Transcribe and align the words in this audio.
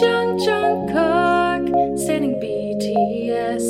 Young, 0.00 0.38
Jung 0.38 0.88
Jungkook, 0.88 1.98
standing 1.98 2.40
BTS. 2.40 3.64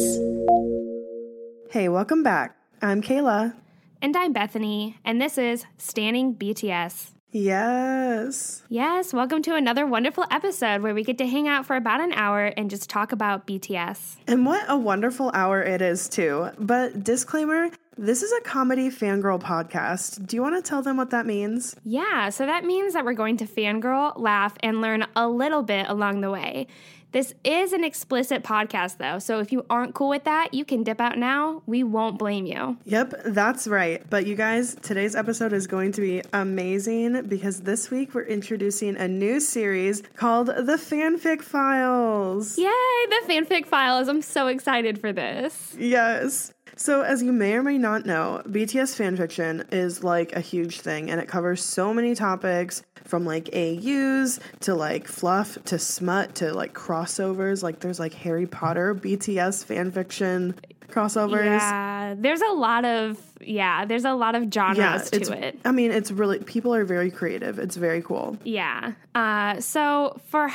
Hey, 1.73 1.89
welcome 1.89 2.23
back. 2.23 2.57
I'm 2.81 3.03
Kayla. 3.03 3.55
And 4.01 4.17
I'm 4.17 4.33
Bethany, 4.33 4.97
and 5.05 5.21
this 5.21 5.37
is 5.37 5.65
Standing 5.77 6.37
BTS. 6.37 7.20
Yes. 7.33 8.65
Yes, 8.69 9.13
welcome 9.13 9.41
to 9.43 9.55
another 9.55 9.87
wonderful 9.87 10.27
episode 10.33 10.83
where 10.83 10.95
we 10.95 11.05
get 11.05 11.19
to 11.19 11.27
hang 11.29 11.47
out 11.47 11.65
for 11.65 11.77
about 11.77 12.01
an 12.01 12.13
hour 12.13 12.47
and 12.47 12.69
just 12.69 12.91
talk 12.91 13.13
about 13.13 13.47
BTS. 13.47 14.17
And 14.27 14.45
what 14.45 14.65
a 14.69 14.77
wonderful 14.77 15.31
hour 15.33 15.63
it 15.63 15.81
is, 15.81 16.09
too. 16.09 16.49
But 16.59 17.05
disclaimer 17.05 17.71
this 17.97 18.23
is 18.23 18.33
a 18.33 18.41
comedy 18.41 18.89
fangirl 18.89 19.39
podcast. 19.39 20.27
Do 20.27 20.35
you 20.35 20.41
want 20.41 20.57
to 20.57 20.67
tell 20.67 20.81
them 20.81 20.97
what 20.97 21.11
that 21.11 21.27
means? 21.27 21.77
Yeah, 21.85 22.31
so 22.31 22.47
that 22.47 22.65
means 22.65 22.95
that 22.95 23.05
we're 23.05 23.13
going 23.13 23.37
to 23.37 23.47
fangirl, 23.47 24.19
laugh, 24.19 24.57
and 24.61 24.81
learn 24.81 25.07
a 25.15 25.29
little 25.29 25.63
bit 25.63 25.87
along 25.87 26.23
the 26.23 26.31
way. 26.31 26.67
This 27.13 27.35
is 27.43 27.73
an 27.73 27.83
explicit 27.83 28.45
podcast, 28.45 28.99
though, 28.99 29.19
so 29.19 29.41
if 29.41 29.51
you 29.51 29.67
aren't 29.69 29.95
cool 29.95 30.11
with 30.11 30.23
that, 30.25 30.55
you 30.55 30.65
can 30.65 30.85
dip 30.85 31.01
out 31.01 31.19
now. 31.19 31.61
We 31.67 31.83
won't 31.83 32.21
blame 32.21 32.47
you. 32.47 32.77
Yep, 32.85 33.23
that's 33.25 33.67
right. 33.67 34.09
But 34.09 34.27
you 34.27 34.37
guys, 34.37 34.77
today's 34.77 35.17
episode 35.17 35.53
is 35.53 35.67
going 35.67 35.91
to 35.93 36.01
be 36.01 36.23
amazing 36.33 37.27
because 37.27 37.63
this 37.63 37.91
week 37.91 38.15
we're 38.15 38.23
introducing 38.27 38.97
a 38.97 39.09
new 39.09 39.41
series 39.41 40.05
called 40.15 40.47
The 40.47 40.79
Fanfic 40.79 41.43
Files. 41.43 42.57
Yay, 42.57 42.67
the 42.67 43.23
fanfic 43.29 43.67
files. 43.67 44.07
I'm 44.07 44.23
so 44.23 44.47
excited 44.47 45.01
for 45.01 45.13
this. 45.13 45.75
Yes. 45.77 46.53
So, 46.77 47.03
as 47.03 47.23
you 47.23 47.33
may 47.33 47.55
or 47.55 47.63
may 47.63 47.77
not 47.77 48.07
know, 48.07 48.41
BTS 48.47 48.97
fanfiction 48.97 49.71
is 49.73 50.03
like 50.05 50.33
a 50.33 50.41
huge 50.41 50.81
thing 50.81 51.11
and 51.11 51.21
it 51.21 51.29
covers 51.29 51.63
so 51.63 51.93
many 51.93 52.15
topics 52.15 52.83
from 53.05 53.27
like 53.27 53.51
AUs 53.53 54.41
to 54.61 54.75
like 54.75 55.07
fluff 55.07 55.59
to 55.65 55.79
smut 55.79 56.37
to 56.37 56.55
like 56.55 56.73
crossovers. 57.01 57.63
Like, 57.63 57.81
there's 57.81 57.99
like 57.99 58.15
Harry 58.15 58.47
Potter 58.47 58.95
BTS 58.95 59.65
fanfiction 59.65 60.55
crossovers. 60.91 61.45
Yeah, 61.45 62.15
there's 62.17 62.41
a 62.41 62.53
lot 62.53 62.85
of 62.85 63.19
yeah, 63.41 63.85
there's 63.85 64.05
a 64.05 64.13
lot 64.13 64.35
of 64.35 64.53
genres 64.53 65.11
it's, 65.13 65.29
to 65.29 65.47
it. 65.47 65.59
I 65.65 65.73
mean, 65.73 65.91
it's 65.91 66.11
really 66.11 66.39
people 66.41 66.75
are 66.75 66.85
very 66.85 67.11
creative. 67.11 67.59
It's 67.59 67.77
very 67.77 68.03
cool. 68.03 68.37
Yeah. 68.45 68.93
Uh, 69.15 69.61
so 69.61 70.21
for 70.27 70.51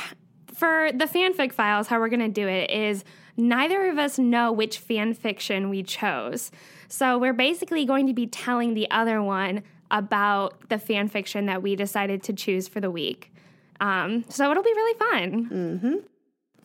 for 0.54 0.90
the 0.92 1.06
fanfic 1.06 1.52
files, 1.52 1.88
how 1.88 1.98
we're 1.98 2.08
gonna 2.08 2.28
do 2.28 2.46
it 2.46 2.70
is 2.70 3.04
neither 3.36 3.88
of 3.88 3.98
us 3.98 4.18
know 4.18 4.52
which 4.52 4.78
fan 4.78 5.14
fiction 5.14 5.68
we 5.68 5.82
chose. 5.82 6.50
So 6.88 7.18
we're 7.18 7.32
basically 7.32 7.84
going 7.84 8.06
to 8.06 8.14
be 8.14 8.26
telling 8.26 8.74
the 8.74 8.90
other 8.90 9.20
one 9.22 9.62
about 9.90 10.68
the 10.68 10.78
fan 10.78 11.08
fiction 11.08 11.46
that 11.46 11.62
we 11.62 11.76
decided 11.76 12.22
to 12.24 12.32
choose 12.32 12.68
for 12.68 12.80
the 12.80 12.90
week. 12.90 13.32
Um, 13.80 14.24
so 14.28 14.50
it'll 14.50 14.62
be 14.62 14.72
really 14.74 14.98
fun. 14.98 16.04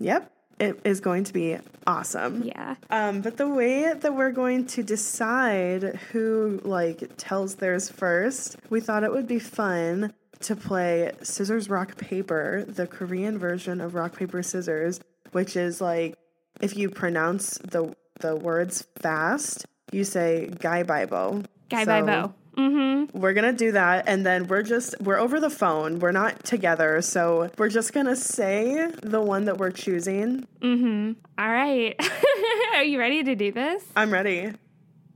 Yep. 0.01 0.31
It 0.59 0.79
is 0.83 0.99
going 0.99 1.23
to 1.23 1.33
be 1.33 1.57
awesome. 1.87 2.43
Yeah. 2.43 2.75
Um, 2.89 3.21
but 3.21 3.37
the 3.37 3.47
way 3.47 3.93
that 3.93 4.13
we're 4.13 4.31
going 4.31 4.67
to 4.67 4.83
decide 4.83 5.83
who 6.11 6.61
like 6.63 7.17
tells 7.17 7.55
theirs 7.55 7.89
first, 7.89 8.57
we 8.69 8.79
thought 8.79 9.03
it 9.03 9.11
would 9.11 9.27
be 9.27 9.39
fun 9.39 10.13
to 10.41 10.55
play 10.55 11.11
scissors 11.23 11.69
rock 11.69 11.97
paper, 11.97 12.63
the 12.67 12.85
Korean 12.85 13.39
version 13.39 13.81
of 13.81 13.95
rock 13.95 14.15
paper 14.15 14.43
scissors, 14.43 14.99
which 15.31 15.55
is 15.55 15.81
like 15.81 16.15
if 16.59 16.77
you 16.77 16.89
pronounce 16.89 17.57
the 17.59 17.95
the 18.19 18.35
words 18.35 18.85
fast, 19.01 19.65
you 19.91 20.03
say 20.03 20.47
Guy 20.59 20.83
Bibo. 20.83 21.43
Guy 21.69 21.85
So 21.85 22.01
Bibo. 22.01 22.35
Mm-hmm. 22.61 23.19
We're 23.19 23.33
gonna 23.33 23.53
do 23.53 23.71
that, 23.71 24.05
and 24.07 24.25
then 24.25 24.47
we're 24.47 24.61
just 24.61 24.95
we're 25.01 25.17
over 25.17 25.39
the 25.39 25.49
phone. 25.49 25.99
We're 25.99 26.11
not 26.11 26.43
together, 26.43 27.01
so 27.01 27.49
we're 27.57 27.69
just 27.69 27.91
gonna 27.93 28.15
say 28.15 28.91
the 29.01 29.21
one 29.21 29.45
that 29.45 29.57
we're 29.57 29.71
choosing. 29.71 30.47
Mm-hmm. 30.61 31.13
All 31.39 31.49
right. 31.49 31.95
Are 32.75 32.83
you 32.83 32.99
ready 32.99 33.23
to 33.23 33.35
do 33.35 33.51
this? 33.51 33.83
I'm 33.95 34.11
ready. 34.13 34.51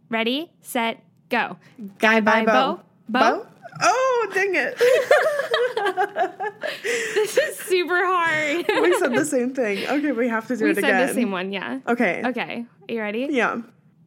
Ready, 0.10 0.52
set, 0.62 1.04
go. 1.30 1.58
Guy 2.00 2.20
Bibo. 2.20 2.82
Bibo. 3.08 3.20
Bo? 3.44 3.48
Oh, 3.82 4.32
dang 4.34 4.56
it. 4.56 4.82
This 6.84 7.38
is 7.38 7.58
super 7.60 7.96
hard. 8.06 8.66
we 8.82 8.98
said 9.00 9.14
the 9.14 9.26
same 9.26 9.54
thing. 9.54 9.88
Okay, 9.88 10.12
we 10.12 10.28
have 10.28 10.48
to 10.48 10.56
do 10.58 10.66
We 10.66 10.72
it 10.72 10.76
said 10.76 10.84
again. 10.84 11.08
the 11.08 11.14
same 11.14 11.32
one, 11.32 11.52
yeah. 11.52 11.80
Okay. 11.88 12.22
Okay. 12.26 12.66
Are 12.90 12.94
you 12.94 13.00
ready? 13.02 13.28
Yeah. 13.32 13.62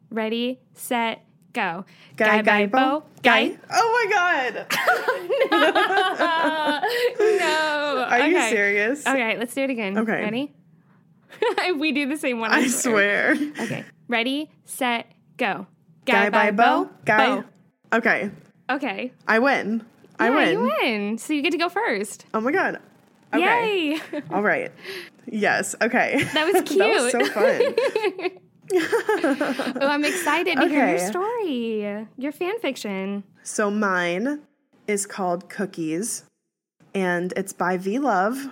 Ready, 0.09 0.59
set, 0.73 1.23
go. 1.53 1.85
Guy, 2.15 2.41
guy, 2.41 2.65
bo, 2.65 3.03
guy. 3.23 3.57
Oh 3.71 3.91
my 3.91 4.05
god. 4.13 4.65
no. 7.19 8.07
Are 8.09 8.27
you 8.27 8.41
serious? 8.49 9.05
Okay, 9.05 9.37
let's 9.37 9.53
do 9.53 9.63
it 9.63 9.69
again. 9.69 9.97
Okay. 9.97 10.21
Ready? 10.21 10.53
we 11.77 11.91
do 11.91 12.07
the 12.07 12.17
same 12.17 12.39
one. 12.39 12.51
I 12.51 12.67
swear. 12.67 13.35
Okay. 13.59 13.83
Ready, 14.07 14.49
set, 14.65 15.11
go. 15.37 15.67
Guy 16.05 16.29
by 16.29 16.51
bo, 16.51 16.89
guy. 17.05 17.37
Bo. 17.37 17.43
Okay. 17.93 18.31
Okay. 18.69 19.11
I 19.27 19.39
win. 19.39 19.83
I 20.19 20.29
win. 20.29 20.51
you 20.51 20.71
win. 20.81 21.17
So 21.17 21.33
you 21.33 21.41
get 21.41 21.51
to 21.51 21.57
go 21.57 21.69
first. 21.69 22.25
Oh 22.33 22.41
my 22.41 22.51
god. 22.51 22.79
Okay. 23.33 23.93
Yay. 23.93 24.01
All 24.31 24.41
right. 24.41 24.71
Yes. 25.27 25.75
Okay. 25.81 26.23
That 26.33 26.51
was 26.51 26.63
cute. 26.63 26.79
that 26.79 27.01
was 27.01 27.11
so 27.11 27.25
fun. 27.25 28.31
oh, 28.73 29.77
I'm 29.81 30.05
excited 30.05 30.55
to 30.57 30.67
hear 30.67 30.87
your 30.89 30.99
story. 30.99 32.07
Your 32.17 32.31
fan 32.31 32.59
fiction. 32.59 33.23
So 33.43 33.71
mine 33.71 34.41
is 34.87 35.05
called 35.05 35.49
Cookies, 35.49 36.23
and 36.93 37.33
it's 37.35 37.53
by 37.53 37.77
V 37.77 37.99
Love. 37.99 38.49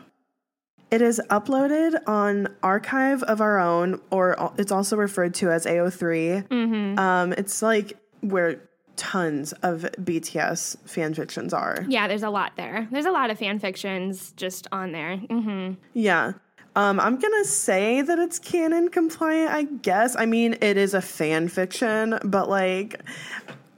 It 0.89 1.01
is 1.01 1.21
uploaded 1.30 2.00
on 2.07 2.47
Archive 2.63 3.21
of 3.24 3.42
Our 3.42 3.59
Own, 3.59 4.00
or 4.09 4.51
it's 4.57 4.71
also 4.71 4.95
referred 4.95 5.33
to 5.36 5.51
as 5.51 5.65
AO3. 5.65 6.47
Mm-hmm. 6.47 7.00
Um, 7.00 7.33
it's 7.33 7.62
like 7.62 7.94
where 8.21 8.62
tons 8.95 9.51
of 9.63 9.81
BTS 10.01 10.77
fan 10.89 11.13
fictions 11.13 11.53
are. 11.53 11.86
Yeah, 11.88 12.07
there's 12.07 12.24
a 12.24 12.30
lot 12.30 12.53
there. 12.56 12.88
There's 12.89 13.06
a 13.06 13.12
lot 13.12 13.30
of 13.30 13.38
fan 13.38 13.59
fictions 13.59 14.31
just 14.38 14.68
on 14.71 14.92
there. 14.92 15.18
hmm 15.18 15.74
Yeah. 15.94 16.33
Um, 16.77 17.00
I'm 17.00 17.18
gonna 17.18 17.44
say 17.44 18.03
that 18.03 18.19
it's 18.19 18.38
canon 18.38 18.89
compliant, 18.89 19.51
I 19.51 19.63
guess. 19.63 20.15
I 20.15 20.27
mean, 20.27 20.57
it 20.62 20.77
is 20.77 20.94
a 20.94 21.01
fan 21.01 21.47
fiction, 21.47 22.19
but 22.24 22.50
like, 22.50 23.01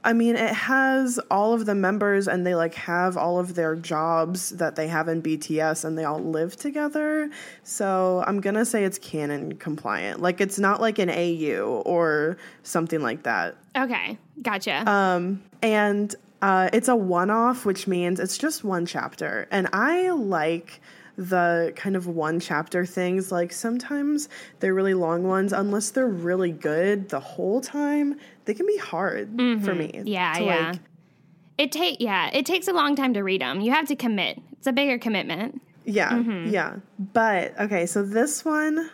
I 0.04 0.12
mean, 0.12 0.36
it 0.36 0.52
has 0.54 1.18
all 1.30 1.54
of 1.54 1.64
the 1.64 1.74
members 1.74 2.28
and 2.28 2.46
they 2.46 2.54
like 2.54 2.74
have 2.74 3.16
all 3.16 3.38
of 3.38 3.54
their 3.54 3.74
jobs 3.74 4.50
that 4.50 4.76
they 4.76 4.86
have 4.88 5.08
in 5.08 5.22
BTS 5.22 5.84
and 5.86 5.96
they 5.96 6.04
all 6.04 6.20
live 6.20 6.56
together. 6.56 7.30
So 7.64 8.22
I'm 8.26 8.38
gonna 8.42 8.66
say 8.66 8.84
it's 8.84 8.98
canon 8.98 9.56
compliant. 9.56 10.20
Like, 10.20 10.42
it's 10.42 10.58
not 10.58 10.82
like 10.82 10.98
an 10.98 11.08
AU 11.08 11.82
or 11.86 12.36
something 12.64 13.00
like 13.00 13.22
that. 13.22 13.56
Okay, 13.74 14.18
gotcha. 14.42 14.88
Um, 14.90 15.42
and 15.62 16.14
Uh, 16.42 16.70
it's 16.72 16.88
a 16.88 16.96
one 16.96 17.28
off, 17.28 17.66
which 17.66 17.86
means 17.86 18.18
it's 18.18 18.38
just 18.38 18.64
one 18.64 18.86
chapter. 18.86 19.46
And 19.50 19.68
I 19.74 20.08
like 20.08 20.80
the 21.20 21.72
kind 21.76 21.96
of 21.96 22.06
one 22.06 22.40
chapter 22.40 22.86
things. 22.86 23.30
Like 23.30 23.52
sometimes 23.52 24.28
they're 24.60 24.72
really 24.74 24.94
long 24.94 25.22
ones, 25.24 25.52
unless 25.52 25.90
they're 25.90 26.08
really 26.08 26.50
good 26.50 27.10
the 27.10 27.20
whole 27.20 27.60
time, 27.60 28.18
they 28.46 28.54
can 28.54 28.66
be 28.66 28.78
hard 28.78 29.28
for 29.36 29.74
me. 29.74 29.88
Mm-hmm. 29.92 30.06
Yeah, 30.06 30.32
to, 30.34 30.44
yeah. 30.44 30.70
like, 30.70 30.80
It 31.58 31.72
take 31.72 32.00
yeah, 32.00 32.30
it 32.32 32.46
takes 32.46 32.68
a 32.68 32.72
long 32.72 32.96
time 32.96 33.12
to 33.14 33.20
read 33.22 33.42
them. 33.42 33.60
You 33.60 33.72
have 33.72 33.86
to 33.88 33.96
commit. 33.96 34.40
It's 34.52 34.66
a 34.66 34.72
bigger 34.72 34.98
commitment. 34.98 35.60
Yeah, 35.84 36.10
Mm-hmm. 36.10 36.48
yeah. 36.50 36.76
But 36.98 37.58
okay, 37.60 37.84
so 37.86 38.02
this 38.02 38.44
one 38.44 38.90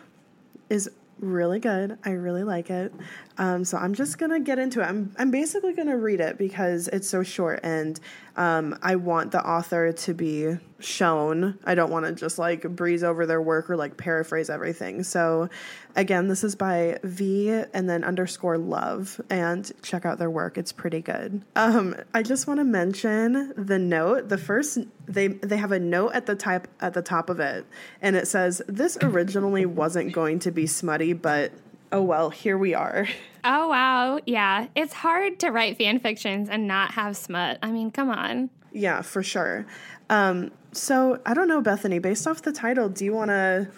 is 0.69 0.89
really 1.19 1.59
good. 1.59 1.97
I 2.03 2.11
really 2.11 2.43
like 2.43 2.69
it. 2.69 2.93
Um, 3.37 3.63
so 3.63 3.77
I'm 3.77 3.93
just 3.93 4.17
gonna 4.17 4.39
get 4.39 4.59
into 4.59 4.81
it. 4.81 4.85
I'm 4.85 5.13
I'm 5.17 5.31
basically 5.31 5.73
gonna 5.73 5.97
read 5.97 6.19
it 6.19 6.37
because 6.37 6.87
it's 6.87 7.07
so 7.07 7.23
short, 7.23 7.59
and 7.63 7.99
um, 8.35 8.77
I 8.81 8.95
want 8.95 9.31
the 9.31 9.45
author 9.45 9.91
to 9.91 10.13
be 10.13 10.57
shown. 10.79 11.57
I 11.65 11.75
don't 11.75 11.91
want 11.91 12.05
to 12.05 12.13
just 12.13 12.37
like 12.37 12.63
breeze 12.63 13.03
over 13.03 13.25
their 13.25 13.41
work 13.41 13.69
or 13.69 13.75
like 13.75 13.97
paraphrase 13.97 14.49
everything. 14.49 15.03
So 15.03 15.49
again, 15.95 16.27
this 16.27 16.43
is 16.43 16.55
by 16.55 16.99
V 17.03 17.49
and 17.49 17.89
then 17.89 18.03
underscore 18.03 18.57
love, 18.57 19.19
and 19.29 19.71
check 19.83 20.05
out 20.05 20.17
their 20.17 20.29
work. 20.29 20.57
It's 20.57 20.71
pretty 20.71 21.01
good. 21.01 21.43
Um, 21.55 21.95
I 22.13 22.23
just 22.23 22.47
want 22.47 22.59
to 22.59 22.63
mention 22.63 23.53
the 23.55 23.79
note. 23.79 24.29
The 24.29 24.37
first 24.37 24.79
they 25.07 25.27
they 25.27 25.57
have 25.57 25.71
a 25.71 25.79
note 25.79 26.13
at 26.13 26.25
the 26.25 26.35
type 26.35 26.67
at 26.81 26.93
the 26.93 27.01
top 27.03 27.29
of 27.29 27.39
it, 27.39 27.65
and 28.01 28.15
it 28.15 28.27
says 28.27 28.61
this 28.67 28.97
originally 29.01 29.65
wasn't 29.65 30.11
going 30.11 30.39
to 30.39 30.51
be 30.51 30.65
smutty, 30.65 31.13
but 31.13 31.51
oh 31.91 32.01
well, 32.01 32.29
here 32.29 32.57
we 32.57 32.73
are. 32.73 33.07
Oh 33.49 33.69
wow, 33.69 34.19
yeah. 34.25 34.67
It's 34.75 34.91
hard 34.91 35.39
to 35.39 35.51
write 35.51 35.77
fan 35.77 35.99
fictions 35.99 36.49
and 36.49 36.67
not 36.67 36.91
have 36.91 37.15
smut. 37.15 37.59
I 37.63 37.71
mean, 37.71 37.91
come 37.91 38.09
on. 38.09 38.49
Yeah, 38.73 39.01
for 39.01 39.23
sure. 39.23 39.65
Um, 40.09 40.51
so 40.73 41.21
I 41.25 41.33
don't 41.33 41.47
know, 41.47 41.61
Bethany. 41.61 41.99
Based 41.99 42.27
off 42.27 42.41
the 42.41 42.51
title, 42.51 42.89
do 42.89 43.05
you 43.05 43.13
want 43.13 43.29
to 43.29 43.69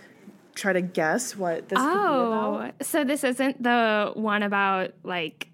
try 0.55 0.73
to 0.73 0.81
guess 0.81 1.35
what 1.35 1.69
this 1.69 1.77
could 1.77 1.85
be 1.85 1.99
Oh, 1.99 2.55
about? 2.55 2.83
so 2.83 3.03
this 3.03 3.23
isn't 3.23 3.61
the 3.61 4.11
one 4.15 4.41
about 4.41 4.93
like 5.03 5.49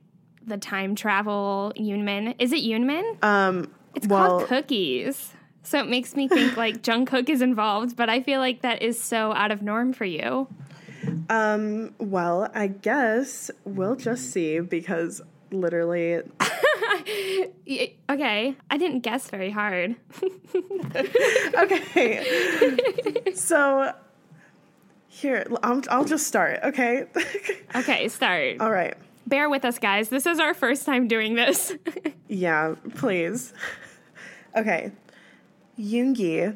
the 0.46 0.58
time 0.58 0.96
travel 0.96 1.74
Yoonmin. 1.76 2.36
Is 2.40 2.54
it 2.54 2.64
Yoonmin? 2.64 3.22
Um, 3.22 3.70
it's 3.96 4.08
well, 4.08 4.38
called 4.38 4.48
Cookies. 4.48 5.34
So 5.64 5.80
it 5.80 5.90
makes 5.90 6.16
me 6.16 6.30
think 6.30 6.56
like 6.56 6.82
Jungkook 6.84 7.28
is 7.28 7.42
involved, 7.42 7.98
but 7.98 8.10
I 8.10 8.22
feel 8.22 8.40
like 8.40 8.62
that 8.62 8.82
is 8.82 9.02
so 9.02 9.34
out 9.34 9.52
of 9.52 9.62
norm 9.62 9.92
for 9.92 10.06
you. 10.06 10.48
Um, 11.30 11.94
well, 12.00 12.50
I 12.54 12.68
guess 12.68 13.52
we'll 13.64 13.96
just 13.96 14.32
see 14.32 14.60
because 14.60 15.22
literally, 15.52 16.22
Okay, 18.10 18.56
I 18.70 18.78
didn't 18.78 19.00
guess 19.02 19.30
very 19.30 19.50
hard. 19.52 19.96
okay. 21.56 23.34
so 23.34 23.94
here, 25.08 25.46
I'll, 25.64 25.82
I'll 25.90 26.06
just 26.06 26.28
start. 26.28 26.60
Okay. 26.64 27.06
Okay, 27.76 28.08
start. 28.08 28.62
All 28.62 28.72
right. 28.72 28.96
Bear 29.28 29.50
with 29.50 29.66
us, 29.66 29.80
guys. 29.80 30.08
This 30.08 30.26
is 30.26 30.40
our 30.40 30.54
first 30.54 30.86
time 30.86 31.10
doing 31.10 31.36
this. 31.36 31.74
Yeah, 32.30 32.76
please. 32.96 33.54
Okay. 34.56 34.94
Yoongi 35.78 36.56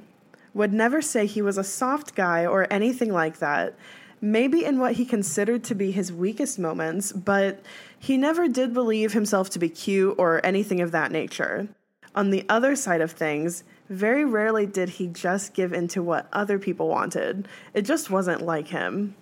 would 0.54 0.72
never 0.72 1.01
say 1.01 1.25
he 1.25 1.42
was 1.42 1.57
a 1.57 1.63
soft 1.63 2.16
guy 2.16 2.46
or 2.46 2.72
anything 2.72 3.12
like 3.12 3.40
that. 3.40 3.75
Maybe 4.21 4.66
in 4.66 4.80
what 4.80 4.94
he 4.94 5.06
considered 5.06 5.63
to 5.66 5.75
be 5.75 5.92
his 5.92 6.12
weakest 6.12 6.60
moments, 6.60 7.12
but 7.12 7.62
he 7.98 8.18
never 8.18 8.48
did 8.48 8.74
believe 8.74 9.13
himself 9.13 9.50
to 9.51 9.60
be 9.60 9.69
cute 9.69 10.16
or 10.18 10.45
anything 10.45 10.81
of 10.81 10.92
that 10.92 11.12
nature. 11.12 11.69
On 12.16 12.31
the 12.31 12.45
other 12.50 12.75
side 12.75 13.01
of 13.01 13.12
things, 13.12 13.63
very 13.89 14.25
rarely 14.25 14.66
did 14.66 14.89
he 14.89 15.07
just 15.07 15.54
give 15.54 15.74
into 15.74 16.01
what 16.04 16.27
other 16.33 16.60
people 16.60 16.88
wanted. 16.88 17.48
It 17.74 17.83
just 17.83 18.10
wasn't 18.10 18.42
like 18.42 18.68
him. 18.68 19.16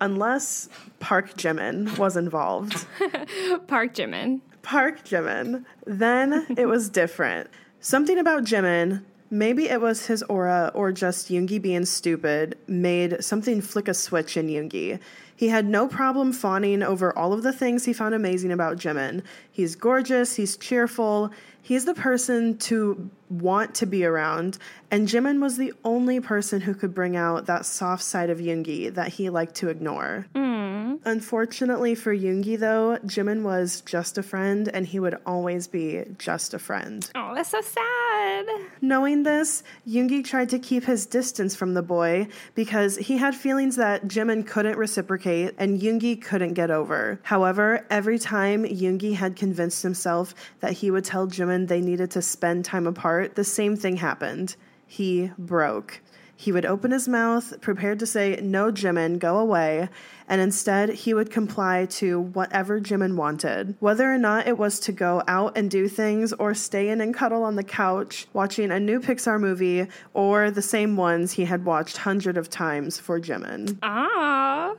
Unless 0.00 0.68
Park 1.00 1.34
Jimin 1.34 1.98
was 1.98 2.16
involved. 2.16 2.86
Park 3.66 3.94
Jimin. 3.94 4.40
Park 4.62 5.04
Jimin. 5.04 5.64
Then 5.86 6.46
it 6.56 6.66
was 6.66 6.88
different. 6.88 7.50
Something 7.80 8.18
about 8.18 8.44
Jimin, 8.44 9.04
maybe 9.30 9.68
it 9.68 9.80
was 9.80 10.06
his 10.06 10.22
aura 10.24 10.70
or 10.74 10.92
just 10.92 11.30
Yoongi 11.30 11.60
being 11.60 11.84
stupid, 11.84 12.56
made 12.66 13.22
something 13.22 13.60
flick 13.60 13.88
a 13.88 13.94
switch 13.94 14.36
in 14.36 14.48
Yoongi. 14.48 14.98
He 15.34 15.48
had 15.48 15.66
no 15.66 15.86
problem 15.86 16.32
fawning 16.32 16.82
over 16.82 17.16
all 17.16 17.32
of 17.32 17.42
the 17.42 17.52
things 17.52 17.84
he 17.84 17.92
found 17.92 18.14
amazing 18.14 18.50
about 18.50 18.76
Jimin. 18.76 19.22
He's 19.50 19.76
gorgeous, 19.76 20.34
he's 20.34 20.56
cheerful, 20.56 21.30
he's 21.62 21.84
the 21.84 21.94
person 21.94 22.58
to 22.58 23.08
want 23.30 23.74
to 23.76 23.86
be 23.86 24.04
around, 24.04 24.58
and 24.90 25.08
Jimin 25.08 25.40
was 25.40 25.56
the 25.56 25.72
only 25.84 26.20
person 26.20 26.60
who 26.60 26.74
could 26.74 26.94
bring 26.94 27.16
out 27.16 27.46
that 27.46 27.66
soft 27.66 28.02
side 28.02 28.30
of 28.30 28.38
Yoongi 28.38 28.94
that 28.94 29.08
he 29.08 29.30
liked 29.30 29.56
to 29.56 29.68
ignore. 29.68 30.26
Mm. 30.34 31.00
Unfortunately 31.04 31.94
for 31.94 32.14
Yoongi, 32.14 32.58
though, 32.58 32.98
Jimin 33.04 33.42
was 33.42 33.82
just 33.82 34.18
a 34.18 34.22
friend 34.22 34.68
and 34.68 34.86
he 34.86 34.98
would 34.98 35.16
always 35.26 35.66
be 35.66 36.04
just 36.18 36.54
a 36.54 36.58
friend. 36.58 37.08
Oh, 37.14 37.34
that's 37.34 37.50
so 37.50 37.60
sad. 37.60 38.46
Knowing 38.80 39.22
this, 39.22 39.62
Yoongi 39.86 40.24
tried 40.24 40.48
to 40.50 40.58
keep 40.58 40.84
his 40.84 41.06
distance 41.06 41.54
from 41.54 41.74
the 41.74 41.82
boy 41.82 42.28
because 42.54 42.96
he 42.96 43.18
had 43.18 43.34
feelings 43.34 43.76
that 43.76 44.08
Jimin 44.08 44.46
couldn't 44.46 44.76
reciprocate 44.76 45.54
and 45.58 45.80
Yoongi 45.80 46.20
couldn't 46.20 46.54
get 46.54 46.70
over. 46.70 47.20
However, 47.22 47.86
every 47.90 48.18
time 48.18 48.64
Yoongi 48.64 49.14
had 49.14 49.36
convinced 49.36 49.82
himself 49.82 50.34
that 50.60 50.72
he 50.72 50.90
would 50.90 51.04
tell 51.04 51.26
Jimin 51.26 51.68
they 51.68 51.80
needed 51.80 52.10
to 52.12 52.22
spend 52.22 52.64
time 52.64 52.86
apart, 52.86 53.34
the 53.34 53.44
same 53.44 53.76
thing 53.76 53.96
happened. 53.96 54.56
He 54.88 55.30
broke. 55.38 56.00
He 56.34 56.52
would 56.52 56.64
open 56.64 56.92
his 56.92 57.08
mouth, 57.08 57.60
prepared 57.60 57.98
to 57.98 58.06
say, 58.06 58.38
No, 58.40 58.70
Jimin, 58.70 59.18
go 59.18 59.38
away, 59.38 59.88
and 60.28 60.40
instead 60.40 60.90
he 60.90 61.12
would 61.12 61.32
comply 61.32 61.86
to 61.86 62.20
whatever 62.20 62.80
Jimin 62.80 63.16
wanted. 63.16 63.74
Whether 63.80 64.12
or 64.12 64.18
not 64.18 64.46
it 64.46 64.56
was 64.56 64.78
to 64.80 64.92
go 64.92 65.24
out 65.26 65.58
and 65.58 65.68
do 65.68 65.88
things, 65.88 66.32
or 66.32 66.54
stay 66.54 66.90
in 66.90 67.00
and 67.00 67.12
cuddle 67.12 67.42
on 67.42 67.56
the 67.56 67.64
couch, 67.64 68.28
watching 68.32 68.70
a 68.70 68.78
new 68.78 69.00
Pixar 69.00 69.40
movie, 69.40 69.88
or 70.14 70.52
the 70.52 70.62
same 70.62 70.96
ones 70.96 71.32
he 71.32 71.44
had 71.44 71.64
watched 71.64 71.96
hundreds 71.96 72.38
of 72.38 72.48
times 72.48 73.00
for 73.00 73.20
Jimin. 73.20 73.78
Ah, 73.82 74.76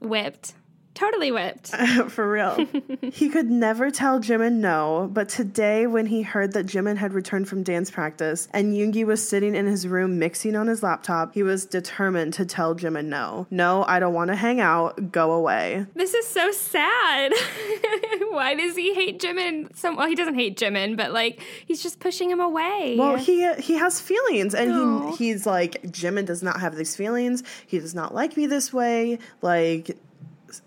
whipped. 0.00 0.54
Totally 0.94 1.32
whipped. 1.32 1.68
For 2.10 2.30
real. 2.30 2.66
he 3.12 3.28
could 3.30 3.50
never 3.50 3.90
tell 3.90 4.20
Jimin 4.20 4.54
no, 4.56 5.08
but 5.12 5.28
today 5.28 5.86
when 5.86 6.06
he 6.06 6.22
heard 6.22 6.52
that 6.52 6.66
Jimin 6.66 6.96
had 6.98 7.12
returned 7.14 7.48
from 7.48 7.62
dance 7.62 7.90
practice 7.90 8.46
and 8.52 8.74
Yoongi 8.74 9.04
was 9.06 9.26
sitting 9.26 9.54
in 9.54 9.66
his 9.66 9.88
room 9.88 10.18
mixing 10.18 10.54
on 10.54 10.66
his 10.66 10.82
laptop, 10.82 11.32
he 11.34 11.42
was 11.42 11.64
determined 11.64 12.34
to 12.34 12.44
tell 12.44 12.74
Jimin 12.74 13.06
no. 13.06 13.46
No, 13.50 13.84
I 13.88 14.00
don't 14.00 14.12
want 14.14 14.28
to 14.28 14.36
hang 14.36 14.60
out. 14.60 15.10
Go 15.10 15.32
away. 15.32 15.86
This 15.94 16.12
is 16.14 16.26
so 16.26 16.52
sad. 16.52 17.32
Why 18.30 18.54
does 18.54 18.76
he 18.76 18.94
hate 18.94 19.20
Jimin? 19.20 19.74
So 19.76 19.96
well, 19.96 20.06
he 20.08 20.14
doesn't 20.14 20.34
hate 20.34 20.58
Jimin, 20.58 20.96
but 20.96 21.12
like 21.12 21.40
he's 21.66 21.82
just 21.82 22.00
pushing 22.00 22.30
him 22.30 22.40
away. 22.40 22.96
Well, 22.98 23.16
he 23.16 23.50
he 23.54 23.74
has 23.74 24.00
feelings, 24.00 24.54
and 24.54 24.70
No. 24.70 25.16
he 25.16 25.32
he's 25.32 25.46
like 25.46 25.82
Jimin 25.84 26.26
does 26.26 26.42
not 26.42 26.60
have 26.60 26.76
these 26.76 26.94
feelings. 26.96 27.42
He 27.66 27.78
does 27.78 27.94
not 27.94 28.14
like 28.14 28.36
me 28.36 28.46
this 28.46 28.72
way. 28.72 29.18
Like, 29.40 29.96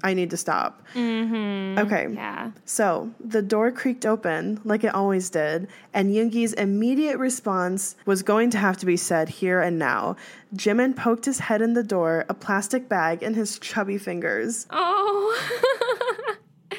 I 0.04 0.14
need 0.14 0.30
to 0.32 0.38
stop. 0.38 0.82
Mm-hmm. 0.94 1.80
Okay. 1.80 2.08
yeah. 2.14 2.52
So 2.66 3.12
the 3.20 3.42
door 3.42 3.72
creaked 3.72 4.06
open, 4.06 4.60
like 4.64 4.84
it 4.84 4.96
always 4.96 5.30
did, 5.30 5.68
and 5.94 6.12
Yoongi's 6.12 6.54
immediate 6.54 7.18
response 7.18 7.96
was 8.06 8.24
going 8.24 8.50
to 8.52 8.58
have 8.58 8.78
to 8.78 8.86
be 8.86 8.98
said 8.98 9.30
here 9.30 9.62
and 9.62 9.78
now. 9.78 10.16
Jimin 10.56 10.96
poked 10.96 11.26
his 11.26 11.40
head 11.40 11.62
in 11.62 11.74
the 11.74 11.84
door, 11.84 12.26
a 12.30 12.34
plastic 12.34 12.88
bag 12.88 13.22
in 13.22 13.34
his 13.34 13.60
chubby 13.60 13.98
fingers. 13.98 14.66
Oh. 14.70 16.16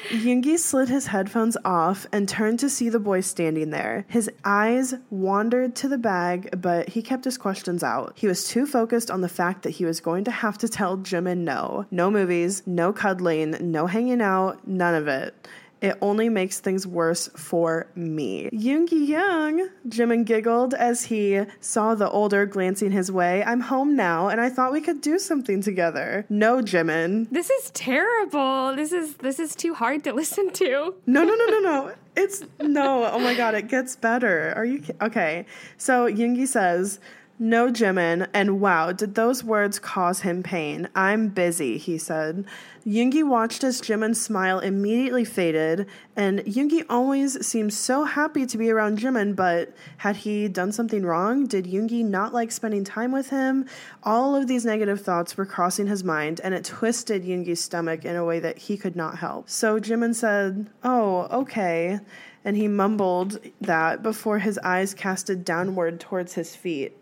Yoongi 0.09 0.57
slid 0.57 0.87
his 0.87 1.07
headphones 1.07 1.57
off 1.65 2.07
and 2.13 2.29
turned 2.29 2.59
to 2.59 2.69
see 2.69 2.87
the 2.87 2.99
boy 2.99 3.19
standing 3.19 3.71
there. 3.71 4.05
His 4.07 4.31
eyes 4.45 4.93
wandered 5.09 5.75
to 5.77 5.89
the 5.89 5.97
bag, 5.97 6.61
but 6.61 6.87
he 6.89 7.01
kept 7.01 7.25
his 7.25 7.37
questions 7.37 7.83
out. 7.83 8.13
He 8.15 8.25
was 8.25 8.47
too 8.47 8.65
focused 8.65 9.11
on 9.11 9.19
the 9.19 9.27
fact 9.27 9.63
that 9.63 9.71
he 9.71 9.83
was 9.83 9.99
going 9.99 10.23
to 10.23 10.31
have 10.31 10.57
to 10.59 10.69
tell 10.69 10.97
Jimin 10.97 11.39
no. 11.39 11.85
No 11.91 12.09
movies, 12.09 12.63
no 12.65 12.93
cuddling, 12.93 13.57
no 13.59 13.87
hanging 13.87 14.21
out, 14.21 14.65
none 14.65 14.95
of 14.95 15.09
it. 15.09 15.47
It 15.81 15.95
only 16.01 16.27
makes 16.29 16.59
things 16.59 16.87
worse 16.87 17.29
for 17.35 17.87
me. 17.95 18.49
Yoongi 18.51 19.07
hyung, 19.07 19.69
Jimin 19.87 20.25
giggled 20.25 20.73
as 20.73 21.05
he 21.05 21.43
saw 21.61 21.93
the 21.93 22.09
older 22.09 22.45
glancing 22.47 22.91
his 22.91 23.11
way. 23.11 23.43
I'm 23.43 23.61
home 23.61 23.95
now, 23.95 24.27
and 24.29 24.41
I 24.41 24.49
thought 24.49 24.71
we 24.71 24.81
could 24.81 25.01
do 25.01 25.19
something 25.19 25.61
together. 25.61 26.25
No, 26.29 26.61
Jimin. 26.61 27.27
this 27.29 27.49
is 27.49 27.69
terrible. 27.71 28.75
This 28.75 28.91
is 28.91 29.15
this 29.17 29.39
is 29.39 29.55
too 29.55 29.73
hard 29.75 30.03
to 30.05 30.13
listen 30.21 30.51
to. 30.53 30.95
No, 31.05 31.23
no, 31.23 31.35
no, 31.35 31.45
no, 31.45 31.59
no. 31.59 31.93
It's 32.15 32.43
no. 32.59 33.05
Oh 33.05 33.19
my 33.19 33.35
god, 33.35 33.53
it 33.53 33.67
gets 33.67 33.95
better. 33.95 34.53
Are 34.55 34.65
you 34.65 34.81
okay? 35.01 35.45
So 35.77 36.07
Yoongi 36.07 36.47
says, 36.47 36.99
No, 37.39 37.69
Jimin, 37.69 38.27
and 38.33 38.59
wow, 38.59 38.91
did 38.91 39.13
those 39.13 39.43
words 39.43 39.77
cause 39.77 40.21
him 40.21 40.41
pain? 40.41 40.89
I'm 40.95 41.27
busy, 41.27 41.77
he 41.77 41.99
said. 41.99 42.45
Yoongi 42.83 43.23
watched 43.23 43.63
as 43.63 43.79
Jimin's 43.79 44.19
smile 44.19 44.57
immediately 44.59 45.23
faded, 45.23 45.85
and 46.15 46.39
Yoongi 46.39 46.83
always 46.89 47.45
seemed 47.45 47.75
so 47.75 48.05
happy 48.05 48.47
to 48.47 48.57
be 48.57 48.71
around 48.71 48.97
Jimin, 48.97 49.35
but 49.35 49.71
had 49.97 50.15
he 50.15 50.47
done 50.47 50.71
something 50.71 51.05
wrong? 51.05 51.45
Did 51.45 51.65
Yoongi 51.65 52.03
not 52.03 52.33
like 52.33 52.51
spending 52.51 52.83
time 52.83 53.11
with 53.11 53.29
him? 53.29 53.67
All 54.01 54.35
of 54.35 54.47
these 54.47 54.65
negative 54.65 55.01
thoughts 55.01 55.37
were 55.37 55.45
crossing 55.45 55.85
his 55.85 56.03
mind, 56.03 56.41
and 56.43 56.55
it 56.55 56.65
twisted 56.65 57.23
Yoongi's 57.23 57.61
stomach 57.61 58.03
in 58.03 58.15
a 58.15 58.25
way 58.25 58.39
that 58.39 58.57
he 58.57 58.77
could 58.77 58.95
not 58.95 59.19
help. 59.19 59.47
So 59.47 59.79
Jimin 59.79 60.15
said, 60.15 60.71
Oh, 60.83 61.27
okay. 61.41 61.99
And 62.43 62.57
he 62.57 62.67
mumbled 62.67 63.37
that 63.61 64.01
before 64.01 64.39
his 64.39 64.57
eyes 64.59 64.95
casted 64.95 65.45
downward 65.45 65.99
towards 65.99 66.33
his 66.33 66.55
feet. 66.55 66.97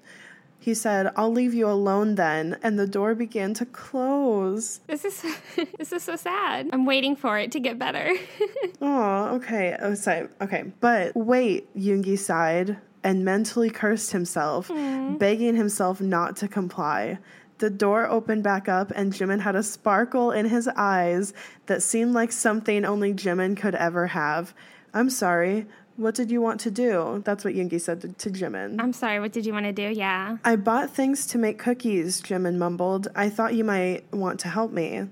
He 0.65 0.73
said, 0.73 1.13
I'll 1.15 1.31
leave 1.31 1.53
you 1.53 1.69
alone 1.69 2.15
then. 2.15 2.57
And 2.63 2.79
the 2.79 2.87
door 2.87 3.13
began 3.13 3.53
to 3.53 3.67
close. 3.67 4.79
This 4.87 5.05
is 5.05 5.23
this 5.77 5.91
is 5.91 6.01
so 6.01 6.15
sad. 6.15 6.69
I'm 6.73 6.87
waiting 6.87 7.15
for 7.15 7.37
it 7.37 7.51
to 7.51 7.59
get 7.59 7.77
better. 7.77 8.11
Oh, 8.81 9.35
okay. 9.35 9.77
Oh, 9.79 9.93
sorry. 9.93 10.27
Okay. 10.41 10.63
But 10.79 11.15
wait, 11.15 11.71
Yoongi 11.75 12.17
sighed 12.17 12.77
and 13.03 13.23
mentally 13.23 13.69
cursed 13.69 14.11
himself, 14.11 14.69
mm-hmm. 14.69 15.17
begging 15.17 15.55
himself 15.55 16.01
not 16.01 16.35
to 16.37 16.47
comply. 16.47 17.19
The 17.59 17.69
door 17.69 18.07
opened 18.07 18.43
back 18.43 18.67
up, 18.67 18.91
and 18.95 19.13
Jimin 19.13 19.41
had 19.41 19.55
a 19.55 19.63
sparkle 19.63 20.31
in 20.31 20.47
his 20.47 20.67
eyes 20.75 21.31
that 21.67 21.83
seemed 21.83 22.13
like 22.13 22.31
something 22.31 22.85
only 22.85 23.13
Jimin 23.13 23.55
could 23.55 23.75
ever 23.75 24.07
have. 24.07 24.53
I'm 24.95 25.11
sorry. 25.11 25.67
What 25.97 26.13
did 26.13 26.29
you 26.29 26.41
want 26.41 26.59
to 26.61 26.71
do? 26.71 27.21
That's 27.23 27.45
what 27.45 27.53
Yoongi 27.53 27.79
said 27.79 28.01
to, 28.01 28.09
to 28.09 28.29
Jimin. 28.29 28.81
I'm 28.81 28.91
sorry, 28.91 29.19
what 29.19 29.31
did 29.31 29.45
you 29.45 29.53
want 29.53 29.65
to 29.65 29.71
do? 29.71 29.83
Yeah. 29.83 30.37
I 30.43 30.57
bought 30.57 30.89
things 30.91 31.25
to 31.27 31.37
make 31.37 31.57
cookies, 31.57 32.21
Jimin 32.21 32.55
mumbled. 32.57 33.07
I 33.15 33.29
thought 33.29 33.53
you 33.55 33.63
might 33.63 34.03
want 34.13 34.39
to 34.41 34.49
help 34.49 34.71
me. 34.71 35.07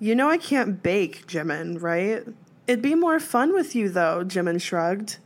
You 0.00 0.14
know 0.14 0.28
I 0.28 0.38
can't 0.38 0.82
bake, 0.82 1.26
Jimin, 1.26 1.80
right? 1.80 2.24
It'd 2.66 2.82
be 2.82 2.94
more 2.94 3.20
fun 3.20 3.52
with 3.52 3.76
you, 3.76 3.88
though, 3.88 4.24
Jimin 4.24 4.60
shrugged. 4.60 5.18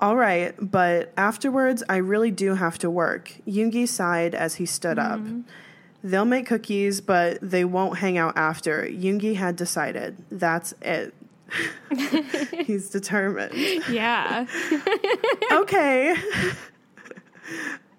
All 0.00 0.16
right, 0.16 0.54
but 0.60 1.12
afterwards 1.16 1.82
I 1.88 1.96
really 1.96 2.30
do 2.30 2.54
have 2.54 2.78
to 2.78 2.90
work. 2.90 3.34
Yoongi 3.46 3.86
sighed 3.86 4.34
as 4.34 4.56
he 4.56 4.66
stood 4.66 4.98
up. 4.98 5.20
Mm-hmm. 5.20 5.40
They'll 6.04 6.24
make 6.24 6.46
cookies, 6.46 7.00
but 7.00 7.38
they 7.42 7.64
won't 7.64 7.98
hang 7.98 8.16
out 8.16 8.36
after. 8.36 8.84
Yoongi 8.84 9.34
had 9.34 9.56
decided. 9.56 10.16
That's 10.30 10.72
it. 10.80 11.14
He's 12.64 12.90
determined. 12.90 13.54
Yeah. 13.88 14.46
okay. 15.52 16.14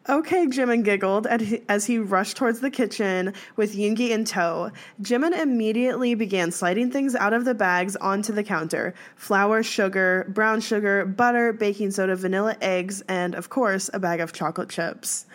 Okay, 0.10 0.48
Jimin 0.48 0.84
giggled 0.84 1.28
as 1.28 1.86
he, 1.86 2.00
rushed 2.00 2.36
towards 2.36 2.62
the 2.62 2.72
kitchen 2.72 3.32
with 3.56 3.76
Yoongi 3.76 4.10
in 4.10 4.26
tow. 4.26 4.72
Jimin 5.04 5.40
immediately 5.40 6.16
began 6.16 6.52
sliding 6.52 6.90
things 6.90 7.14
out 7.14 7.32
of 7.32 7.46
the 7.46 7.54
bags 7.54 7.96
onto 7.96 8.34
the 8.34 8.44
counter 8.44 8.96
flour, 9.16 9.62
sugar, 9.62 10.26
brown 10.30 10.62
sugar, 10.62 11.06
butter, 11.06 11.54
baking 11.54 11.92
soda, 11.92 12.16
vanilla 12.16 12.58
eggs, 12.60 13.02
and, 13.08 13.36
of 13.36 13.50
course, 13.50 13.88
a 13.94 14.00
bag 14.00 14.20
of 14.20 14.34
chocolate 14.34 14.70
chips. 14.70 15.28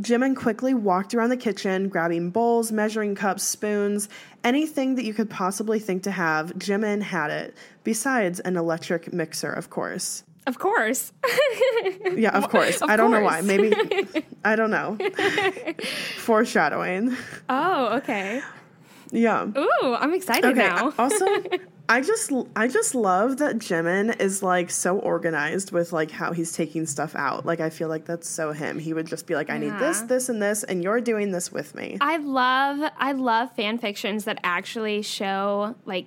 Jimin 0.00 0.34
quickly 0.36 0.72
walked 0.74 1.14
around 1.14 1.28
the 1.30 1.36
kitchen, 1.36 1.88
grabbing 1.88 2.30
bowls, 2.30 2.72
measuring 2.72 3.14
cups, 3.14 3.42
spoons, 3.42 4.08
anything 4.44 4.94
that 4.94 5.04
you 5.04 5.12
could 5.12 5.28
possibly 5.28 5.78
think 5.78 6.02
to 6.04 6.10
have. 6.10 6.52
Jimin 6.54 7.02
had 7.02 7.30
it, 7.30 7.54
besides 7.84 8.40
an 8.40 8.56
electric 8.56 9.12
mixer, 9.12 9.52
of 9.52 9.68
course. 9.70 10.24
of 10.46 10.58
course. 10.58 11.12
Yeah, 12.16 12.30
of 12.36 12.48
course. 12.50 12.82
Of 12.82 12.90
I 12.90 12.96
don't 12.96 13.10
know 13.12 13.20
why. 13.22 13.40
Maybe 13.40 13.72
I 14.44 14.56
don't 14.56 14.70
know. 14.70 14.98
Foreshadowing. 16.18 17.16
oh, 17.48 17.96
okay. 17.98 18.42
Yeah. 19.10 19.46
Ooh, 19.56 19.94
I'm 19.94 20.12
excited 20.14 20.44
Okay. 20.44 20.58
now. 20.58 20.92
also, 20.98 21.26
I 21.90 22.02
just 22.02 22.32
I 22.54 22.68
just 22.68 22.94
love 22.94 23.38
that 23.38 23.56
Jimin 23.56 24.20
is 24.20 24.44
like 24.44 24.70
so 24.70 25.00
organized 25.00 25.72
with 25.72 25.92
like 25.92 26.12
how 26.12 26.32
he's 26.32 26.52
taking 26.52 26.86
stuff 26.86 27.16
out. 27.16 27.44
Like 27.44 27.58
I 27.58 27.68
feel 27.68 27.88
like 27.88 28.04
that's 28.04 28.28
so 28.28 28.52
him. 28.52 28.78
He 28.78 28.94
would 28.94 29.08
just 29.08 29.26
be 29.26 29.34
like, 29.34 29.50
I 29.50 29.58
need 29.58 29.76
this, 29.80 30.02
this, 30.02 30.28
and 30.28 30.40
this, 30.40 30.62
and 30.62 30.84
you're 30.84 31.00
doing 31.00 31.32
this 31.32 31.50
with 31.50 31.74
me. 31.74 31.98
I 32.00 32.18
love 32.18 32.92
I 32.96 33.10
love 33.10 33.56
fan 33.56 33.78
fictions 33.78 34.24
that 34.26 34.38
actually 34.44 35.02
show 35.02 35.74
like 35.84 36.06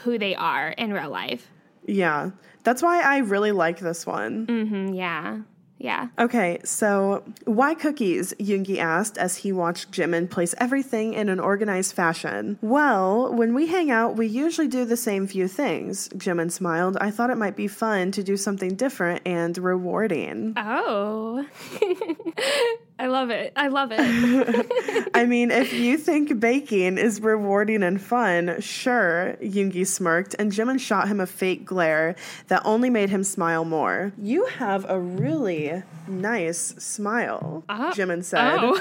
who 0.00 0.18
they 0.18 0.34
are 0.34 0.68
in 0.68 0.92
real 0.92 1.10
life. 1.10 1.48
yeah. 1.86 2.30
That's 2.62 2.82
why 2.82 3.00
I 3.00 3.18
really 3.18 3.52
like 3.52 3.78
this 3.78 4.06
one. 4.06 4.46
Mm, 4.46 4.68
hmm. 4.68 4.92
yeah. 4.92 5.38
Yeah. 5.80 6.08
Okay, 6.18 6.58
so 6.62 7.24
why 7.46 7.72
cookies? 7.74 8.34
Yoongi 8.34 8.76
asked 8.76 9.16
as 9.16 9.38
he 9.38 9.50
watched 9.50 9.90
Jimin 9.90 10.28
place 10.28 10.54
everything 10.58 11.14
in 11.14 11.30
an 11.30 11.40
organized 11.40 11.94
fashion. 11.94 12.58
Well, 12.60 13.32
when 13.32 13.54
we 13.54 13.66
hang 13.66 13.90
out, 13.90 14.14
we 14.14 14.26
usually 14.26 14.68
do 14.68 14.84
the 14.84 14.96
same 14.96 15.26
few 15.26 15.48
things. 15.48 16.10
Jimin 16.10 16.52
smiled. 16.52 16.98
I 17.00 17.10
thought 17.10 17.30
it 17.30 17.38
might 17.38 17.56
be 17.56 17.66
fun 17.66 18.12
to 18.12 18.22
do 18.22 18.36
something 18.36 18.74
different 18.74 19.22
and 19.24 19.56
rewarding. 19.56 20.52
Oh. 20.58 21.46
I 23.00 23.06
love 23.06 23.30
it. 23.30 23.54
I 23.56 23.68
love 23.68 23.92
it. 23.94 25.10
I 25.14 25.24
mean, 25.24 25.50
if 25.50 25.72
you 25.72 25.96
think 25.96 26.38
baking 26.38 26.98
is 26.98 27.18
rewarding 27.22 27.82
and 27.82 27.98
fun, 27.98 28.60
sure, 28.60 29.38
Yoongi 29.40 29.86
smirked, 29.86 30.34
and 30.38 30.52
Jimin 30.52 30.78
shot 30.78 31.08
him 31.08 31.18
a 31.18 31.26
fake 31.26 31.64
glare 31.64 32.14
that 32.48 32.60
only 32.66 32.90
made 32.90 33.08
him 33.08 33.24
smile 33.24 33.64
more. 33.64 34.12
You 34.20 34.44
have 34.58 34.84
a 34.86 35.00
really 35.00 35.82
nice 36.08 36.74
smile, 36.76 37.64
uh, 37.70 37.90
Jimin 37.94 38.22
said 38.22 38.58
oh. 38.60 38.78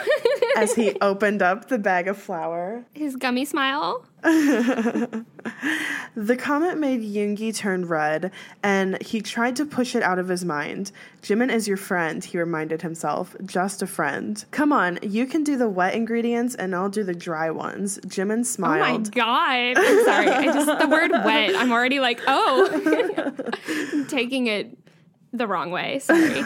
as 0.57 0.75
he 0.75 0.97
opened 1.01 1.41
up 1.41 1.69
the 1.69 1.77
bag 1.77 2.09
of 2.09 2.17
flour. 2.17 2.83
His 2.93 3.15
gummy 3.15 3.45
smile. 3.45 4.03
The 6.15 6.35
comment 6.35 6.79
made 6.79 7.01
Yoongi 7.01 7.55
turn 7.55 7.85
red, 7.85 8.31
and 8.63 9.01
he 9.01 9.21
tried 9.21 9.55
to 9.57 9.65
push 9.65 9.95
it 9.95 10.03
out 10.03 10.19
of 10.19 10.27
his 10.27 10.43
mind. 10.43 10.91
Jimin 11.21 11.53
is 11.53 11.67
your 11.67 11.77
friend, 11.77 12.23
he 12.23 12.37
reminded 12.37 12.81
himself. 12.81 13.35
Just 13.45 13.81
a 13.81 13.87
friend. 13.87 14.43
Come 14.51 14.73
on, 14.73 14.99
you 15.01 15.25
can 15.25 15.43
do 15.43 15.55
the 15.55 15.69
wet 15.69 15.93
ingredients, 15.93 16.55
and 16.55 16.75
I'll 16.75 16.89
do 16.89 17.03
the 17.03 17.13
dry 17.13 17.51
ones. 17.51 17.99
Jimin 17.99 18.45
smiled. 18.45 19.11
Oh 19.15 19.19
my 19.21 19.73
god. 19.73 19.77
I'm 19.77 20.05
sorry. 20.05 20.27
I 20.29 20.45
just 20.45 20.79
the 20.79 20.87
word 20.87 21.11
wet. 21.25 21.55
I'm 21.55 21.71
already 21.71 21.99
like, 21.99 22.21
oh. 22.27 23.35
I'm 23.93 24.05
taking 24.07 24.47
it 24.47 24.78
the 25.31 25.47
wrong 25.47 25.71
way. 25.71 25.99
Sorry. 25.99 26.41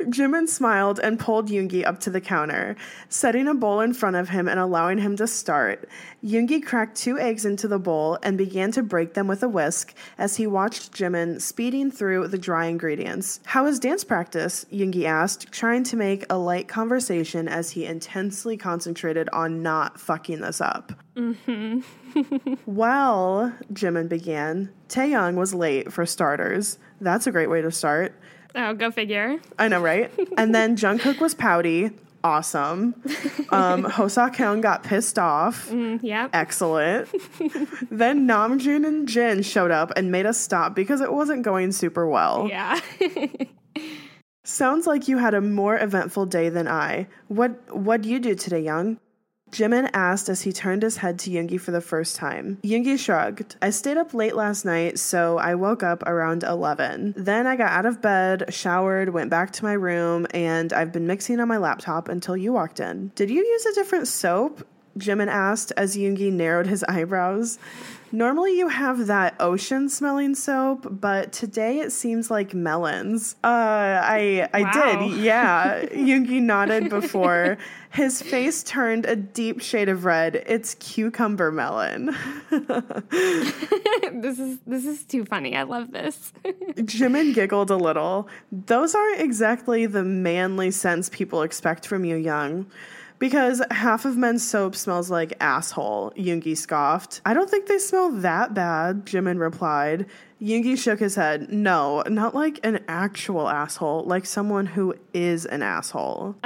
Jimin 0.00 0.48
smiled 0.48 0.98
and 0.98 1.18
pulled 1.18 1.48
Yoongi 1.48 1.86
up 1.86 2.00
to 2.00 2.10
the 2.10 2.20
counter, 2.20 2.76
setting 3.08 3.46
a 3.46 3.54
bowl 3.54 3.80
in 3.80 3.94
front 3.94 4.16
of 4.16 4.28
him 4.30 4.48
and 4.48 4.58
allowing 4.58 4.98
him 4.98 5.16
to 5.16 5.26
start. 5.26 5.88
Yoongi 6.24 6.64
cracked 6.64 6.96
two 6.96 7.18
eggs 7.18 7.44
into 7.44 7.68
the 7.68 7.78
bowl 7.78 8.18
and 8.22 8.36
began 8.36 8.72
to 8.72 8.82
break 8.82 9.14
them 9.14 9.28
with 9.28 9.42
a 9.42 9.48
whisk 9.48 9.94
as 10.18 10.36
he 10.36 10.46
watched 10.46 10.92
Jimin 10.92 11.40
speeding 11.40 11.90
through 11.90 12.28
the 12.28 12.38
dry 12.38 12.66
ingredients. 12.66 13.40
How 13.44 13.66
is 13.66 13.78
dance 13.78 14.02
practice? 14.02 14.66
Yoongi 14.72 15.04
asked, 15.04 15.52
trying 15.52 15.84
to 15.84 15.96
make 15.96 16.24
a 16.30 16.38
light 16.38 16.66
conversation 16.68 17.48
as 17.48 17.70
he 17.70 17.84
intensely 17.84 18.56
concentrated 18.56 19.28
on 19.32 19.62
not 19.62 20.00
fucking 20.00 20.40
this 20.40 20.60
up. 20.60 20.92
well, 22.66 23.52
Jimin 23.72 24.08
began. 24.08 24.70
Taehyung 24.88 25.34
was 25.34 25.52
late 25.54 25.92
for 25.92 26.06
starters. 26.06 26.78
That's 27.00 27.26
a 27.26 27.32
great 27.32 27.50
way 27.50 27.60
to 27.62 27.70
start. 27.70 28.14
Oh, 28.54 28.74
go 28.74 28.90
figure. 28.90 29.38
I 29.58 29.68
know, 29.68 29.80
right? 29.80 30.10
and 30.36 30.54
then 30.54 30.76
Jungkook 30.76 31.20
was 31.20 31.34
pouty. 31.34 31.90
Awesome. 32.24 32.94
Um, 33.52 33.84
Hoseok 33.84 34.36
hyung 34.36 34.62
got 34.62 34.82
pissed 34.82 35.18
off. 35.18 35.70
Yep. 35.70 36.30
Excellent. 36.32 37.06
then 37.90 38.26
Namjoon 38.26 38.86
and 38.86 39.06
Jin 39.06 39.42
showed 39.42 39.70
up 39.70 39.92
and 39.94 40.10
made 40.10 40.24
us 40.24 40.38
stop 40.38 40.74
because 40.74 41.02
it 41.02 41.12
wasn't 41.12 41.42
going 41.42 41.70
super 41.72 42.06
well. 42.06 42.48
Yeah. 42.48 42.80
Sounds 44.44 44.86
like 44.86 45.06
you 45.06 45.18
had 45.18 45.34
a 45.34 45.42
more 45.42 45.78
eventful 45.78 46.24
day 46.24 46.48
than 46.48 46.66
I. 46.66 47.08
What 47.28 47.76
what'd 47.76 48.06
you 48.06 48.20
do 48.20 48.34
today, 48.34 48.64
hyung? 48.64 48.96
Jimin 49.52 49.90
asked 49.92 50.30
as 50.30 50.42
he 50.42 50.52
turned 50.52 50.82
his 50.82 50.96
head 50.96 51.18
to 51.20 51.30
Yoongi 51.30 51.60
for 51.60 51.70
the 51.70 51.82
first 51.82 52.16
time. 52.16 52.58
Yoongi 52.64 52.98
shrugged. 52.98 53.56
I 53.60 53.68
stayed 53.68 53.98
up 53.98 54.14
late 54.14 54.34
last 54.34 54.64
night, 54.64 54.98
so 54.98 55.36
I 55.36 55.54
woke 55.54 55.82
up 55.82 56.02
around 56.04 56.42
11. 56.42 57.14
Then 57.18 57.46
I 57.46 57.56
got 57.56 57.70
out 57.70 57.84
of 57.84 58.00
bed, 58.00 58.46
showered, 58.48 59.10
went 59.10 59.28
back 59.28 59.52
to 59.52 59.64
my 59.64 59.74
room, 59.74 60.26
and 60.32 60.72
I've 60.72 60.90
been 60.90 61.06
mixing 61.06 61.38
on 61.38 61.48
my 61.48 61.58
laptop 61.58 62.08
until 62.08 62.36
you 62.36 62.54
walked 62.54 62.80
in. 62.80 63.12
Did 63.14 63.28
you 63.28 63.44
use 63.44 63.66
a 63.66 63.74
different 63.74 64.08
soap? 64.08 64.66
Jimin 64.98 65.28
asked 65.28 65.72
as 65.76 65.96
Yoongi 65.96 66.32
narrowed 66.32 66.66
his 66.66 66.84
eyebrows. 66.84 67.58
Normally 68.14 68.58
you 68.58 68.68
have 68.68 69.06
that 69.06 69.34
ocean 69.40 69.88
smelling 69.88 70.34
soap, 70.34 70.86
but 71.00 71.32
today 71.32 71.78
it 71.80 71.92
seems 71.92 72.30
like 72.30 72.52
melons. 72.52 73.36
Uh, 73.42 73.46
I 73.48 74.48
I 74.52 74.62
Wow. 74.64 75.08
did, 75.08 75.16
yeah. 75.18 75.82
Yoongi 75.92 76.42
nodded 76.42 76.90
before 76.90 77.56
his 77.88 78.20
face 78.20 78.62
turned 78.62 79.06
a 79.06 79.16
deep 79.16 79.62
shade 79.62 79.88
of 79.88 80.04
red. 80.04 80.42
It's 80.46 80.74
cucumber 80.74 81.50
melon. 81.50 82.14
this 83.10 84.38
is 84.38 84.58
this 84.66 84.84
is 84.84 85.04
too 85.04 85.24
funny. 85.24 85.56
I 85.56 85.62
love 85.62 85.92
this. 85.92 86.32
Jimin 86.44 87.34
giggled 87.34 87.70
a 87.70 87.76
little. 87.76 88.28
Those 88.50 88.94
aren't 88.94 89.20
exactly 89.22 89.86
the 89.86 90.02
manly 90.04 90.70
scents 90.70 91.08
people 91.08 91.42
expect 91.42 91.86
from 91.86 92.04
you, 92.04 92.16
hyung. 92.16 92.66
Because 93.22 93.62
half 93.70 94.04
of 94.04 94.16
men's 94.16 94.42
soap 94.42 94.74
smells 94.74 95.08
like 95.08 95.34
asshole, 95.38 96.12
Yoongi 96.16 96.56
scoffed. 96.56 97.20
I 97.24 97.34
don't 97.34 97.48
think 97.48 97.66
they 97.66 97.78
smell 97.78 98.10
that 98.10 98.52
bad, 98.52 99.06
Jimin 99.06 99.38
replied. 99.38 100.06
Yoongi 100.40 100.76
shook 100.76 100.98
his 100.98 101.14
head. 101.14 101.52
No, 101.52 102.02
not 102.08 102.34
like 102.34 102.58
an 102.64 102.84
actual 102.88 103.48
asshole, 103.48 104.02
like 104.06 104.26
someone 104.26 104.66
who 104.66 104.96
is 105.14 105.46
an 105.46 105.62
asshole. 105.62 106.34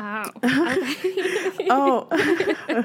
Oh. 1.69 2.09
Oh. 2.11 2.85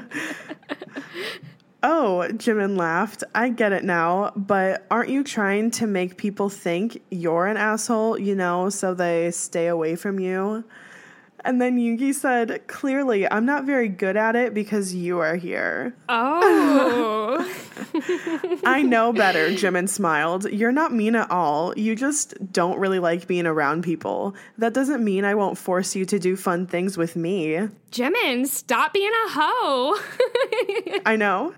oh, 1.82 2.26
Jimin 2.30 2.78
laughed. 2.78 3.24
I 3.34 3.50
get 3.50 3.72
it 3.72 3.84
now, 3.84 4.32
but 4.34 4.86
aren't 4.90 5.10
you 5.10 5.22
trying 5.22 5.70
to 5.72 5.86
make 5.86 6.16
people 6.16 6.48
think 6.48 7.02
you're 7.10 7.46
an 7.46 7.58
asshole, 7.58 8.18
you 8.18 8.34
know, 8.34 8.70
so 8.70 8.94
they 8.94 9.30
stay 9.32 9.66
away 9.66 9.96
from 9.96 10.18
you? 10.18 10.64
And 11.44 11.60
then 11.60 11.78
Yoongi 11.78 12.14
said, 12.14 12.66
Clearly, 12.66 13.30
I'm 13.30 13.44
not 13.44 13.64
very 13.64 13.88
good 13.88 14.16
at 14.16 14.36
it 14.36 14.54
because 14.54 14.94
you 14.94 15.18
are 15.18 15.36
here. 15.36 15.94
oh. 16.08 17.18
I 18.64 18.82
know 18.82 19.12
better, 19.12 19.48
Jimin 19.50 19.88
smiled. 19.88 20.50
You're 20.50 20.72
not 20.72 20.92
mean 20.92 21.14
at 21.14 21.30
all. 21.30 21.76
You 21.76 21.94
just 21.96 22.52
don't 22.52 22.78
really 22.78 22.98
like 22.98 23.26
being 23.26 23.46
around 23.46 23.82
people. 23.84 24.34
That 24.58 24.74
doesn't 24.74 25.02
mean 25.04 25.24
I 25.24 25.34
won't 25.34 25.58
force 25.58 25.94
you 25.94 26.04
to 26.06 26.18
do 26.18 26.36
fun 26.36 26.66
things 26.66 26.96
with 26.96 27.16
me. 27.16 27.68
Jimin, 27.92 28.46
stop 28.46 28.94
being 28.94 29.12
a 29.26 29.28
hoe. 29.28 29.98
I 31.06 31.16
know. 31.16 31.54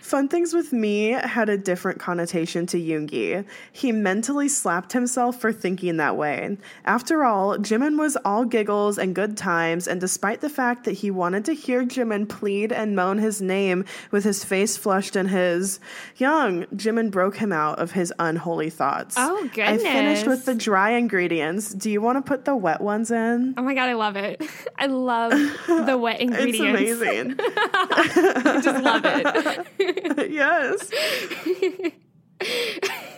Fun 0.00 0.28
Things 0.28 0.52
with 0.52 0.72
Me 0.72 1.10
had 1.10 1.48
a 1.48 1.56
different 1.56 2.00
connotation 2.00 2.66
to 2.66 2.76
Yoongi. 2.76 3.44
He 3.72 3.92
mentally 3.92 4.48
slapped 4.48 4.92
himself 4.92 5.40
for 5.40 5.52
thinking 5.52 5.96
that 5.96 6.16
way. 6.16 6.56
After 6.84 7.24
all, 7.24 7.56
Jimin 7.58 7.98
was 7.98 8.16
all 8.24 8.44
giggles 8.44 8.98
and 8.98 9.14
good 9.14 9.36
times, 9.36 9.86
and 9.88 10.00
despite 10.00 10.40
the 10.40 10.48
fact 10.48 10.84
that 10.84 10.92
he 10.92 11.10
wanted 11.10 11.44
to 11.46 11.54
hear 11.54 11.84
Jimin 11.84 12.28
plead 12.28 12.72
and 12.72 12.96
moan 12.96 13.18
his 13.18 13.40
name 13.40 13.84
with 14.10 14.24
his 14.24 14.44
face 14.44 14.76
flushed 14.76 15.15
in 15.16 15.26
his, 15.26 15.80
Hyung, 16.18 16.66
Jimin 16.74 17.10
broke 17.10 17.36
him 17.36 17.52
out 17.52 17.78
of 17.78 17.92
his 17.92 18.12
unholy 18.18 18.70
thoughts. 18.70 19.16
Oh, 19.18 19.42
goodness. 19.54 19.82
I 19.82 19.92
finished 19.92 20.26
with 20.26 20.44
the 20.44 20.54
dry 20.54 20.90
ingredients. 20.90 21.72
Do 21.74 21.90
you 21.90 22.00
want 22.00 22.18
to 22.18 22.22
put 22.22 22.44
the 22.44 22.54
wet 22.54 22.80
ones 22.80 23.10
in? 23.10 23.54
oh 23.56 23.62
my 23.62 23.74
god, 23.74 23.88
I 23.88 23.94
love 23.94 24.16
it. 24.16 24.42
I 24.78 24.86
love 24.86 25.32
the 25.66 25.98
wet 25.98 26.20
ingredients. 26.20 26.80
It's 26.80 27.00
amazing. 27.02 27.36
I 27.40 28.60
just 28.62 28.84
love 28.84 29.02
it. 29.04 30.30
yes. 30.30 30.90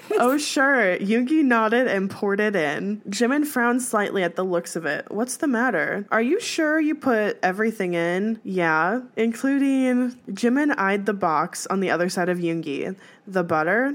oh, 0.19 0.39
sure. 0.39 0.97
Yoongi 0.99 1.45
nodded 1.45 1.87
and 1.87 2.11
poured 2.11 2.41
it 2.41 2.57
in. 2.57 3.01
Jimin 3.09 3.47
frowned 3.47 3.83
slightly 3.83 4.23
at 4.23 4.37
the 4.37 4.45
looks 4.45 4.77
of 4.77 4.87
it. 4.87 5.11
What's 5.11 5.37
the 5.37 5.47
matter? 5.47 6.07
Are 6.11 6.23
you 6.23 6.41
sure 6.41 6.81
you 6.81 6.95
put 6.95 7.39
everything 7.43 7.95
in? 7.95 8.41
Yeah, 8.45 9.01
including. 9.17 10.13
Jimin 10.31 10.75
eyed 10.79 11.07
the 11.07 11.15
box 11.15 11.67
on 11.67 11.81
the 11.81 11.91
other 11.91 12.09
side 12.09 12.29
of 12.29 12.39
Yoongi. 12.39 12.97
The 13.27 13.45
butter? 13.45 13.95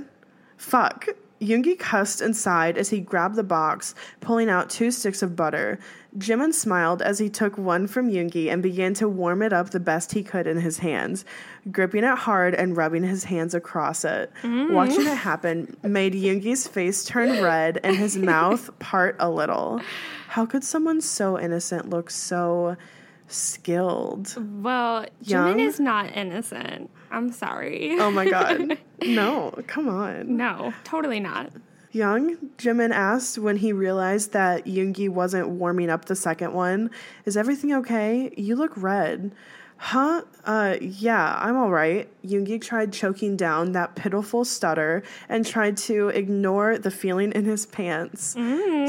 Fuck. 0.57 1.07
Yoongi 1.43 1.77
cussed 1.77 2.21
and 2.21 2.35
sighed 2.35 2.77
as 2.77 2.89
he 2.89 2.99
grabbed 2.99 3.35
the 3.35 3.43
box, 3.43 3.95
pulling 4.21 4.49
out 4.49 4.69
two 4.69 4.91
sticks 4.91 5.21
of 5.21 5.35
butter. 5.35 5.77
Jimin 6.17 6.53
smiled 6.53 7.01
as 7.01 7.19
he 7.19 7.29
took 7.29 7.57
one 7.57 7.87
from 7.87 8.09
Yoongi 8.09 8.51
and 8.51 8.63
began 8.63 8.93
to 8.95 9.09
warm 9.09 9.41
it 9.41 9.51
up 9.51 9.71
the 9.71 9.79
best 9.79 10.13
he 10.13 10.23
could 10.23 10.47
in 10.47 10.61
his 10.61 10.77
hands, 10.77 11.25
gripping 11.71 12.03
it 12.03 12.17
hard 12.17 12.53
and 12.55 12.75
rubbing 12.75 13.03
his 13.03 13.23
hands 13.23 13.53
across 13.53 14.03
it. 14.05 14.31
Mm. 14.41 14.73
Watching 14.73 15.07
it 15.07 15.17
happen 15.17 15.77
made 15.83 16.13
Yoongi's 16.13 16.67
face 16.67 17.05
turn 17.05 17.41
red 17.41 17.79
and 17.83 17.95
his 17.95 18.17
mouth 18.31 18.77
part 18.79 19.15
a 19.19 19.29
little. 19.29 19.81
How 20.29 20.45
could 20.45 20.63
someone 20.63 21.01
so 21.01 21.39
innocent 21.39 21.89
look 21.89 22.09
so 22.09 22.75
skilled? 23.27 24.35
Well? 24.63 25.05
Jimin 25.23 25.59
is 25.59 25.79
not 25.79 26.15
innocent. 26.15 26.89
I'm 27.11 27.31
sorry. 27.31 27.97
Oh 27.99 28.11
my 28.11 28.29
god. 28.29 28.77
No, 29.05 29.53
come 29.67 29.89
on. 29.89 30.37
No, 30.37 30.73
totally 30.85 31.19
not. 31.19 31.51
Hyung, 31.93 32.37
Jimin 32.57 32.91
asked 32.91 33.37
when 33.37 33.57
he 33.57 33.73
realized 33.73 34.31
that 34.31 34.63
Yoongi 34.65 35.09
wasn't 35.09 35.49
warming 35.49 35.89
up 35.89 36.05
the 36.05 36.15
second 36.15 36.53
one. 36.53 36.89
Is 37.25 37.35
everything 37.35 37.73
okay? 37.73 38.33
You 38.37 38.55
look 38.55 38.71
red. 38.77 39.33
Huh? 39.83 40.21
Uh, 40.45 40.77
yeah, 40.79 41.37
I'm 41.41 41.57
all 41.57 41.69
right. 41.69 42.07
Yoongi 42.25 42.61
tried 42.61 42.93
choking 42.93 43.35
down 43.35 43.73
that 43.73 43.95
pitiful 43.95 44.45
stutter 44.45 45.03
and 45.27 45.45
tried 45.45 45.75
to 45.75 46.07
ignore 46.07 46.77
the 46.77 46.89
feeling 46.89 47.33
in 47.33 47.43
his 47.43 47.65
pants. 47.65 48.33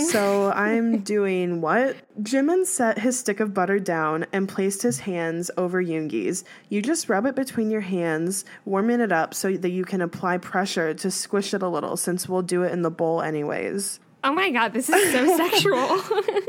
So 0.09 0.53
I'm 0.53 0.99
doing 1.03 1.61
what? 1.61 1.97
Jimin 2.23 2.65
set 2.65 3.01
his 3.01 3.19
stick 3.19 3.41
of 3.41 3.53
butter 3.53 3.81
down 3.81 4.27
and 4.33 4.49
placed 4.49 4.83
his 4.83 5.01
hands 5.01 5.51
over 5.57 5.83
Yoongi's. 5.83 6.45
You 6.69 6.81
just 6.81 7.09
rub 7.09 7.27
it 7.27 7.35
between 7.35 7.73
your 7.73 7.81
hands, 7.81 8.45
warming 8.65 9.01
it 9.01 9.11
up 9.11 9.35
so 9.35 9.57
that 9.57 9.71
you 9.71 9.85
can 9.85 10.01
apply 10.01 10.39
pressure 10.39 10.95
to 10.95 11.11
squish 11.11 11.53
it 11.53 11.63
a 11.63 11.69
little 11.69 11.97
since 11.97 12.29
we'll 12.29 12.43
do 12.43 12.63
it 12.63 12.71
in 12.71 12.83
the 12.83 12.91
bowl 12.91 13.21
anyways. 13.21 13.99
Oh 14.25 14.33
my 14.33 14.51
god, 14.51 14.73
this 14.73 14.89
is 14.89 15.13
so 15.13 15.37
sexual. 15.51 16.03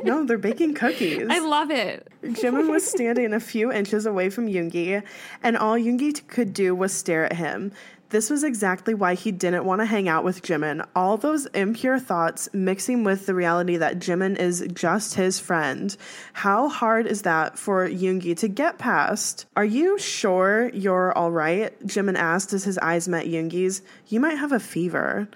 No, 0.04 0.24
they're 0.24 0.38
baking 0.38 0.76
cookies. 0.76 1.28
I 1.30 1.40
love 1.40 1.70
it. 1.70 2.08
Jimin 2.24 2.70
was 2.70 2.90
standing 2.90 3.34
a 3.34 3.40
few 3.42 3.70
inches 3.70 4.06
away 4.06 4.30
from 4.30 4.48
Yoongi, 4.48 5.04
and 5.44 5.58
all 5.58 5.76
Yoongi 5.76 6.26
could 6.28 6.54
do 6.54 6.74
was 6.74 6.94
stare 6.94 7.26
at 7.26 7.34
him. 7.34 7.74
This 8.10 8.30
was 8.30 8.46
exactly 8.46 8.94
why 8.94 9.16
he 9.16 9.32
didn't 9.34 9.66
want 9.66 9.82
to 9.82 9.86
hang 9.86 10.08
out 10.08 10.24
with 10.24 10.42
Jimin. 10.42 10.88
All 10.96 11.18
those 11.18 11.48
impure 11.48 12.00
thoughts 12.00 12.48
mixing 12.54 13.04
with 13.04 13.26
the 13.26 13.34
reality 13.34 13.76
that 13.76 14.00
Jimin 14.00 14.38
is 14.38 14.66
just 14.74 15.16
his 15.16 15.40
friend. 15.40 15.98
How 16.32 16.70
hard 16.70 17.08
is 17.08 17.24
that 17.24 17.60
for 17.60 17.90
Yoongi 17.90 18.38
to 18.38 18.48
get 18.48 18.78
past? 18.78 19.48
Are 19.58 19.66
you 19.66 20.00
sure 20.00 20.70
you're 20.70 21.12
all 21.18 21.32
right? 21.32 21.78
Jimin 21.86 22.16
asked 22.16 22.54
as 22.54 22.64
his 22.64 22.78
eyes 22.78 23.10
met 23.10 23.26
Yoongi's. 23.26 23.82
You 24.08 24.22
might 24.22 24.38
have 24.38 24.54
a 24.54 24.60
fever. 24.62 25.28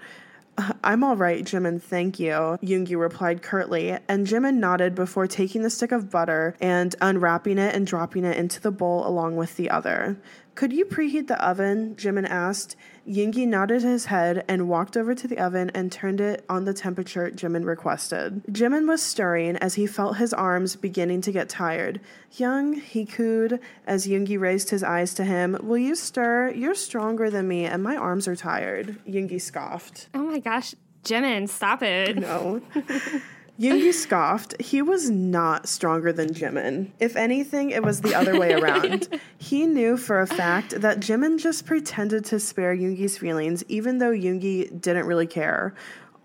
I'm 0.84 1.04
all 1.04 1.16
right, 1.16 1.44
Jimin, 1.44 1.80
thank 1.80 2.18
you, 2.18 2.32
Yoongi 2.62 2.98
replied 2.98 3.42
curtly, 3.42 3.96
and 4.08 4.26
Jimin 4.26 4.56
nodded 4.56 4.94
before 4.94 5.26
taking 5.26 5.62
the 5.62 5.70
stick 5.70 5.92
of 5.92 6.10
butter 6.10 6.54
and 6.60 6.94
unwrapping 7.00 7.58
it 7.58 7.74
and 7.74 7.86
dropping 7.86 8.24
it 8.24 8.36
into 8.36 8.60
the 8.60 8.70
bowl 8.70 9.06
along 9.06 9.36
with 9.36 9.56
the 9.56 9.70
other. 9.70 10.16
Could 10.54 10.72
you 10.72 10.84
preheat 10.84 11.26
the 11.26 11.42
oven? 11.42 11.94
Jimin 11.96 12.28
asked. 12.28 12.76
Yoongi 13.08 13.46
nodded 13.46 13.82
his 13.82 14.06
head 14.06 14.44
and 14.46 14.68
walked 14.68 14.96
over 14.96 15.14
to 15.14 15.26
the 15.26 15.38
oven 15.38 15.70
and 15.74 15.90
turned 15.90 16.20
it 16.20 16.44
on 16.48 16.64
the 16.64 16.74
temperature 16.74 17.30
Jimin 17.30 17.64
requested. 17.64 18.42
Jimin 18.50 18.86
was 18.86 19.02
stirring 19.02 19.56
as 19.56 19.74
he 19.74 19.86
felt 19.86 20.18
his 20.18 20.34
arms 20.34 20.76
beginning 20.76 21.22
to 21.22 21.32
get 21.32 21.48
tired. 21.48 22.00
Hyung, 22.32 22.80
he 22.80 23.06
cooed 23.06 23.58
as 23.86 24.06
Yoongi 24.06 24.38
raised 24.38 24.70
his 24.70 24.82
eyes 24.82 25.14
to 25.14 25.24
him. 25.24 25.56
Will 25.62 25.78
you 25.78 25.94
stir? 25.94 26.50
You're 26.50 26.74
stronger 26.74 27.30
than 27.30 27.48
me, 27.48 27.64
and 27.64 27.82
my 27.82 27.96
arms 27.96 28.28
are 28.28 28.36
tired. 28.36 28.98
Yoongi 29.06 29.40
scoffed. 29.40 30.08
Oh 30.14 30.22
my 30.22 30.38
gosh, 30.38 30.74
Jimin, 31.04 31.48
stop 31.48 31.82
it. 31.82 32.16
No. 32.16 32.60
Yoongi 33.60 33.92
scoffed. 33.92 34.58
He 34.58 34.80
was 34.80 35.10
not 35.10 35.68
stronger 35.68 36.14
than 36.14 36.30
Jimin. 36.30 36.92
If 36.98 37.14
anything, 37.14 37.70
it 37.70 37.82
was 37.82 38.00
the 38.00 38.14
other 38.14 38.40
way 38.40 38.54
around. 38.54 39.20
he 39.38 39.66
knew 39.66 39.98
for 39.98 40.20
a 40.20 40.26
fact 40.26 40.80
that 40.80 41.00
Jimin 41.00 41.38
just 41.38 41.66
pretended 41.66 42.24
to 42.26 42.40
spare 42.40 42.74
Yoongi's 42.74 43.18
feelings, 43.18 43.62
even 43.68 43.98
though 43.98 44.12
Yoongi 44.12 44.80
didn't 44.80 45.04
really 45.04 45.26
care. 45.26 45.74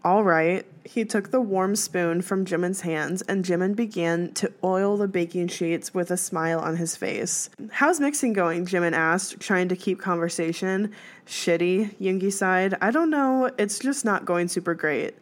All 0.06 0.24
right. 0.24 0.66
He 0.86 1.04
took 1.04 1.32
the 1.32 1.42
warm 1.42 1.76
spoon 1.76 2.22
from 2.22 2.46
Jimin's 2.46 2.82
hands, 2.82 3.22
and 3.24 3.44
Jimin 3.44 3.76
began 3.76 4.32
to 4.36 4.54
oil 4.64 4.96
the 4.96 5.08
baking 5.08 5.50
sheets 5.50 5.94
with 5.94 6.12
a 6.12 6.18
smile 6.18 6.60
on 6.60 6.78
his 6.78 6.96
face. 6.96 7.50
How's 7.72 8.00
mixing 8.00 8.32
going? 8.32 8.66
Jimin 8.66 8.94
asked, 8.94 9.42
trying 9.42 9.68
to 9.70 9.76
keep 9.76 10.00
conversation. 10.00 10.94
Shitty, 11.26 11.96
Yoongi 11.96 12.32
sighed. 12.32 12.78
I 12.80 12.92
don't 12.92 13.10
know. 13.10 13.52
It's 13.58 13.80
just 13.80 14.06
not 14.06 14.24
going 14.24 14.48
super 14.48 14.74
great. 14.74 15.16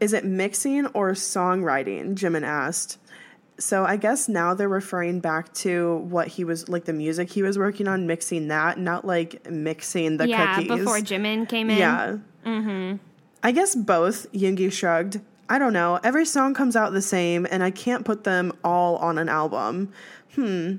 Is 0.00 0.12
it 0.12 0.24
mixing 0.24 0.86
or 0.88 1.12
songwriting? 1.12 2.14
Jimin 2.14 2.42
asked. 2.42 2.98
So 3.58 3.84
I 3.84 3.96
guess 3.96 4.28
now 4.28 4.54
they're 4.54 4.68
referring 4.68 5.18
back 5.18 5.52
to 5.54 5.96
what 6.08 6.28
he 6.28 6.44
was 6.44 6.68
like 6.68 6.84
the 6.84 6.92
music 6.92 7.30
he 7.30 7.42
was 7.42 7.58
working 7.58 7.88
on, 7.88 8.06
mixing 8.06 8.48
that, 8.48 8.78
not 8.78 9.04
like 9.04 9.50
mixing 9.50 10.16
the 10.16 10.28
yeah, 10.28 10.54
cookies. 10.54 10.68
before 10.78 10.98
Jimin 10.98 11.48
came 11.48 11.68
in. 11.68 11.78
Yeah. 11.78 12.18
Mm-hmm. 12.46 12.96
I 13.42 13.52
guess 13.52 13.74
both, 13.74 14.30
Yoongi 14.32 14.70
shrugged. 14.72 15.20
I 15.48 15.58
don't 15.58 15.72
know. 15.72 15.98
Every 16.04 16.24
song 16.24 16.54
comes 16.54 16.76
out 16.76 16.92
the 16.92 17.02
same, 17.02 17.46
and 17.50 17.62
I 17.62 17.70
can't 17.70 18.04
put 18.04 18.24
them 18.24 18.52
all 18.62 18.96
on 18.96 19.18
an 19.18 19.28
album. 19.28 19.92
Hmm. 20.34 20.76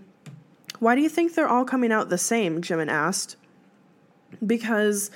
Why 0.79 0.95
do 0.95 1.01
you 1.01 1.09
think 1.09 1.33
they're 1.33 1.49
all 1.49 1.65
coming 1.65 1.91
out 1.91 2.09
the 2.09 2.17
same? 2.17 2.61
Jimin 2.61 2.87
asked. 2.87 3.35
Because 4.45 5.11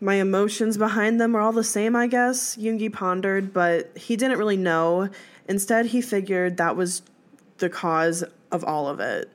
my 0.00 0.14
emotions 0.14 0.76
behind 0.76 1.20
them 1.20 1.34
are 1.34 1.40
all 1.40 1.52
the 1.52 1.64
same, 1.64 1.96
I 1.96 2.06
guess, 2.06 2.56
Yoongi 2.56 2.92
pondered, 2.92 3.52
but 3.52 3.96
he 3.96 4.16
didn't 4.16 4.38
really 4.38 4.56
know. 4.56 5.08
Instead, 5.48 5.86
he 5.86 6.00
figured 6.00 6.56
that 6.58 6.76
was 6.76 7.02
the 7.58 7.68
cause 7.70 8.24
of 8.52 8.64
all 8.64 8.88
of 8.88 9.00
it. 9.00 9.30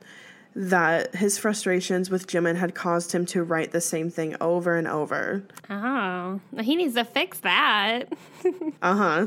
That 0.54 1.14
his 1.14 1.38
frustrations 1.38 2.10
with 2.10 2.26
Jimin 2.26 2.56
had 2.56 2.74
caused 2.74 3.12
him 3.12 3.24
to 3.26 3.42
write 3.42 3.72
the 3.72 3.80
same 3.80 4.10
thing 4.10 4.36
over 4.40 4.76
and 4.76 4.86
over. 4.86 5.42
Oh, 5.70 6.40
he 6.60 6.76
needs 6.76 6.94
to 6.94 7.04
fix 7.04 7.40
that. 7.40 8.12
Uh 8.82 8.94
huh. 8.96 9.26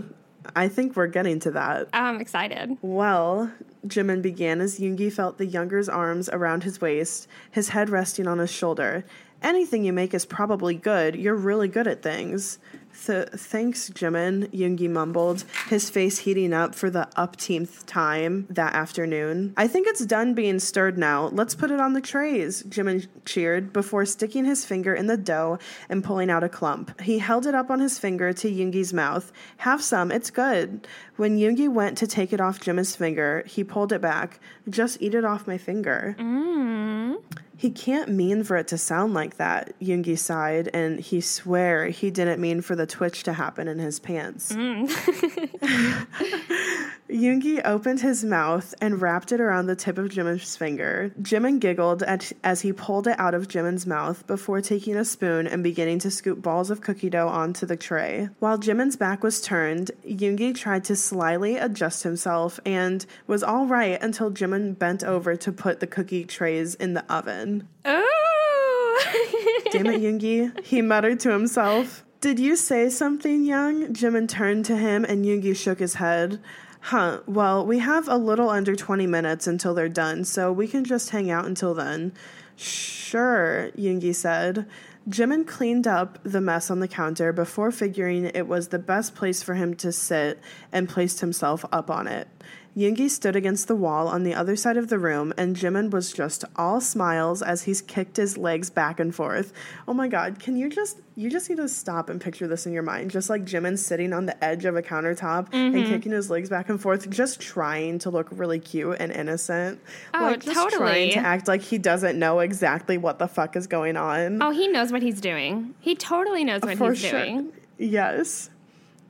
I 0.56 0.68
think 0.68 0.96
we're 0.96 1.08
getting 1.08 1.40
to 1.40 1.52
that. 1.52 1.88
I'm 1.94 2.20
excited. 2.22 2.78
Well, 2.82 3.52
Jimin 3.88 4.22
began 4.22 4.62
as 4.62 4.80
Yoongi 4.80 5.12
felt 5.12 5.38
the 5.38 5.46
younger's 5.46 5.90
arms 5.90 6.30
around 6.30 6.64
his 6.64 6.82
waist, 6.82 7.28
his 7.50 7.70
head 7.70 7.90
resting 7.90 8.28
on 8.28 8.38
his 8.40 8.52
shoulder. 8.52 9.06
Anything 9.42 9.84
you 9.84 9.94
make 9.94 10.14
is 10.14 10.26
probably 10.26 10.76
good. 10.76 11.16
You're 11.16 11.36
really 11.36 11.68
good 11.68 11.88
at 11.88 12.02
things. 12.02 12.58
Th- 13.06 13.28
thanks, 13.30 13.90
Jimin, 13.90 14.48
Yoongi 14.52 14.90
mumbled, 14.90 15.44
his 15.70 15.90
face 15.90 16.20
heating 16.20 16.54
up 16.54 16.74
for 16.74 16.90
the 16.90 17.08
upteenth 17.16 17.86
time 17.86 18.48
that 18.50 18.74
afternoon. 18.74 19.54
I 19.58 19.68
think 19.68 19.88
it's 19.88 20.06
done 20.06 20.34
being 20.34 20.60
stirred 20.60 20.98
now. 20.98 21.28
Let's 21.28 21.56
put 21.56 21.72
it 21.72 21.80
on 21.80 21.94
the 21.94 22.02
trays, 22.02 22.64
Jimin 22.64 23.08
cheered 23.26 23.74
before 23.74 24.06
sticking 24.06 24.46
his 24.46 24.66
finger 24.66 24.94
in 24.94 25.08
the 25.08 25.18
dough 25.18 25.60
and 25.90 26.04
pulling 26.04 26.30
out 26.30 26.44
a 26.44 26.50
clump. 26.50 27.00
He 27.02 27.20
held 27.20 27.46
it 27.46 27.54
up 27.56 27.70
on 27.70 27.80
his 27.80 28.00
finger 28.00 28.34
to 28.34 28.50
Yoongi's 28.50 28.94
mouth. 28.94 29.32
Have 29.58 29.84
some, 29.84 30.12
it's 30.12 30.32
good. 30.32 30.88
When 31.18 31.38
Yoongi 31.38 31.70
went 31.70 31.98
to 32.00 32.08
take 32.08 32.34
it 32.34 32.42
off 32.42 32.60
Jimin's 32.60 32.96
finger, 32.96 33.44
he 33.46 33.64
pulled 33.64 33.92
it 33.92 34.02
back. 34.02 34.40
Just 34.70 35.02
eat 35.02 35.16
it 35.16 35.26
off 35.26 35.48
my 35.48 35.58
finger. 35.58 36.16
Mm. 36.20 37.18
He 37.58 37.72
can't 37.72 38.10
mean 38.10 38.44
for 38.44 38.58
it 38.58 38.68
to 38.68 38.78
sound 38.78 39.14
like 39.14 39.38
that, 39.38 39.80
Yoongi 39.80 40.20
sighed, 40.20 40.70
and 40.74 41.00
he 41.00 41.22
swear 41.22 41.88
he 41.88 42.12
didn't 42.12 42.42
mean 42.42 42.62
for 42.62 42.76
the 42.76 42.85
twitch 42.86 43.24
to 43.24 43.34
happen 43.34 43.68
in 43.68 43.80
his 43.80 44.00
pants. 44.00 44.52
Mm. 44.52 44.90
Yoongi 47.10 47.62
opened 47.64 48.02
his 48.02 48.24
mouth 48.24 48.74
and 48.82 49.02
wrapped 49.02 49.32
it 49.32 49.40
around 49.40 49.68
the 49.68 49.76
tip 49.76 49.98
of 49.98 50.10
Jimin's 50.10 50.58
finger. 50.58 51.12
Jimin 51.22 51.60
giggled 51.60 52.02
at, 52.04 52.32
as 52.44 52.62
he 52.62 52.74
pulled 52.74 53.08
it 53.08 53.20
out 53.20 53.36
of 53.36 53.48
Jimin's 53.48 53.86
mouth 53.86 54.26
before 54.26 54.60
taking 54.62 54.96
a 54.96 55.06
spoon 55.06 55.46
and 55.46 55.64
beginning 55.64 56.00
to 56.00 56.10
scoop 56.12 56.42
balls 56.42 56.72
of 56.72 56.82
cookie 56.82 57.10
dough 57.10 57.28
onto 57.28 57.66
the 57.66 57.78
tray. 57.78 58.30
While 58.40 58.58
Jimin's 58.58 58.96
back 58.96 59.24
was 59.24 59.40
turned, 59.42 59.92
Yoongi 60.06 60.56
tried 60.56 60.84
to 60.86 60.96
slyly 60.96 61.58
adjust 61.58 62.04
himself 62.04 62.60
and 62.66 63.06
was 63.28 63.44
all 63.44 63.68
right 63.68 64.02
until 64.02 64.32
Jimin 64.32 64.78
bent 64.78 65.04
over 65.04 65.36
to 65.36 65.52
put 65.52 65.80
the 65.80 65.88
cookie 65.88 66.26
trays 66.26 66.76
in 66.76 66.94
the 66.96 67.06
oven. 67.14 67.68
Oh! 67.86 69.62
Damn 69.72 69.88
it, 69.88 70.02
Yoongi, 70.02 70.66
he 70.66 70.82
muttered 70.82 71.20
to 71.22 71.32
himself. 71.32 72.05
Did 72.26 72.40
you 72.40 72.56
say 72.56 72.90
something, 72.90 73.46
hyung? 73.46 73.90
Jimin 73.90 74.28
turned 74.28 74.66
to 74.66 74.76
him 74.76 75.06
and 75.06 75.24
Yoongi 75.24 75.56
shook 75.56 75.78
his 75.78 75.94
head. 75.94 76.42
Huh, 76.80 77.20
well, 77.28 77.64
we 77.64 77.78
have 77.78 78.08
a 78.08 78.18
little 78.18 78.50
under 78.50 78.76
20 78.76 79.06
minutes 79.06 79.46
until 79.46 79.76
they're 79.76 79.88
done, 79.88 80.24
so 80.24 80.52
we 80.52 80.68
can 80.68 80.84
just 80.86 81.12
hang 81.12 81.30
out 81.30 81.46
until 81.46 81.76
then. 81.76 82.14
Sure, 82.56 83.70
Yoongi 83.78 84.16
said. 84.16 84.66
Jimin 85.08 85.46
cleaned 85.46 85.86
up 85.86 86.18
the 86.24 86.42
mess 86.42 86.72
on 86.72 86.80
the 86.80 86.88
counter 86.88 87.32
before 87.32 87.70
figuring 87.70 88.26
it 88.26 88.48
was 88.48 88.70
the 88.70 88.80
best 88.80 89.14
place 89.14 89.44
for 89.44 89.54
him 89.54 89.76
to 89.76 89.92
sit 89.92 90.40
and 90.72 90.90
placed 90.90 91.20
himself 91.20 91.64
up 91.72 91.92
on 91.92 92.08
it. 92.08 92.28
Yoongi 92.76 93.10
stood 93.10 93.38
against 93.38 93.70
the 93.70 93.76
wall 93.76 94.10
on 94.10 94.24
the 94.24 94.34
other 94.34 94.58
side 94.58 94.76
of 94.76 94.90
the 94.90 95.00
room, 95.00 95.34
and 95.38 95.56
Jimin 95.56 95.92
was 95.92 96.12
just 96.12 96.44
all 96.58 96.82
smiles 96.82 97.42
as 97.42 97.64
he 97.64 97.74
kicked 97.76 98.18
his 98.18 98.38
legs 98.38 98.70
back 98.70 99.00
and 99.00 99.16
forth. 99.16 99.54
Oh 99.88 99.94
my 99.94 100.10
god, 100.10 100.40
can 100.40 100.58
you 100.58 100.70
just 100.70 101.00
you 101.16 101.30
just 101.30 101.50
need 101.50 101.56
to 101.56 101.70
stop 101.70 102.10
and 102.10 102.20
picture 102.20 102.48
this 102.48 102.66
in 102.66 102.74
your 102.74 102.84
mind. 102.84 103.12
Just 103.12 103.30
like 103.30 103.46
Jimin 103.46 103.80
sitting 103.80 104.12
on 104.12 104.26
the 104.26 104.44
edge 104.44 104.66
of 104.66 104.76
a 104.76 104.82
countertop 104.82 105.48
and 105.54 105.74
mm-hmm. 105.74 105.90
kicking 105.90 106.12
his 106.12 106.30
legs 106.30 106.50
back 106.50 106.68
and 106.68 106.82
forth, 106.82 107.10
just 107.10 107.40
trying 107.40 108.00
to 108.00 108.10
look 108.10 108.28
really 108.32 108.60
cute 108.60 108.98
and 109.00 109.12
innocent. 109.14 109.80
Oh, 110.14 110.24
like 110.24 110.44
just 110.44 110.76
trying 110.76 111.12
to 111.14 111.20
act 111.20 111.48
like 111.48 111.62
he 111.62 111.78
doesn't 111.78 112.20
know 112.20 112.40
exactly 112.40 112.98
what 112.98 113.20
the 113.20 113.28
fuck 113.30 113.56
is 113.56 113.68
going 113.68 113.96
on. 113.96 114.42
oh, 114.42 114.52
he 114.52 114.68
knows 114.68 114.92
what 114.92 115.02
he's 115.02 115.22
doing. 115.22 115.74
He 115.80 115.96
totally 115.96 116.44
knows 116.44 116.62
uh, 116.64 116.68
what 116.68 116.78
For 116.78 116.92
he's 116.92 117.02
sure. 117.02 117.24
doing. 117.24 117.54
Yes. 117.78 118.50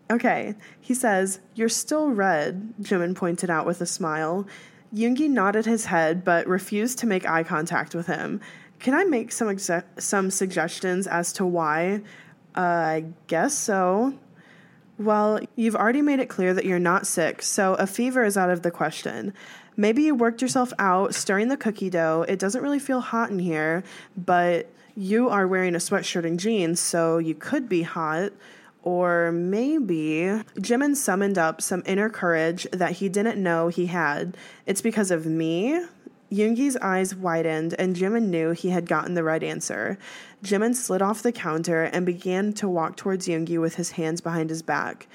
Okay. 0.10 0.56
He 0.80 0.94
says, 0.94 1.40
You're 1.56 1.70
still 1.70 2.10
red, 2.10 2.74
Jimin 2.82 3.16
pointed 3.16 3.50
out 3.50 3.66
with 3.66 3.82
a 3.82 3.86
smile. 3.86 4.48
Yoongi 4.94 5.30
nodded 5.30 5.66
his 5.66 5.86
head 5.86 6.24
but 6.24 6.48
refused 6.48 7.00
to 7.00 7.08
make 7.08 7.28
eye 7.28 7.44
contact 7.44 7.96
with 7.96 8.08
him. 8.08 8.40
Can 8.80 8.94
I 8.94 9.04
make 9.04 9.32
some 9.32 9.50
exe- 9.50 9.84
some 9.98 10.30
suggestions 10.30 11.08
as 11.08 11.34
to 11.34 11.46
why? 11.46 12.02
Uh, 12.56 12.62
I 12.62 13.06
guess 13.28 13.54
so. 13.54 14.14
Well, 14.98 15.42
you've 15.56 15.76
already 15.76 16.02
made 16.02 16.20
it 16.20 16.30
clear 16.30 16.54
that 16.54 16.66
you're 16.66 16.80
not 16.80 17.06
sick, 17.06 17.42
so 17.42 17.74
a 17.74 17.88
fever 17.88 18.24
is 18.24 18.38
out 18.38 18.50
of 18.50 18.62
the 18.62 18.72
question. 18.72 19.34
Maybe 19.76 20.04
you 20.04 20.16
worked 20.16 20.42
yourself 20.42 20.72
out 20.80 21.14
stirring 21.14 21.50
the 21.50 21.58
cookie 21.58 21.90
dough. 21.90 22.26
It 22.30 22.40
doesn't 22.40 22.62
really 22.62 22.80
feel 22.80 23.02
hot 23.02 23.30
in 23.30 23.40
here, 23.40 23.84
but 24.16 24.70
you 24.96 25.28
are 25.28 25.48
wearing 25.48 25.76
a 25.76 25.80
sweatshirt 25.80 26.26
and 26.26 26.40
jeans, 26.40 26.80
so 26.80 27.18
you 27.18 27.36
could 27.36 27.68
be 27.68 27.82
hot. 27.82 28.32
Or 28.86 29.32
maybe 29.32 30.42
Jimin 30.58 30.96
summoned 30.96 31.38
up 31.40 31.60
some 31.62 31.84
inner 31.88 32.08
courage 32.08 32.68
that 32.72 32.94
he 32.94 33.10
didn't 33.10 33.42
know 33.42 33.68
he 33.68 33.88
had. 33.88 34.38
It's 34.68 34.82
because 34.82 35.12
of 35.12 35.26
me? 35.26 35.82
Yoongi's 36.32 36.78
eyes 36.78 37.16
widened, 37.16 37.74
and 37.80 37.96
Jimin 37.96 38.28
knew 38.28 38.52
he 38.52 38.70
had 38.70 38.88
gotten 38.88 39.16
the 39.16 39.24
right 39.24 39.44
answer. 39.44 39.98
Jimin 40.44 40.76
slid 40.76 41.02
off 41.02 41.24
the 41.24 41.32
counter 41.32 41.84
and 41.84 42.06
began 42.06 42.54
to 42.54 42.70
walk 42.70 42.96
towards 42.96 43.28
Yoongi 43.28 43.60
with 43.60 43.76
his 43.76 43.92
hands 43.92 44.22
behind 44.22 44.50
his 44.50 44.62
back. 44.62 45.08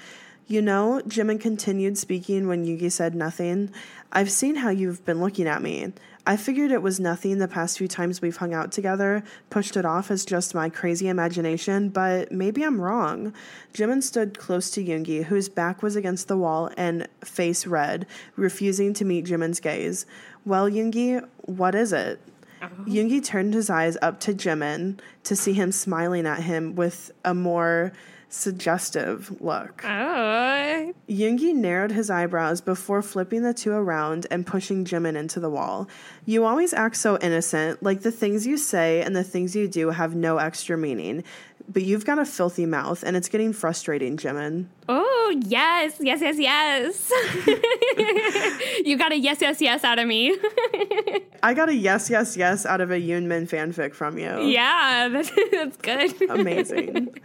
You 0.47 0.61
know, 0.61 1.01
Jimin 1.07 1.39
continued 1.39 1.97
speaking 1.97 2.47
when 2.47 2.65
Yoongi 2.65 2.91
said 2.91 3.15
nothing. 3.15 3.71
I've 4.11 4.31
seen 4.31 4.55
how 4.55 4.69
you've 4.69 5.05
been 5.05 5.21
looking 5.21 5.47
at 5.47 5.61
me. 5.61 5.93
I 6.25 6.37
figured 6.37 6.71
it 6.71 6.83
was 6.83 6.99
nothing 6.99 7.39
the 7.39 7.47
past 7.47 7.79
few 7.79 7.87
times 7.87 8.21
we've 8.21 8.37
hung 8.37 8.53
out 8.53 8.71
together, 8.71 9.23
pushed 9.49 9.75
it 9.75 9.85
off 9.85 10.11
as 10.11 10.23
just 10.23 10.53
my 10.53 10.69
crazy 10.69 11.07
imagination, 11.07 11.89
but 11.89 12.31
maybe 12.31 12.63
I'm 12.63 12.79
wrong. 12.79 13.33
Jimin 13.73 14.03
stood 14.03 14.37
close 14.37 14.69
to 14.71 14.83
Yoongi, 14.83 15.23
whose 15.23 15.49
back 15.49 15.81
was 15.81 15.95
against 15.95 16.27
the 16.27 16.37
wall 16.37 16.69
and 16.77 17.07
face 17.23 17.65
red, 17.65 18.05
refusing 18.35 18.93
to 18.93 19.05
meet 19.05 19.25
Jimin's 19.25 19.59
gaze. 19.59 20.05
Well, 20.45 20.69
Yoongi, 20.69 21.27
what 21.45 21.73
is 21.73 21.91
it? 21.91 22.19
Oh. 22.61 22.67
Yoongi 22.85 23.23
turned 23.23 23.55
his 23.55 23.71
eyes 23.71 23.97
up 24.03 24.19
to 24.21 24.33
Jimin 24.33 24.99
to 25.23 25.35
see 25.35 25.53
him 25.53 25.71
smiling 25.71 26.27
at 26.27 26.43
him 26.43 26.75
with 26.75 27.11
a 27.25 27.33
more 27.33 27.93
suggestive 28.31 29.41
look. 29.41 29.83
Oh. 29.85 30.93
Yoongi 31.09 31.53
narrowed 31.53 31.91
his 31.91 32.09
eyebrows 32.09 32.61
before 32.61 33.01
flipping 33.01 33.43
the 33.43 33.53
two 33.53 33.71
around 33.71 34.25
and 34.31 34.47
pushing 34.47 34.85
Jimin 34.85 35.15
into 35.15 35.39
the 35.39 35.49
wall. 35.49 35.87
You 36.25 36.45
always 36.45 36.73
act 36.73 36.95
so 36.95 37.17
innocent, 37.19 37.83
like 37.83 38.01
the 38.01 38.11
things 38.11 38.47
you 38.47 38.57
say 38.57 39.01
and 39.01 39.15
the 39.15 39.23
things 39.23 39.55
you 39.55 39.67
do 39.67 39.89
have 39.89 40.15
no 40.15 40.37
extra 40.37 40.77
meaning. 40.77 41.23
But 41.67 41.83
you've 41.83 42.05
got 42.05 42.19
a 42.19 42.25
filthy 42.25 42.65
mouth, 42.65 43.03
and 43.03 43.15
it's 43.15 43.29
getting 43.29 43.53
frustrating, 43.53 44.17
Jimin. 44.17 44.65
Oh, 44.89 45.41
yes, 45.45 45.95
yes, 45.99 46.19
yes, 46.19 46.37
yes. 46.37 47.11
you 48.85 48.97
got 48.97 49.11
a 49.11 49.17
yes, 49.17 49.39
yes, 49.41 49.61
yes 49.61 49.83
out 49.83 49.99
of 49.99 50.07
me. 50.07 50.35
I 51.43 51.53
got 51.53 51.69
a 51.69 51.75
yes, 51.75 52.09
yes, 52.09 52.35
yes 52.35 52.65
out 52.65 52.81
of 52.81 52.91
a 52.91 52.95
Yoonmin 52.99 53.47
fanfic 53.47 53.93
from 53.93 54.17
you. 54.17 54.41
yeah, 54.41 55.07
that's, 55.11 55.31
that's 55.51 55.77
good. 55.77 56.29
Amazing. 56.29 57.15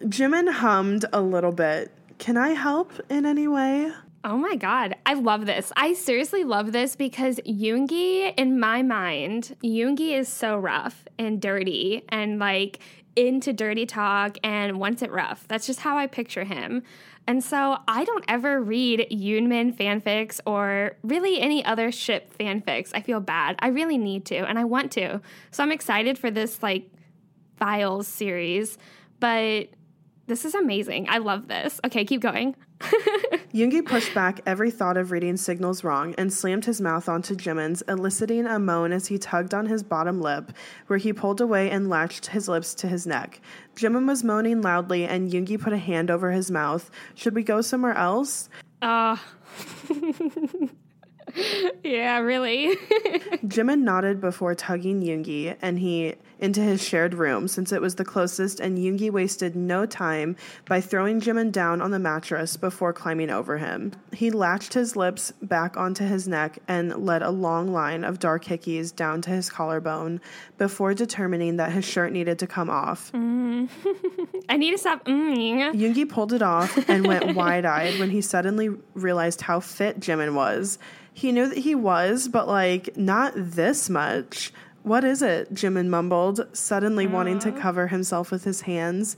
Jimin 0.00 0.50
hummed 0.52 1.04
a 1.12 1.20
little 1.20 1.52
bit. 1.52 1.90
Can 2.18 2.36
I 2.36 2.50
help 2.50 2.92
in 3.10 3.26
any 3.26 3.48
way? 3.48 3.92
Oh 4.24 4.36
my 4.36 4.56
god, 4.56 4.96
I 5.06 5.14
love 5.14 5.46
this. 5.46 5.72
I 5.76 5.92
seriously 5.92 6.42
love 6.42 6.72
this 6.72 6.96
because 6.96 7.38
Yoongi, 7.46 8.34
in 8.36 8.58
my 8.58 8.82
mind, 8.82 9.56
Yoongi 9.62 10.18
is 10.18 10.28
so 10.28 10.56
rough 10.56 11.04
and 11.18 11.40
dirty 11.40 12.04
and 12.08 12.38
like 12.38 12.80
into 13.14 13.52
dirty 13.52 13.86
talk 13.86 14.36
and 14.42 14.80
wants 14.80 15.02
it 15.02 15.12
rough. 15.12 15.46
That's 15.48 15.66
just 15.66 15.80
how 15.80 15.96
I 15.96 16.06
picture 16.06 16.44
him. 16.44 16.82
And 17.28 17.42
so 17.42 17.78
I 17.88 18.04
don't 18.04 18.24
ever 18.28 18.60
read 18.60 19.06
Yoonmin 19.10 19.76
fanfics 19.76 20.40
or 20.46 20.96
really 21.02 21.40
any 21.40 21.64
other 21.64 21.90
ship 21.90 22.36
fanfics. 22.38 22.90
I 22.94 23.00
feel 23.00 23.20
bad. 23.20 23.56
I 23.60 23.68
really 23.68 23.98
need 23.98 24.24
to 24.26 24.36
and 24.36 24.58
I 24.58 24.64
want 24.64 24.92
to. 24.92 25.20
So 25.50 25.62
I'm 25.62 25.72
excited 25.72 26.18
for 26.18 26.30
this 26.30 26.62
like 26.62 26.90
files 27.56 28.06
series, 28.06 28.76
but 29.18 29.68
this 30.26 30.44
is 30.44 30.54
amazing. 30.54 31.08
I 31.08 31.18
love 31.18 31.48
this. 31.48 31.80
Okay, 31.84 32.04
keep 32.04 32.20
going. 32.20 32.56
Yoongi 33.54 33.84
pushed 33.86 34.14
back 34.14 34.40
every 34.44 34.70
thought 34.70 34.96
of 34.96 35.10
reading 35.10 35.36
signals 35.36 35.82
wrong 35.82 36.14
and 36.18 36.32
slammed 36.32 36.64
his 36.64 36.80
mouth 36.80 37.08
onto 37.08 37.34
Jimin's, 37.34 37.82
eliciting 37.88 38.46
a 38.46 38.58
moan 38.58 38.92
as 38.92 39.06
he 39.06 39.18
tugged 39.18 39.54
on 39.54 39.66
his 39.66 39.82
bottom 39.82 40.20
lip, 40.20 40.52
where 40.88 40.98
he 40.98 41.12
pulled 41.12 41.40
away 41.40 41.70
and 41.70 41.88
latched 41.88 42.26
his 42.26 42.48
lips 42.48 42.74
to 42.74 42.88
his 42.88 43.06
neck. 43.06 43.40
Jimin 43.76 44.06
was 44.06 44.24
moaning 44.24 44.60
loudly, 44.62 45.04
and 45.04 45.30
Yoongi 45.30 45.60
put 45.60 45.72
a 45.72 45.78
hand 45.78 46.10
over 46.10 46.32
his 46.32 46.50
mouth. 46.50 46.90
Should 47.14 47.34
we 47.34 47.42
go 47.42 47.60
somewhere 47.62 47.94
else? 47.94 48.48
Uh, 48.82 49.16
yeah, 51.84 52.18
really. 52.18 52.76
Jimin 53.46 53.80
nodded 53.80 54.20
before 54.20 54.54
tugging 54.54 55.02
Yoongi 55.02 55.56
and 55.62 55.78
he 55.78 56.14
into 56.38 56.60
his 56.60 56.82
shared 56.82 57.14
room 57.14 57.48
since 57.48 57.72
it 57.72 57.80
was 57.80 57.94
the 57.94 58.04
closest 58.04 58.60
and 58.60 58.78
Yoongi 58.78 59.10
wasted 59.10 59.56
no 59.56 59.86
time 59.86 60.36
by 60.66 60.80
throwing 60.80 61.20
Jimin 61.20 61.52
down 61.52 61.80
on 61.80 61.90
the 61.90 61.98
mattress 61.98 62.56
before 62.56 62.92
climbing 62.92 63.30
over 63.30 63.58
him. 63.58 63.92
He 64.12 64.30
latched 64.30 64.74
his 64.74 64.96
lips 64.96 65.32
back 65.42 65.76
onto 65.76 66.04
his 66.04 66.28
neck 66.28 66.58
and 66.68 67.04
led 67.04 67.22
a 67.22 67.30
long 67.30 67.72
line 67.72 68.04
of 68.04 68.18
dark 68.18 68.44
hickeys 68.44 68.94
down 68.94 69.22
to 69.22 69.30
his 69.30 69.48
collarbone 69.50 70.20
before 70.58 70.94
determining 70.94 71.56
that 71.56 71.72
his 71.72 71.84
shirt 71.84 72.12
needed 72.12 72.38
to 72.40 72.46
come 72.46 72.70
off. 72.70 73.10
I 73.14 74.56
need 74.56 74.72
to 74.72 74.78
stop. 74.78 75.04
Mm. 75.06 75.74
Yoongi 75.74 76.08
pulled 76.08 76.32
it 76.32 76.42
off 76.42 76.76
and 76.88 77.06
went 77.06 77.34
wide 77.36 77.64
eyed 77.64 77.98
when 77.98 78.10
he 78.10 78.20
suddenly 78.20 78.70
realized 78.94 79.42
how 79.42 79.60
fit 79.60 80.00
Jimin 80.00 80.34
was. 80.34 80.78
He 81.12 81.32
knew 81.32 81.48
that 81.48 81.58
he 81.58 81.74
was, 81.74 82.28
but 82.28 82.46
like, 82.46 82.94
not 82.96 83.32
this 83.34 83.88
much. 83.88 84.52
What 84.86 85.02
is 85.02 85.20
it? 85.20 85.52
Jimin 85.52 85.88
mumbled, 85.88 86.46
suddenly 86.52 87.08
wanting 87.08 87.40
to 87.40 87.52
oh. 87.52 87.60
cover 87.60 87.88
himself 87.88 88.30
with 88.30 88.44
his 88.44 88.60
hands. 88.60 89.16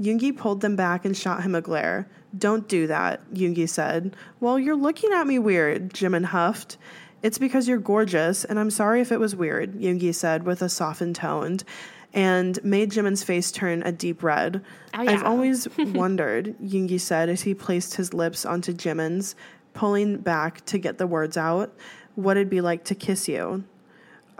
Yoongi 0.00 0.34
pulled 0.34 0.62
them 0.62 0.76
back 0.76 1.04
and 1.04 1.14
shot 1.14 1.42
him 1.42 1.54
a 1.54 1.60
glare. 1.60 2.08
Don't 2.38 2.66
do 2.66 2.86
that, 2.86 3.20
Yoongi 3.30 3.68
said. 3.68 4.16
Well, 4.40 4.58
you're 4.58 4.74
looking 4.74 5.12
at 5.12 5.26
me 5.26 5.38
weird, 5.38 5.92
Jimin 5.92 6.24
huffed. 6.24 6.78
It's 7.22 7.36
because 7.36 7.68
you're 7.68 7.76
gorgeous, 7.76 8.46
and 8.46 8.58
I'm 8.58 8.70
sorry 8.70 9.02
if 9.02 9.12
it 9.12 9.20
was 9.20 9.36
weird, 9.36 9.74
Yoongi 9.74 10.14
said 10.14 10.44
with 10.44 10.62
a 10.62 10.70
softened 10.70 11.16
tone, 11.16 11.58
and 12.14 12.58
made 12.64 12.90
Jimin's 12.90 13.22
face 13.22 13.52
turn 13.52 13.82
a 13.82 13.92
deep 13.92 14.22
red. 14.22 14.64
Oh, 14.94 15.00
I've 15.06 15.22
always 15.22 15.68
wondered, 15.78 16.56
Yoongi 16.60 16.98
said 16.98 17.28
as 17.28 17.42
he 17.42 17.52
placed 17.52 17.96
his 17.96 18.14
lips 18.14 18.46
onto 18.46 18.72
Jimin's, 18.72 19.34
pulling 19.74 20.16
back 20.16 20.64
to 20.64 20.78
get 20.78 20.96
the 20.96 21.06
words 21.06 21.36
out, 21.36 21.76
what 22.14 22.38
it'd 22.38 22.48
be 22.48 22.62
like 22.62 22.84
to 22.84 22.94
kiss 22.94 23.28
you. 23.28 23.64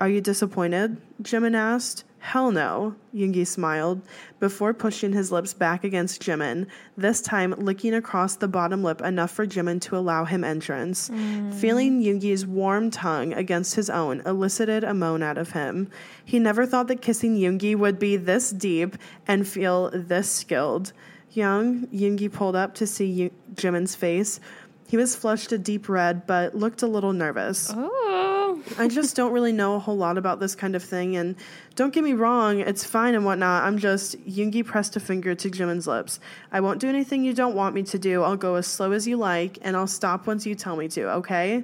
Are 0.01 0.09
you 0.09 0.23
disappointed? 0.23 0.97
Jimin 1.23 1.55
asked. 1.55 2.05
Hell 2.21 2.53
no, 2.53 2.95
Yoongi 3.15 3.47
smiled, 3.47 4.03
before 4.41 4.75
pushing 4.75 5.13
his 5.15 5.33
lips 5.33 5.55
back 5.55 5.85
against 5.85 6.23
Jimin, 6.23 6.67
this 6.95 7.23
time 7.23 7.55
licking 7.57 7.95
across 7.95 8.37
the 8.37 8.47
bottom 8.49 8.83
lip 8.83 9.01
enough 9.01 9.31
for 9.31 9.47
Jimin 9.47 9.81
to 9.83 9.97
allow 9.97 10.27
him 10.27 10.45
entrance. 10.45 11.09
Mm. 11.09 11.55
Feeling 11.55 12.03
Yoongi's 12.03 12.47
warm 12.47 12.91
tongue 12.91 13.33
against 13.33 13.75
his 13.75 13.89
own 13.89 14.21
elicited 14.27 14.85
a 14.85 14.93
moan 14.93 15.23
out 15.23 15.39
of 15.39 15.53
him. 15.53 15.91
He 16.23 16.39
never 16.39 16.67
thought 16.67 16.89
that 16.89 17.01
kissing 17.01 17.37
Yoongi 17.37 17.75
would 17.75 17.99
be 17.99 18.19
this 18.19 18.51
deep 18.51 18.99
and 19.27 19.49
feel 19.49 19.91
this 19.95 20.31
skilled. 20.31 20.93
Hyung, 21.35 21.87
Yoongi 21.87 22.31
pulled 22.31 22.57
up 22.57 22.75
to 22.75 22.87
see 22.87 23.07
Yo- 23.07 23.31
Jimin's 23.55 23.95
face. 23.95 24.41
He 24.91 24.97
was 24.97 25.15
flushed 25.15 25.53
a 25.53 25.59
deep 25.59 25.89
red, 25.89 26.27
but 26.27 26.57
looked 26.57 26.83
a 26.83 26.89
little 26.89 27.13
nervous. 27.13 27.73
Oh. 27.73 28.61
I 28.77 28.89
just 28.89 29.15
don't 29.15 29.31
really 29.31 29.53
know 29.53 29.77
a 29.77 29.79
whole 29.79 29.97
lot 29.97 30.19
about 30.19 30.41
this 30.41 30.57
kind 30.57 30.75
of 30.75 30.83
thing. 30.83 31.17
And 31.17 31.37
don't 31.77 31.95
get 31.95 32.03
me 32.03 32.13
wrong, 32.13 32.59
it's 32.59 32.85
fine 32.85 33.15
and 33.15 33.25
whatnot. 33.25 33.63
I'm 33.63 33.79
just, 33.79 34.19
Yoongi 34.29 34.67
pressed 34.67 34.97
a 34.97 35.01
finger 35.01 35.33
to 35.37 35.49
Jimin's 35.49 35.87
lips. 35.87 36.19
I 36.51 36.59
won't 36.59 36.81
do 36.81 36.89
anything 36.89 37.23
you 37.23 37.33
don't 37.33 37.55
want 37.55 37.73
me 37.73 37.85
to 37.85 38.01
do. 38.01 38.25
I'll 38.25 38.37
go 38.37 38.57
as 38.57 38.67
slow 38.67 38.91
as 38.91 39.07
you 39.07 39.17
like, 39.17 39.59
and 39.63 39.77
I'll 39.77 39.87
stop 39.87 40.27
once 40.27 40.45
you 40.45 40.57
tell 40.57 40.75
me 40.75 40.89
to, 40.89 41.09
okay? 41.19 41.63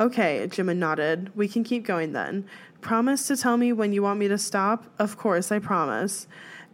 Okay, 0.00 0.44
Jimin 0.48 0.78
nodded. 0.78 1.30
We 1.36 1.46
can 1.46 1.62
keep 1.62 1.86
going 1.86 2.12
then. 2.12 2.44
Promise 2.80 3.28
to 3.28 3.36
tell 3.36 3.56
me 3.56 3.72
when 3.72 3.92
you 3.92 4.02
want 4.02 4.18
me 4.18 4.26
to 4.26 4.36
stop? 4.36 4.84
Of 4.98 5.16
course, 5.16 5.52
I 5.52 5.60
promise. 5.60 6.26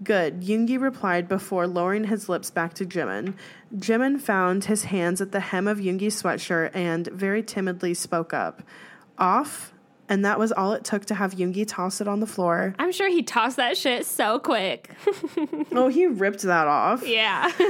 Good, 0.02 0.40
Yoongi 0.40 0.80
replied 0.80 1.28
before 1.28 1.66
lowering 1.66 2.04
his 2.04 2.28
lips 2.28 2.50
back 2.50 2.72
to 2.74 2.86
Jimin. 2.86 3.34
Jimin 3.76 4.18
found 4.20 4.64
his 4.64 4.84
hands 4.84 5.20
at 5.20 5.32
the 5.32 5.40
hem 5.40 5.68
of 5.68 5.78
Yoongi's 5.78 6.22
sweatshirt 6.22 6.70
and 6.74 7.06
very 7.08 7.42
timidly 7.42 7.92
spoke 7.92 8.32
up. 8.32 8.62
Off? 9.18 9.74
And 10.08 10.24
that 10.24 10.38
was 10.38 10.50
all 10.52 10.72
it 10.72 10.84
took 10.84 11.04
to 11.06 11.14
have 11.14 11.34
Yoongi 11.34 11.66
toss 11.68 12.00
it 12.00 12.08
on 12.08 12.20
the 12.20 12.26
floor. 12.26 12.74
I'm 12.78 12.92
sure 12.92 13.08
he 13.08 13.22
tossed 13.22 13.58
that 13.58 13.76
shit 13.76 14.06
so 14.06 14.38
quick. 14.38 14.90
Oh, 15.72 15.88
he 15.88 16.06
ripped 16.06 16.42
that 16.42 16.66
off. 16.66 17.06
yeah. 17.06 17.50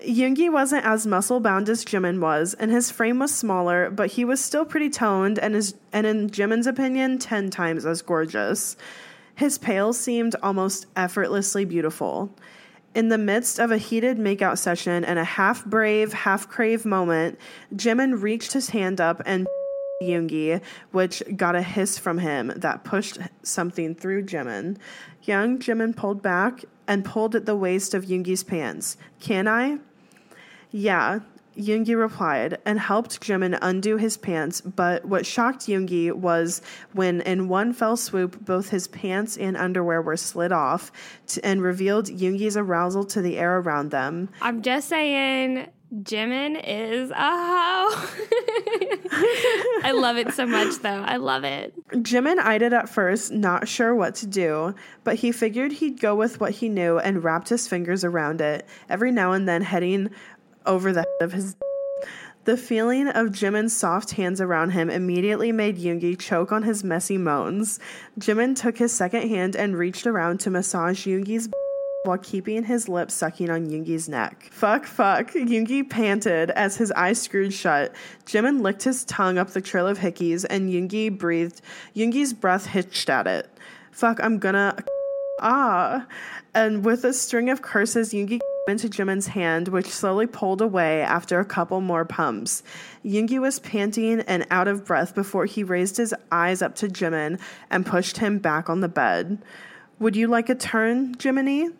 Yoongi 0.00 0.50
wasn't 0.50 0.84
as 0.84 1.06
muscle 1.06 1.38
bound 1.38 1.68
as 1.68 1.84
Jimin 1.84 2.18
was, 2.20 2.54
and 2.54 2.70
his 2.70 2.90
frame 2.90 3.18
was 3.18 3.32
smaller, 3.34 3.90
but 3.90 4.12
he 4.12 4.24
was 4.24 4.42
still 4.42 4.64
pretty 4.64 4.88
toned 4.90 5.38
and 5.38 5.54
is 5.54 5.74
and 5.92 6.06
in 6.06 6.30
Jimin's 6.30 6.66
opinion, 6.66 7.18
ten 7.18 7.50
times 7.50 7.84
as 7.86 8.02
gorgeous. 8.02 8.76
His 9.34 9.58
pale 9.58 9.92
seemed 9.92 10.36
almost 10.42 10.86
effortlessly 10.96 11.64
beautiful. 11.64 12.34
In 12.94 13.08
the 13.08 13.18
midst 13.18 13.58
of 13.58 13.70
a 13.70 13.78
heated 13.78 14.18
makeout 14.18 14.58
session 14.58 15.04
and 15.04 15.18
a 15.18 15.24
half 15.24 15.64
brave, 15.64 16.12
half 16.12 16.48
crave 16.48 16.84
moment, 16.84 17.38
Jimin 17.74 18.20
reached 18.20 18.52
his 18.52 18.70
hand 18.70 19.00
up 19.00 19.22
and 19.24 19.46
Yoongi, 20.02 20.60
which 20.90 21.22
got 21.36 21.56
a 21.56 21.62
hiss 21.62 21.96
from 21.96 22.18
him 22.18 22.52
that 22.56 22.84
pushed 22.84 23.18
something 23.42 23.94
through 23.94 24.24
Jimin. 24.24 24.76
Hyung 25.26 25.58
Jimin 25.58 25.96
pulled 25.96 26.20
back 26.22 26.64
and 26.86 27.04
pulled 27.04 27.34
at 27.34 27.46
the 27.46 27.56
waist 27.56 27.94
of 27.94 28.04
Yoongi's 28.04 28.42
pants. 28.42 28.96
Can 29.20 29.48
I? 29.48 29.78
Yeah, 30.70 31.20
Yoongi 31.56 31.98
replied 31.98 32.58
and 32.64 32.78
helped 32.78 33.20
Jimin 33.20 33.58
undo 33.60 33.96
his 33.96 34.16
pants, 34.16 34.60
but 34.60 35.04
what 35.04 35.26
shocked 35.26 35.66
Yoongi 35.66 36.12
was 36.12 36.62
when, 36.92 37.20
in 37.22 37.48
one 37.48 37.72
fell 37.72 37.96
swoop, 37.96 38.44
both 38.44 38.70
his 38.70 38.88
pants 38.88 39.36
and 39.36 39.56
underwear 39.56 40.02
were 40.02 40.16
slid 40.16 40.52
off 40.52 40.92
t- 41.26 41.40
and 41.44 41.62
revealed 41.62 42.06
Yoongi's 42.06 42.56
arousal 42.56 43.04
to 43.04 43.20
the 43.22 43.38
air 43.38 43.58
around 43.58 43.90
them. 43.90 44.28
I'm 44.40 44.62
just 44.62 44.88
saying, 44.88 45.68
Jimin 45.92 46.58
is 46.66 47.10
a 47.10 47.14
hoe. 47.14 48.08
I 49.84 49.92
love 49.94 50.16
it 50.16 50.32
so 50.32 50.46
much, 50.46 50.78
though. 50.78 51.02
I 51.02 51.16
love 51.16 51.44
it. 51.44 51.74
Jimin 51.90 52.38
eyed 52.38 52.62
it 52.62 52.72
at 52.72 52.88
first, 52.88 53.30
not 53.30 53.68
sure 53.68 53.94
what 53.94 54.14
to 54.16 54.26
do, 54.26 54.74
but 55.04 55.16
he 55.16 55.32
figured 55.32 55.70
he'd 55.72 56.00
go 56.00 56.14
with 56.14 56.40
what 56.40 56.52
he 56.52 56.70
knew 56.70 56.98
and 56.98 57.22
wrapped 57.22 57.50
his 57.50 57.68
fingers 57.68 58.04
around 58.04 58.40
it, 58.40 58.66
every 58.88 59.12
now 59.12 59.32
and 59.32 59.46
then 59.46 59.60
heading 59.60 60.08
over 60.66 60.92
the 60.92 61.00
head 61.00 61.24
of 61.24 61.32
his. 61.32 61.56
The 62.44 62.56
feeling 62.56 63.06
of 63.06 63.28
Jimin's 63.28 63.72
soft 63.72 64.10
hands 64.10 64.40
around 64.40 64.70
him 64.70 64.90
immediately 64.90 65.52
made 65.52 65.78
Yoongi 65.78 66.18
choke 66.18 66.50
on 66.50 66.64
his 66.64 66.82
messy 66.82 67.16
moans. 67.16 67.78
Jimin 68.18 68.56
took 68.56 68.78
his 68.78 68.92
second 68.92 69.28
hand 69.28 69.54
and 69.54 69.78
reached 69.78 70.08
around 70.08 70.40
to 70.40 70.50
massage 70.50 71.06
Yoongi's 71.06 71.48
while 72.04 72.18
keeping 72.18 72.64
his 72.64 72.88
lips 72.88 73.14
sucking 73.14 73.48
on 73.48 73.68
Yoongi's 73.68 74.08
neck. 74.08 74.48
Fuck, 74.50 74.86
fuck. 74.86 75.30
Yoongi 75.32 75.88
panted 75.88 76.50
as 76.50 76.76
his 76.76 76.90
eyes 76.92 77.20
screwed 77.20 77.52
shut. 77.52 77.94
Jimin 78.26 78.60
licked 78.60 78.82
his 78.82 79.04
tongue 79.04 79.38
up 79.38 79.50
the 79.50 79.60
trail 79.60 79.86
of 79.86 79.98
hickeys, 79.98 80.44
and 80.48 80.68
Yoongi 80.68 81.16
breathed. 81.16 81.60
Yoongi's 81.94 82.32
breath 82.32 82.66
hitched 82.66 83.08
at 83.08 83.26
it. 83.26 83.48
Fuck, 83.92 84.18
I'm 84.22 84.38
gonna. 84.38 84.76
Ah. 85.44 86.06
And 86.54 86.84
with 86.84 87.04
a 87.04 87.12
string 87.12 87.50
of 87.50 87.62
curses, 87.62 88.12
Yoongi 88.12 88.38
into 88.68 88.88
Jimin's 88.88 89.26
hand, 89.28 89.68
which 89.68 89.88
slowly 89.88 90.26
pulled 90.26 90.60
away 90.60 91.02
after 91.02 91.40
a 91.40 91.44
couple 91.44 91.80
more 91.80 92.04
pumps. 92.04 92.62
Yoongi 93.04 93.40
was 93.40 93.58
panting 93.58 94.20
and 94.20 94.46
out 94.50 94.68
of 94.68 94.84
breath 94.84 95.14
before 95.14 95.46
he 95.46 95.64
raised 95.64 95.96
his 95.96 96.14
eyes 96.30 96.62
up 96.62 96.76
to 96.76 96.88
Jimin 96.88 97.40
and 97.70 97.84
pushed 97.84 98.18
him 98.18 98.38
back 98.38 98.70
on 98.70 98.80
the 98.80 98.88
bed. 98.88 99.42
Would 99.98 100.14
you 100.14 100.28
like 100.28 100.48
a 100.48 100.54
turn, 100.54 101.16
Jiminie? 101.16 101.72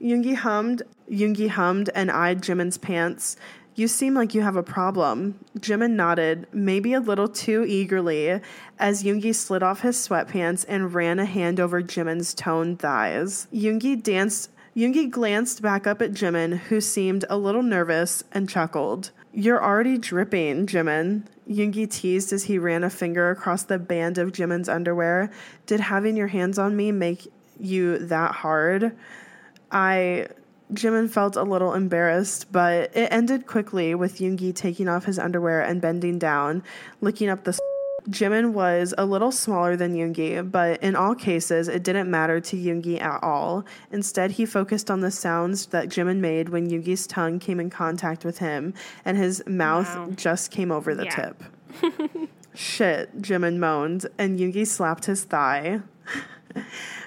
Yoongi 0.00 0.34
hummed. 0.34 0.82
Yoongi 1.10 1.48
hummed 1.48 1.90
and 1.94 2.10
eyed 2.10 2.40
Jimin's 2.40 2.78
pants. 2.78 3.36
You 3.74 3.86
seem 3.86 4.14
like 4.14 4.34
you 4.34 4.40
have 4.40 4.56
a 4.56 4.62
problem. 4.62 5.38
Jimin 5.58 5.92
nodded, 5.92 6.46
maybe 6.52 6.94
a 6.94 7.00
little 7.00 7.28
too 7.28 7.64
eagerly, 7.66 8.40
as 8.78 9.02
Yoongi 9.02 9.34
slid 9.34 9.62
off 9.62 9.80
his 9.80 9.96
sweatpants 9.96 10.64
and 10.68 10.94
ran 10.94 11.18
a 11.18 11.24
hand 11.24 11.60
over 11.60 11.82
Jimin's 11.82 12.32
toned 12.32 12.78
thighs. 12.78 13.46
Yoongi 13.52 14.02
danced. 14.02 14.50
Yoongi 14.76 15.10
glanced 15.10 15.62
back 15.62 15.86
up 15.86 16.00
at 16.00 16.12
Jimin, 16.12 16.56
who 16.56 16.80
seemed 16.80 17.24
a 17.28 17.36
little 17.36 17.62
nervous, 17.62 18.22
and 18.30 18.48
chuckled. 18.48 19.10
You're 19.32 19.62
already 19.62 19.98
dripping, 19.98 20.66
Jimin. 20.66 21.24
Yoongi 21.48 21.90
teased 21.90 22.32
as 22.32 22.44
he 22.44 22.58
ran 22.58 22.84
a 22.84 22.90
finger 22.90 23.30
across 23.30 23.64
the 23.64 23.78
band 23.78 24.18
of 24.18 24.32
Jimin's 24.32 24.68
underwear. 24.68 25.30
Did 25.66 25.80
having 25.80 26.16
your 26.16 26.28
hands 26.28 26.58
on 26.58 26.76
me 26.76 26.92
make 26.92 27.32
you 27.58 27.98
that 27.98 28.32
hard? 28.32 28.96
I. 29.70 30.28
Jimin 30.72 31.10
felt 31.10 31.34
a 31.34 31.42
little 31.42 31.74
embarrassed, 31.74 32.52
but 32.52 32.96
it 32.96 33.08
ended 33.10 33.48
quickly 33.48 33.92
with 33.96 34.18
Yoongi 34.18 34.54
taking 34.54 34.86
off 34.86 35.04
his 35.04 35.18
underwear 35.18 35.60
and 35.62 35.80
bending 35.80 36.16
down, 36.16 36.62
licking 37.00 37.28
up 37.28 37.42
the. 37.42 37.58
Jimin 38.08 38.52
was 38.52 38.94
a 38.96 39.04
little 39.04 39.30
smaller 39.32 39.76
than 39.76 39.94
Yoongi, 39.94 40.50
but 40.50 40.82
in 40.82 40.96
all 40.96 41.14
cases, 41.14 41.68
it 41.68 41.82
didn't 41.82 42.10
matter 42.10 42.40
to 42.40 42.56
Yoongi 42.56 43.00
at 43.00 43.22
all. 43.22 43.64
Instead, 43.92 44.32
he 44.32 44.46
focused 44.46 44.90
on 44.90 45.00
the 45.00 45.10
sounds 45.10 45.66
that 45.66 45.88
Jimin 45.88 46.18
made 46.18 46.48
when 46.48 46.68
Yoongi's 46.70 47.06
tongue 47.06 47.38
came 47.38 47.60
in 47.60 47.70
contact 47.70 48.24
with 48.24 48.38
him, 48.38 48.74
and 49.04 49.16
his 49.16 49.42
mouth 49.46 49.86
Wow. 49.94 50.08
just 50.16 50.50
came 50.50 50.72
over 50.72 50.94
the 50.94 51.04
Yeah. 51.04 51.32
tip. 51.32 51.42
Shit, 52.54 53.22
Jimin 53.22 53.58
moaned, 53.58 54.06
and 54.18 54.38
Yoongi 54.38 54.66
slapped 54.66 55.04
his 55.04 55.24
thigh. 55.24 55.80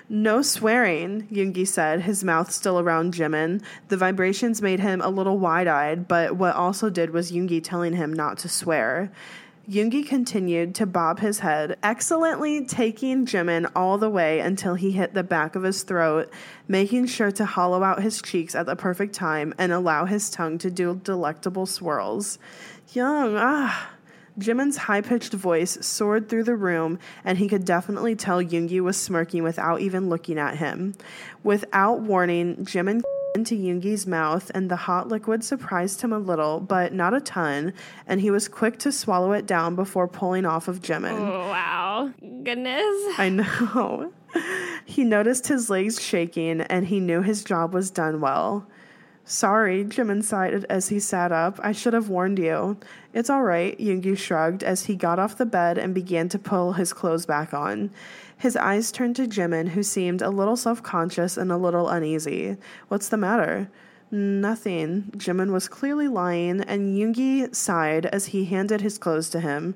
No 0.09 0.41
swearing, 0.41 1.27
Yoongi 1.31 1.67
said, 1.67 2.01
his 2.01 2.23
mouth 2.23 2.51
still 2.51 2.79
around 2.79 3.13
Jimin. 3.13 3.61
The 3.89 3.97
vibrations 3.97 4.61
made 4.61 4.79
him 4.79 5.01
a 5.01 5.09
little 5.09 5.37
wide 5.39 5.67
eyed, 5.67 6.07
but 6.07 6.35
what 6.37 6.55
also 6.55 6.89
did 6.89 7.09
was 7.09 7.31
Yoongi 7.31 7.61
telling 7.63 7.93
him 7.93 8.13
not 8.13 8.37
to 8.39 8.49
swear. 8.49 9.11
Yoongi 9.69 10.05
continued 10.05 10.75
to 10.75 10.85
bob 10.85 11.19
his 11.19 11.39
head, 11.39 11.77
excellently 11.81 12.65
taking 12.65 13.25
Jimin 13.25 13.71
all 13.73 13.97
the 13.97 14.09
way 14.09 14.41
until 14.41 14.75
he 14.75 14.91
hit 14.91 15.13
the 15.13 15.23
back 15.23 15.55
of 15.55 15.63
his 15.63 15.83
throat, 15.83 16.29
making 16.67 17.05
sure 17.05 17.31
to 17.31 17.45
hollow 17.45 17.81
out 17.81 18.01
his 18.03 18.21
cheeks 18.21 18.55
at 18.55 18.65
the 18.65 18.75
perfect 18.75 19.13
time 19.13 19.53
and 19.57 19.71
allow 19.71 20.03
his 20.03 20.29
tongue 20.29 20.57
to 20.57 20.69
do 20.69 20.99
delectable 21.01 21.65
swirls. 21.65 22.39
Hyung, 22.93 23.37
ah. 23.39 23.91
Jimin's 24.37 24.75
high 24.75 25.01
pitched 25.01 25.31
voice 25.31 25.77
soared 25.85 26.27
through 26.27 26.43
the 26.43 26.55
room, 26.55 26.99
and 27.23 27.37
he 27.37 27.47
could 27.47 27.63
definitely 27.63 28.17
tell 28.17 28.43
Yoongi 28.43 28.81
was 28.81 28.97
smirking 28.97 29.43
without 29.43 29.79
even 29.79 30.09
looking 30.09 30.39
at 30.39 30.57
him. 30.57 30.93
Without 31.41 32.01
warning, 32.01 32.65
Jimin 32.65 33.01
into 33.35 33.55
Yoongi's 33.55 34.05
mouth, 34.07 34.51
and 34.53 34.69
the 34.69 34.75
hot 34.75 35.07
liquid 35.07 35.43
surprised 35.43 36.01
him 36.01 36.13
a 36.13 36.19
little, 36.19 36.59
but 36.59 36.93
not 36.93 37.13
a 37.13 37.21
ton, 37.21 37.73
and 38.07 38.21
he 38.21 38.31
was 38.31 38.47
quick 38.47 38.77
to 38.79 38.91
swallow 38.91 39.31
it 39.31 39.45
down 39.45 39.75
before 39.75 40.07
pulling 40.07 40.45
off 40.45 40.67
of 40.67 40.81
Jimin. 40.81 41.19
Oh, 41.19 41.49
wow. 41.49 42.11
Goodness. 42.43 43.17
I 43.17 43.29
know. 43.29 44.11
he 44.85 45.03
noticed 45.03 45.47
his 45.47 45.69
legs 45.69 46.01
shaking, 46.01 46.61
and 46.61 46.87
he 46.87 46.99
knew 46.99 47.21
his 47.21 47.43
job 47.43 47.73
was 47.73 47.91
done 47.91 48.19
well. 48.19 48.67
Sorry, 49.25 49.85
Jimin 49.85 50.21
sighed 50.21 50.65
as 50.69 50.89
he 50.89 50.99
sat 50.99 51.31
up. 51.31 51.59
I 51.63 51.71
should 51.71 51.93
have 51.93 52.09
warned 52.09 52.39
you. 52.39 52.77
It's 53.13 53.29
all 53.29 53.43
right, 53.43 53.77
Yoongi 53.79 54.17
shrugged 54.17 54.63
as 54.63 54.85
he 54.85 54.95
got 54.95 55.17
off 55.17 55.37
the 55.37 55.45
bed 55.45 55.77
and 55.77 55.93
began 55.93 56.27
to 56.29 56.39
pull 56.39 56.73
his 56.73 56.91
clothes 56.91 57.25
back 57.25 57.53
on. 57.53 57.91
His 58.43 58.57
eyes 58.57 58.91
turned 58.91 59.15
to 59.15 59.25
Jimin, 59.25 59.69
who 59.69 59.83
seemed 59.83 60.21
a 60.21 60.29
little 60.29 60.57
self 60.57 60.83
conscious 60.83 61.37
and 61.37 61.49
a 61.49 61.55
little 61.55 61.87
uneasy. 61.87 62.57
What's 62.89 63.07
the 63.07 63.15
matter? 63.15 63.69
Nothing. 64.11 65.13
Jimin 65.15 65.53
was 65.53 65.69
clearly 65.69 66.09
lying, 66.09 66.59
and 66.59 66.93
Yoongi 66.93 67.55
sighed 67.55 68.05
as 68.07 68.25
he 68.25 68.43
handed 68.43 68.81
his 68.81 68.97
clothes 68.97 69.29
to 69.29 69.39
him. 69.39 69.75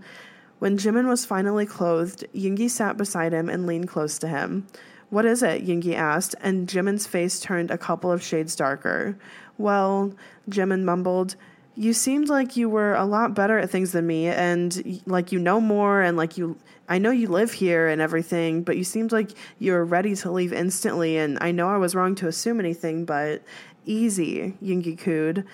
When 0.59 0.77
Jimin 0.77 1.07
was 1.07 1.23
finally 1.23 1.65
clothed, 1.65 2.25
Yoongi 2.35 2.69
sat 2.69 2.97
beside 2.97 3.31
him 3.31 3.47
and 3.47 3.65
leaned 3.65 3.87
close 3.87 4.19
to 4.19 4.27
him. 4.27 4.67
What 5.11 5.23
is 5.23 5.41
it? 5.41 5.65
Yoongi 5.65 5.95
asked, 5.95 6.35
and 6.41 6.67
Jimin's 6.67 7.07
face 7.07 7.39
turned 7.39 7.71
a 7.71 7.77
couple 7.77 8.11
of 8.11 8.21
shades 8.21 8.53
darker. 8.53 9.17
Well, 9.57 10.13
Jimin 10.49 10.83
mumbled, 10.83 11.37
you 11.77 11.93
seemed 11.93 12.27
like 12.27 12.57
you 12.57 12.67
were 12.67 12.95
a 12.95 13.05
lot 13.05 13.35
better 13.35 13.59
at 13.59 13.69
things 13.69 13.91
than 13.91 14.07
me 14.07 14.27
and 14.27 14.99
like 15.05 15.31
you 15.31 15.37
know 15.37 15.61
more 15.61 16.01
and 16.01 16.17
like 16.17 16.35
you 16.35 16.57
I 16.87 16.97
know 16.97 17.11
you 17.11 17.27
live 17.27 17.51
here 17.51 17.87
and 17.87 18.01
everything, 18.01 18.63
but 18.63 18.77
you 18.77 18.83
seemed 18.83 19.11
like 19.11 19.31
you 19.59 19.73
were 19.73 19.85
ready 19.85 20.15
to 20.15 20.31
leave 20.31 20.53
instantly 20.53 21.17
and 21.17 21.37
I 21.41 21.51
know 21.51 21.69
I 21.69 21.77
was 21.77 21.95
wrong 21.95 22.15
to 22.15 22.27
assume 22.27 22.59
anything, 22.59 23.05
but 23.05 23.41
easy, 23.85 24.55
Yoongi 24.63 24.97
cooed. 24.97 25.45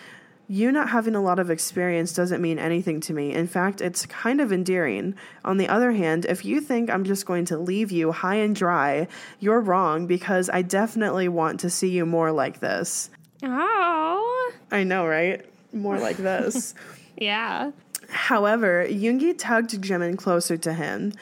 You 0.47 0.71
not 0.71 0.89
having 0.89 1.15
a 1.15 1.21
lot 1.21 1.39
of 1.39 1.49
experience 1.49 2.13
doesn't 2.13 2.41
mean 2.41 2.59
anything 2.59 2.99
to 3.01 3.13
me. 3.13 3.33
In 3.33 3.47
fact, 3.47 3.79
it's 3.81 4.05
kind 4.05 4.41
of 4.41 4.51
endearing. 4.51 5.15
On 5.45 5.57
the 5.57 5.69
other 5.69 5.93
hand, 5.93 6.25
if 6.25 6.43
you 6.43 6.59
think 6.59 6.89
I'm 6.89 7.05
just 7.05 7.25
going 7.25 7.45
to 7.45 7.57
leave 7.57 7.91
you 7.91 8.11
high 8.11 8.35
and 8.35 8.55
dry, 8.55 9.07
you're 9.39 9.61
wrong 9.61 10.05
because 10.05 10.49
I 10.49 10.61
definitely 10.61 11.29
want 11.29 11.61
to 11.61 11.69
see 11.69 11.89
you 11.89 12.05
more 12.05 12.31
like 12.31 12.59
this. 12.59 13.09
Oh. 13.41 14.51
I 14.71 14.83
know, 14.83 15.07
right? 15.07 15.45
More 15.71 15.97
like 15.97 16.17
this. 16.17 16.75
yeah. 17.17 17.71
However, 18.13 18.85
Yoongi 18.87 19.35
tugged 19.37 19.81
Jimin 19.81 20.17
closer 20.17 20.55
to 20.57 20.73
him. 20.73 21.13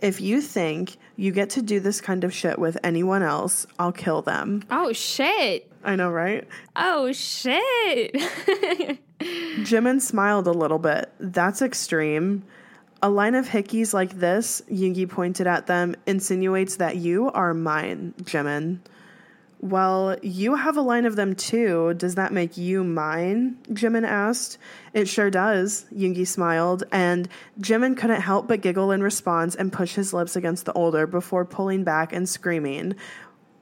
If 0.00 0.20
you 0.20 0.40
think 0.40 0.96
you 1.16 1.30
get 1.30 1.50
to 1.50 1.62
do 1.62 1.78
this 1.78 2.00
kind 2.00 2.24
of 2.24 2.34
shit 2.34 2.58
with 2.58 2.76
anyone 2.82 3.22
else, 3.22 3.66
I'll 3.78 3.92
kill 3.92 4.22
them. 4.22 4.64
Oh, 4.70 4.92
shit. 4.92 5.70
I 5.84 5.94
know, 5.96 6.10
right? 6.10 6.46
Oh, 6.74 7.12
shit. 7.12 8.12
Jimin 9.20 10.00
smiled 10.00 10.46
a 10.46 10.52
little 10.52 10.78
bit. 10.78 11.12
That's 11.20 11.62
extreme. 11.62 12.44
A 13.02 13.08
line 13.08 13.34
of 13.34 13.48
hickeys 13.48 13.94
like 13.94 14.18
this, 14.18 14.60
Yoongi 14.70 15.08
pointed 15.08 15.46
at 15.46 15.66
them, 15.66 15.94
insinuates 16.06 16.76
that 16.76 16.96
you 16.96 17.30
are 17.30 17.54
mine, 17.54 18.14
Jimin. 18.22 18.80
Well, 19.62 20.16
you 20.22 20.54
have 20.54 20.78
a 20.78 20.80
line 20.80 21.04
of 21.04 21.16
them 21.16 21.34
too. 21.34 21.92
Does 21.94 22.14
that 22.14 22.32
make 22.32 22.56
you 22.56 22.82
mine? 22.82 23.58
Jimin 23.68 24.06
asked. 24.06 24.56
It 24.94 25.06
sure 25.06 25.30
does, 25.30 25.84
Yoongi 25.94 26.26
smiled, 26.26 26.84
and 26.90 27.28
Jimin 27.60 27.94
couldn't 27.94 28.22
help 28.22 28.48
but 28.48 28.62
giggle 28.62 28.90
in 28.90 29.02
response 29.02 29.54
and 29.54 29.70
push 29.70 29.96
his 29.96 30.14
lips 30.14 30.34
against 30.34 30.64
the 30.64 30.72
older 30.72 31.06
before 31.06 31.44
pulling 31.44 31.84
back 31.84 32.10
and 32.10 32.26
screaming. 32.26 32.94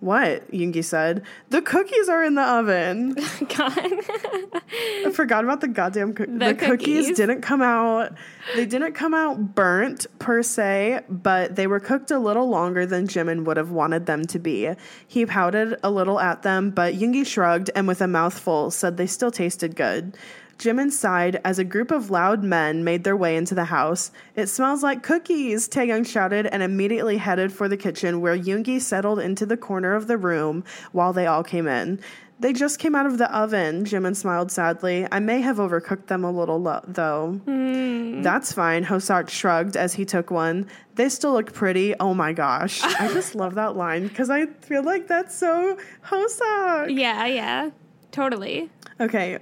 What? 0.00 0.48
Yoongi 0.52 0.84
said. 0.84 1.22
The 1.50 1.60
cookies 1.60 2.08
are 2.08 2.22
in 2.22 2.36
the 2.36 2.42
oven. 2.42 3.14
God. 3.56 3.72
I 3.76 5.10
forgot 5.12 5.42
about 5.42 5.60
the 5.60 5.66
goddamn 5.66 6.14
co- 6.14 6.24
The 6.26 6.32
the, 6.38 6.54
cookies. 6.54 7.06
cookies. 7.06 7.16
didn't 7.16 7.40
come 7.42 7.60
out. 7.62 8.12
They 8.54 8.64
didn't 8.64 8.92
come 8.92 9.12
out 9.12 9.56
burnt 9.56 10.06
per 10.20 10.42
se, 10.44 11.00
but 11.08 11.56
they 11.56 11.66
were 11.66 11.80
cooked 11.80 12.12
a 12.12 12.18
little 12.20 12.48
longer 12.48 12.86
than 12.86 13.08
Jimin 13.08 13.44
would 13.44 13.56
have 13.56 13.72
wanted 13.72 14.06
them 14.06 14.24
to 14.26 14.38
be. 14.38 14.70
He 15.08 15.26
pouted 15.26 15.74
a 15.82 15.90
little 15.90 16.20
at 16.20 16.42
them, 16.42 16.70
but 16.70 16.94
Yoongi 16.94 17.26
shrugged 17.26 17.70
and 17.74 17.88
with 17.88 18.00
a 18.00 18.06
mouthful 18.06 18.70
said 18.70 18.98
they 18.98 19.06
still 19.06 19.32
tasted 19.32 19.74
good. 19.74 20.16
Jimin 20.58 20.90
sighed 20.90 21.40
as 21.44 21.58
a 21.60 21.64
group 21.64 21.90
of 21.92 22.10
loud 22.10 22.42
men 22.42 22.82
made 22.82 23.04
their 23.04 23.16
way 23.16 23.36
into 23.36 23.54
the 23.54 23.66
house. 23.66 24.10
It 24.34 24.48
smells 24.48 24.82
like 24.82 25.04
cookies, 25.04 25.68
Taehyung 25.68 26.04
shouted 26.06 26.46
and 26.46 26.62
immediately 26.64 27.16
headed 27.18 27.52
for 27.52 27.68
the 27.68 27.76
kitchen 27.76 28.20
where 28.20 28.36
Yoongi 28.36 28.80
settled 28.80 29.20
into 29.20 29.46
the 29.46 29.56
corner 29.56 29.94
of 29.94 30.08
the 30.08 30.16
room 30.18 30.64
while 30.90 31.12
they 31.12 31.26
all 31.26 31.44
came 31.44 31.68
in. 31.68 32.00
They 32.40 32.52
just 32.52 32.78
came 32.78 32.94
out 32.94 33.06
of 33.06 33.18
the 33.18 33.32
oven, 33.36 33.84
Jimin 33.84 34.14
smiled 34.14 34.50
sadly. 34.52 35.06
I 35.10 35.18
may 35.20 35.40
have 35.40 35.56
overcooked 35.56 36.06
them 36.06 36.22
a 36.24 36.30
little, 36.30 36.60
lo- 36.60 36.84
though. 36.86 37.40
Hmm. 37.44 38.22
That's 38.22 38.52
fine, 38.52 38.84
Hoseok 38.84 39.28
shrugged 39.28 39.76
as 39.76 39.94
he 39.94 40.04
took 40.04 40.30
one. 40.30 40.66
They 40.96 41.08
still 41.08 41.32
look 41.32 41.52
pretty. 41.52 41.94
Oh 41.98 42.14
my 42.14 42.32
gosh. 42.32 42.80
I 42.82 43.08
just 43.12 43.34
love 43.36 43.54
that 43.54 43.76
line 43.76 44.06
because 44.08 44.28
I 44.30 44.46
feel 44.46 44.82
like 44.84 45.06
that's 45.08 45.36
so 45.36 45.78
Hoseok. 46.06 46.96
yeah, 46.96 47.26
yeah. 47.26 47.70
Totally. 48.12 48.70
Okay. 49.00 49.38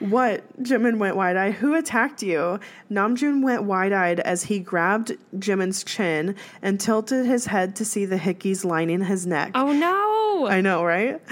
What? 0.00 0.62
Jimin 0.62 0.98
went 0.98 1.16
wide 1.16 1.36
eyed. 1.36 1.54
Who 1.54 1.74
attacked 1.74 2.22
you? 2.22 2.58
Namjoon 2.90 3.42
went 3.42 3.62
wide 3.64 3.92
eyed 3.92 4.20
as 4.20 4.44
he 4.44 4.58
grabbed 4.58 5.16
Jimin's 5.38 5.84
chin 5.84 6.34
and 6.62 6.80
tilted 6.80 7.26
his 7.26 7.46
head 7.46 7.76
to 7.76 7.84
see 7.84 8.04
the 8.04 8.16
hickeys 8.16 8.64
lining 8.64 9.02
his 9.02 9.26
neck. 9.26 9.52
Oh, 9.54 9.72
no. 9.72 10.46
I 10.48 10.60
know, 10.60 10.84
right? 10.84 11.22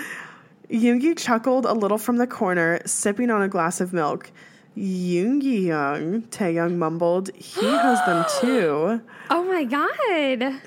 Yoongi 0.71 1.19
chuckled 1.19 1.67
a 1.67 1.75
little 1.75 1.99
from 1.99 2.17
the 2.17 2.27
corner, 2.27 2.81
sipping 2.87 3.31
on 3.31 3.43
a 3.43 3.49
glass 3.49 3.81
of 3.81 3.93
milk. 3.93 4.31
Yoongi 4.77 5.65
hyung, 5.67 6.23
Taehyung 6.29 6.77
mumbled. 6.77 7.31
He 7.35 7.67
has 7.67 7.99
them 8.07 8.25
too. 8.41 9.03
oh, 9.29 9.45
my 9.45 9.65
God. 9.65 10.39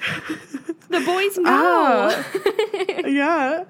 the 0.90 1.00
boys 1.00 1.38
know. 1.40 1.44
Ah. 1.48 2.28
yeah. 3.08 3.64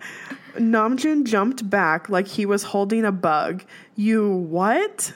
Namjoon 0.56 1.26
jumped 1.26 1.70
back 1.70 2.10
like 2.10 2.28
he 2.28 2.46
was 2.46 2.64
holding 2.64 3.06
a 3.06 3.12
bug. 3.12 3.64
You 3.96 4.30
what? 4.30 5.14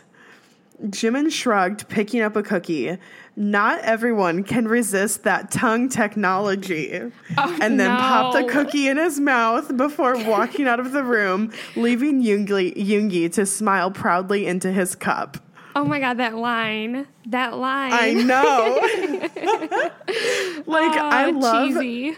Jimin 0.83 1.31
shrugged, 1.31 1.89
picking 1.89 2.21
up 2.21 2.35
a 2.35 2.43
cookie. 2.43 2.97
Not 3.35 3.81
everyone 3.81 4.43
can 4.43 4.67
resist 4.67 5.23
that 5.23 5.51
tongue 5.51 5.89
technology. 5.89 7.11
Oh, 7.37 7.57
and 7.61 7.79
then 7.79 7.89
popped 7.97 8.37
the 8.37 8.43
cookie 8.45 8.87
in 8.87 8.97
his 8.97 9.19
mouth 9.19 9.75
before 9.75 10.17
walking 10.25 10.67
out 10.67 10.79
of 10.79 10.91
the 10.91 11.03
room, 11.03 11.51
leaving 11.75 12.23
Yoongi, 12.23 12.75
Yoongi 12.75 13.31
to 13.33 13.45
smile 13.45 13.91
proudly 13.91 14.45
into 14.45 14.71
his 14.71 14.95
cup. 14.95 15.37
Oh, 15.79 15.85
my 15.85 15.99
God, 15.99 16.17
that 16.17 16.35
line. 16.35 17.07
That 17.27 17.57
line. 17.57 17.93
I 17.93 18.13
know. 18.13 18.79
like 20.65 20.91
I 20.97 21.25
Oh, 21.27 21.37
love 21.37 21.67
cheesy. 21.69 22.17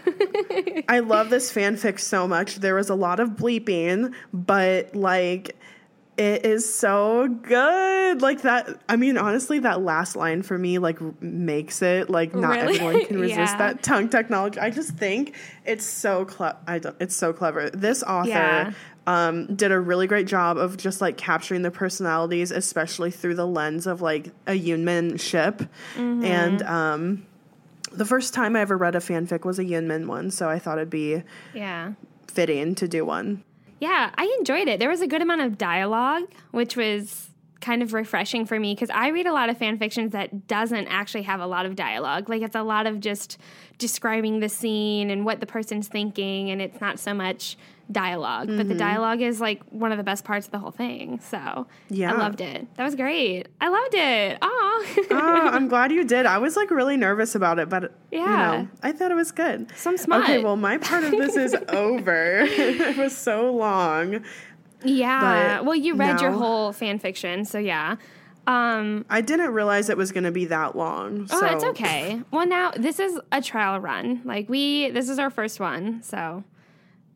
I 0.88 1.00
love 1.00 1.30
this 1.30 1.52
fanfic 1.52 2.00
so 2.00 2.26
much. 2.26 2.56
There 2.56 2.74
was 2.74 2.90
a 2.90 2.94
lot 2.94 3.20
of 3.20 3.30
bleeping, 3.30 4.12
but 4.32 4.94
like 4.94 5.56
it 6.18 6.44
is 6.44 6.72
so 6.72 7.28
good. 7.28 8.20
Like 8.22 8.42
that 8.42 8.68
I 8.88 8.96
mean 8.96 9.16
honestly 9.16 9.58
that 9.60 9.80
last 9.82 10.14
line 10.16 10.42
for 10.42 10.58
me 10.58 10.78
like 10.78 11.00
makes 11.22 11.80
it 11.82 12.10
like 12.10 12.34
not 12.34 12.50
Really? 12.56 12.74
everyone 12.76 13.06
can 13.06 13.18
resist 13.20 13.38
Yeah. 13.38 13.58
that 13.58 13.82
tongue 13.82 14.08
technology. 14.08 14.60
I 14.60 14.70
just 14.70 14.90
think 14.96 15.34
it's 15.64 15.84
so 15.84 16.24
cle- 16.26 16.56
I 16.66 16.78
don't 16.80 16.96
it's 17.00 17.16
so 17.16 17.32
clever. 17.32 17.70
This 17.70 18.02
author 18.02 18.28
Yeah. 18.28 18.72
Um, 19.04 19.56
did 19.56 19.72
a 19.72 19.80
really 19.80 20.06
great 20.06 20.28
job 20.28 20.58
of 20.58 20.76
just 20.76 21.00
like 21.00 21.16
capturing 21.16 21.62
the 21.62 21.72
personalities, 21.72 22.52
especially 22.52 23.10
through 23.10 23.34
the 23.34 23.46
lens 23.46 23.88
of 23.88 24.00
like 24.00 24.28
a 24.46 24.52
Yoonmin 24.52 25.18
ship. 25.18 25.62
Mm-hmm. 25.96 26.24
And 26.24 26.62
um, 26.62 27.26
the 27.90 28.04
first 28.04 28.32
time 28.32 28.54
I 28.54 28.60
ever 28.60 28.76
read 28.76 28.94
a 28.94 29.00
fanfic 29.00 29.44
was 29.44 29.58
a 29.58 29.64
Yoonmin 29.64 30.06
one, 30.06 30.30
so 30.30 30.48
I 30.48 30.58
thought 30.58 30.78
it'd 30.78 30.90
be 30.90 31.22
yeah. 31.52 31.94
fitting 32.28 32.74
to 32.76 32.86
do 32.86 33.04
one. 33.04 33.42
Yeah, 33.80 34.10
I 34.14 34.32
enjoyed 34.38 34.68
it. 34.68 34.78
There 34.78 34.88
was 34.88 35.00
a 35.00 35.08
good 35.08 35.22
amount 35.22 35.40
of 35.40 35.58
dialogue, 35.58 36.30
which 36.52 36.76
was 36.76 37.30
kind 37.60 37.82
of 37.82 37.92
refreshing 37.92 38.44
for 38.44 38.58
me 38.60 38.74
because 38.74 38.90
I 38.90 39.08
read 39.08 39.26
a 39.26 39.32
lot 39.32 39.48
of 39.48 39.56
fan 39.56 39.78
fictions 39.78 40.12
that 40.12 40.46
doesn't 40.46 40.88
actually 40.88 41.22
have 41.22 41.40
a 41.40 41.46
lot 41.46 41.64
of 41.64 41.76
dialogue. 41.76 42.28
Like 42.28 42.42
it's 42.42 42.56
a 42.56 42.62
lot 42.62 42.86
of 42.86 43.00
just 43.00 43.38
describing 43.78 44.40
the 44.40 44.48
scene 44.48 45.10
and 45.10 45.24
what 45.24 45.40
the 45.40 45.46
person's 45.46 45.88
thinking, 45.88 46.50
and 46.50 46.60
it's 46.60 46.80
not 46.80 46.98
so 46.98 47.14
much 47.14 47.56
dialog 47.92 48.48
but 48.48 48.66
the 48.68 48.74
dialogue 48.74 49.20
is 49.20 49.40
like 49.40 49.62
one 49.70 49.92
of 49.92 49.98
the 49.98 50.04
best 50.04 50.24
parts 50.24 50.46
of 50.46 50.52
the 50.52 50.58
whole 50.58 50.70
thing. 50.70 51.20
So 51.20 51.66
Yeah. 51.90 52.12
I 52.12 52.16
loved 52.16 52.40
it. 52.40 52.66
That 52.76 52.84
was 52.84 52.94
great. 52.94 53.48
I 53.60 53.68
loved 53.68 53.94
it. 53.94 54.38
Aw. 54.42 54.84
oh, 55.10 55.48
I'm 55.52 55.68
glad 55.68 55.92
you 55.92 56.04
did. 56.04 56.26
I 56.26 56.38
was 56.38 56.56
like 56.56 56.70
really 56.70 56.96
nervous 56.96 57.34
about 57.34 57.58
it, 57.58 57.68
but 57.68 57.92
you 58.10 58.18
Yeah. 58.20 58.26
know, 58.62 58.68
I 58.82 58.92
thought 58.92 59.10
it 59.10 59.16
was 59.16 59.30
good. 59.32 59.70
So 59.76 59.90
I'm 59.90 59.96
smart. 59.98 60.24
Okay, 60.24 60.42
well, 60.42 60.56
my 60.56 60.78
part 60.78 61.04
of 61.04 61.10
this 61.12 61.36
is 61.36 61.54
over. 61.68 62.40
it 62.44 62.96
was 62.96 63.16
so 63.16 63.52
long. 63.52 64.24
yeah. 64.84 65.58
But 65.58 65.64
Well, 65.66 65.76
you 65.76 65.94
read 65.94 66.20
your 66.20 66.32
whole 66.32 66.72
fan 66.72 66.98
fiction, 66.98 67.44
so 67.44 67.58
yeah. 67.58 67.96
Um, 68.44 69.04
I 69.08 69.20
didn't 69.20 69.52
realize 69.52 69.88
it 69.88 69.96
was 69.96 70.10
going 70.10 70.24
to 70.24 70.32
be 70.32 70.46
that 70.46 70.74
long. 70.74 71.28
oh, 71.30 71.38
so 71.40 71.46
it's 71.46 71.62
okay. 71.62 72.20
Well, 72.32 72.44
now 72.44 72.72
this 72.72 72.98
is 72.98 73.20
a 73.30 73.40
trial 73.40 73.78
run. 73.78 74.20
Like 74.24 74.48
we, 74.48 74.90
this 74.90 75.08
is 75.08 75.20
our 75.20 75.30
first 75.30 75.60
one, 75.60 76.02
so 76.02 76.42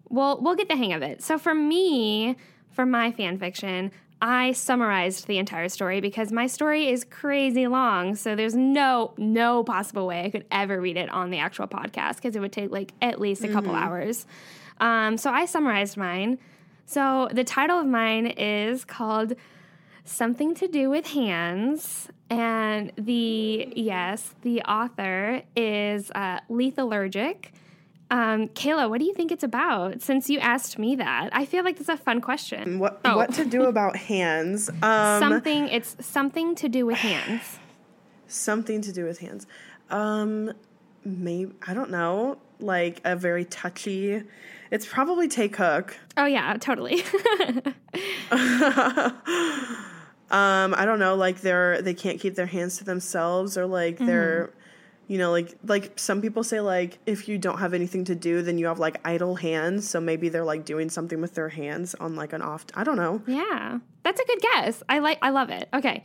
we'll 0.09 0.41
we'll 0.41 0.55
get 0.55 0.69
the 0.69 0.77
hang 0.77 0.93
of 0.93 1.03
it. 1.03 1.23
So 1.23 1.39
for 1.39 1.55
me, 1.55 2.37
for 2.71 2.87
my 2.87 3.13
fan 3.13 3.39
fiction, 3.39 3.91
I 4.21 4.53
summarized 4.53 5.27
the 5.27 5.39
entire 5.39 5.69
story 5.69 6.01
because 6.01 6.33
my 6.33 6.47
story 6.47 6.89
is 6.89 7.05
crazy 7.05 7.67
long. 7.67 8.15
So 8.15 8.35
there's 8.35 8.55
no 8.55 9.13
no 9.19 9.63
possible 9.65 10.07
way 10.07 10.25
I 10.25 10.31
could 10.31 10.47
ever 10.51 10.81
read 10.81 10.97
it 10.97 11.11
on 11.11 11.31
the 11.31 11.39
actual 11.39 11.67
podcast 11.67 12.17
because 12.17 12.35
it 12.35 12.41
would 12.41 12.53
take 12.53 12.71
like 12.71 12.93
at 13.03 13.21
least 13.21 13.45
a 13.45 13.49
couple 13.49 13.75
hours. 13.75 14.27
Um, 14.81 15.17
so 15.17 15.31
I 15.31 15.45
summarized 15.45 15.97
mine. 15.97 16.39
So 16.87 17.29
the 17.33 17.45
title 17.45 17.79
of 17.79 17.87
mine 17.87 18.27
is 18.27 18.85
called 18.85 19.35
something 20.05 20.55
to 20.55 20.69
do 20.69 20.89
with 20.89 21.09
hands 21.09 22.09
and 22.31 22.93
the 22.97 23.73
yes 23.75 24.35
the 24.43 24.63
author 24.63 25.43
is 25.57 26.11
uh, 26.13 26.39
lethalurgic 26.49 27.47
um, 28.11 28.49
kayla 28.49 28.89
what 28.89 28.99
do 29.01 29.05
you 29.05 29.13
think 29.15 29.33
it's 29.33 29.43
about 29.43 30.01
since 30.01 30.31
you 30.31 30.39
asked 30.39 30.79
me 30.79 30.95
that 30.97 31.29
i 31.33 31.45
feel 31.45 31.65
like 31.65 31.77
that's 31.77 31.89
a 31.89 31.97
fun 31.97 32.21
question 32.21 32.79
what 32.79 33.01
Oh. 33.05 33.17
what 33.17 33.33
to 33.35 33.45
do 33.45 33.65
about 33.65 33.97
hands? 34.13 34.69
Um, 34.83 35.21
something 35.21 35.69
it's 35.69 35.97
something 36.01 36.55
to 36.57 36.69
do 36.69 36.87
with 36.87 36.99
hands 36.99 37.59
something 38.29 38.81
to 38.83 38.93
do 38.93 39.05
with 39.05 39.19
hands. 39.21 39.47
Um, 39.91 40.53
maybe 41.05 41.53
I 41.67 41.75
don't 41.75 41.91
know. 41.91 42.39
Like 42.59 43.01
a 43.05 43.15
very 43.15 43.45
touchy. 43.45 44.23
It's 44.73 44.85
probably 44.87 45.29
Taekook. 45.29 45.93
oh 46.17 46.25
yeah 46.27 46.57
totally 46.59 47.05
Um, 50.29 50.75
I 50.77 50.85
don't 50.87 50.99
know. 50.99 51.15
Like 51.15 51.41
they're 51.41 51.81
they 51.81 51.95
can't 51.95 52.19
keep 52.19 52.35
their 52.35 52.47
hands 52.47 52.79
to 52.79 52.85
themselves, 52.85 53.57
or 53.57 53.65
like 53.65 53.99
they're, 53.99 54.51
you 55.09 55.19
know, 55.19 55.31
like 55.31 55.55
like 55.65 55.99
some 55.99 56.21
people 56.21 56.43
say 56.43 56.61
like 56.61 56.99
if 57.07 57.29
you 57.29 57.39
don't 57.39 57.59
have 57.59 57.75
anything 57.75 58.05
to 58.07 58.15
do, 58.15 58.43
then 58.43 58.59
you 58.59 58.67
have 58.67 58.79
like 58.81 59.01
idle 59.05 59.37
hands. 59.37 59.89
So 59.89 60.01
maybe 60.01 60.29
they're 60.29 60.45
like 60.45 60.65
doing 60.65 60.89
something 60.91 61.21
with 61.21 61.35
their 61.35 61.49
hands 61.49 61.95
on 61.95 62.17
like 62.17 62.33
an 62.33 62.43
off. 62.43 62.67
I 62.75 62.83
don't 62.83 62.97
know. 62.97 63.23
Yeah, 63.27 63.79
that's 64.03 64.21
a 64.21 64.25
good 64.25 64.41
guess. 64.41 64.83
I 64.89 64.99
like. 64.99 65.19
I 65.23 65.31
love 65.31 65.51
it. 65.51 65.69
Okay, 65.73 66.03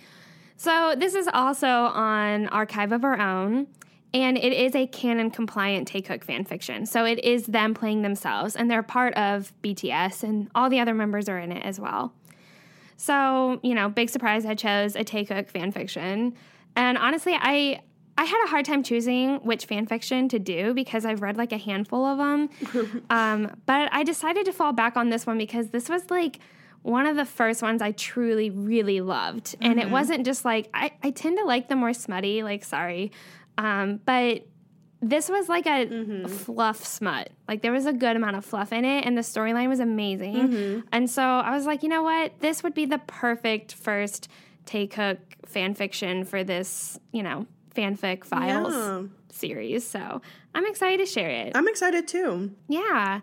so 0.55 0.93
this 0.95 1.15
is 1.15 1.27
also 1.33 1.67
on 1.67 2.47
Archive 2.49 2.91
of 2.91 3.03
Our 3.03 3.19
Own, 3.19 3.65
and 4.13 4.37
it 4.37 4.53
is 4.53 4.75
a 4.75 4.85
canon 4.85 5.31
compliant 5.31 5.91
Taekook 5.91 6.23
fan 6.23 6.45
fiction. 6.45 6.85
So 6.85 7.03
it 7.03 7.23
is 7.23 7.47
them 7.47 7.73
playing 7.73 8.03
themselves, 8.03 8.55
and 8.55 8.69
they're 8.69 8.83
part 8.83 9.15
of 9.15 9.51
BTS, 9.63 10.21
and 10.21 10.47
all 10.53 10.69
the 10.69 10.79
other 10.79 10.93
members 10.93 11.27
are 11.27 11.39
in 11.39 11.51
it 11.51 11.65
as 11.65 11.79
well. 11.79 12.13
So 12.97 13.59
you 13.63 13.73
know, 13.73 13.89
big 13.89 14.11
surprise. 14.11 14.45
I 14.45 14.53
chose 14.53 14.95
a 14.95 15.03
Taekook 15.03 15.49
fan 15.49 15.71
fiction, 15.71 16.35
and 16.75 16.99
honestly, 16.99 17.33
I. 17.33 17.81
I 18.21 18.25
had 18.25 18.45
a 18.45 18.49
hard 18.49 18.65
time 18.65 18.83
choosing 18.83 19.37
which 19.37 19.65
fan 19.65 19.87
fiction 19.87 20.29
to 20.29 20.37
do 20.37 20.75
because 20.75 21.05
I've 21.05 21.23
read 21.23 21.37
like 21.37 21.51
a 21.51 21.57
handful 21.57 22.05
of 22.05 22.19
them. 22.19 23.03
um, 23.09 23.59
but 23.65 23.89
I 23.91 24.03
decided 24.03 24.45
to 24.45 24.53
fall 24.53 24.73
back 24.73 24.95
on 24.95 25.09
this 25.09 25.25
one 25.25 25.39
because 25.39 25.69
this 25.69 25.89
was 25.89 26.07
like 26.11 26.37
one 26.83 27.07
of 27.07 27.15
the 27.15 27.25
first 27.25 27.63
ones 27.63 27.81
I 27.81 27.93
truly, 27.93 28.51
really 28.51 29.01
loved. 29.01 29.55
And 29.59 29.79
it 29.79 29.89
wasn't 29.89 30.23
just 30.23 30.45
like, 30.45 30.69
I, 30.71 30.91
I 31.01 31.09
tend 31.09 31.39
to 31.39 31.45
like 31.45 31.67
the 31.67 31.75
more 31.75 31.93
smutty, 31.93 32.43
like, 32.43 32.63
sorry. 32.63 33.11
Um, 33.57 33.99
but 34.05 34.45
this 35.01 35.27
was 35.27 35.49
like 35.49 35.65
a 35.65 36.27
fluff 36.27 36.85
smut. 36.85 37.31
Like 37.47 37.63
there 37.63 37.71
was 37.71 37.87
a 37.87 37.93
good 37.93 38.15
amount 38.15 38.35
of 38.35 38.45
fluff 38.45 38.71
in 38.71 38.85
it, 38.85 39.03
and 39.03 39.17
the 39.17 39.23
storyline 39.23 39.67
was 39.67 39.79
amazing. 39.79 40.35
And 40.91 41.09
so 41.09 41.23
I 41.23 41.55
was 41.55 41.65
like, 41.65 41.81
you 41.81 41.89
know 41.89 42.03
what? 42.03 42.39
This 42.39 42.61
would 42.61 42.75
be 42.75 42.85
the 42.85 42.99
perfect 42.99 43.73
first 43.73 44.27
Taekook 44.67 45.17
fan 45.47 45.73
fiction 45.73 46.23
for 46.23 46.43
this, 46.43 46.99
you 47.11 47.23
know, 47.23 47.47
fanfic 47.75 48.25
files 48.25 48.73
Yeah. 48.73 49.03
series. 49.29 49.87
So 49.87 50.21
I'm 50.53 50.65
excited 50.65 51.05
to 51.05 51.11
share 51.11 51.29
it. 51.29 51.53
I'm 51.55 51.67
excited 51.67 52.07
too. 52.07 52.51
Yeah. 52.67 53.21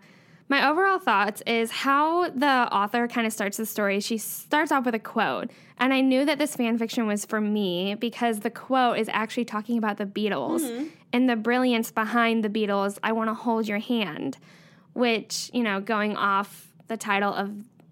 My 0.49 0.67
overall 0.67 0.97
thoughts 0.97 1.43
is 1.45 1.69
how 1.69 2.29
the 2.31 2.67
author 2.73 3.07
kind 3.07 3.27
of 3.27 3.33
starts 3.33 3.57
the 3.57 3.67
story. 3.67 3.99
She 3.99 4.17
starts 4.17 4.71
off 4.71 4.83
with 4.83 4.95
a 4.95 4.99
quote. 4.99 5.51
And 5.77 5.93
I 5.93 6.01
knew 6.01 6.25
that 6.25 6.39
this 6.39 6.55
fan 6.55 6.77
fiction 6.79 7.05
was 7.05 7.23
for 7.23 7.39
me 7.39 7.93
because 7.93 8.39
the 8.39 8.49
quote 8.49 8.97
is 8.97 9.07
actually 9.09 9.45
talking 9.45 9.77
about 9.77 9.97
the 9.97 10.07
Beatles 10.07 10.61
mm-hmm. 10.61 10.87
and 11.13 11.29
the 11.29 11.35
brilliance 11.35 11.91
behind 11.91 12.43
the 12.43 12.49
Beatles. 12.49 12.97
I 13.03 13.11
want 13.11 13.29
to 13.29 13.35
hold 13.35 13.67
your 13.67 13.77
hand, 13.77 14.37
which, 14.93 15.51
you 15.53 15.61
know, 15.61 15.79
going 15.79 16.17
off 16.17 16.73
the 16.87 16.97
title 16.97 17.33
of 17.33 17.51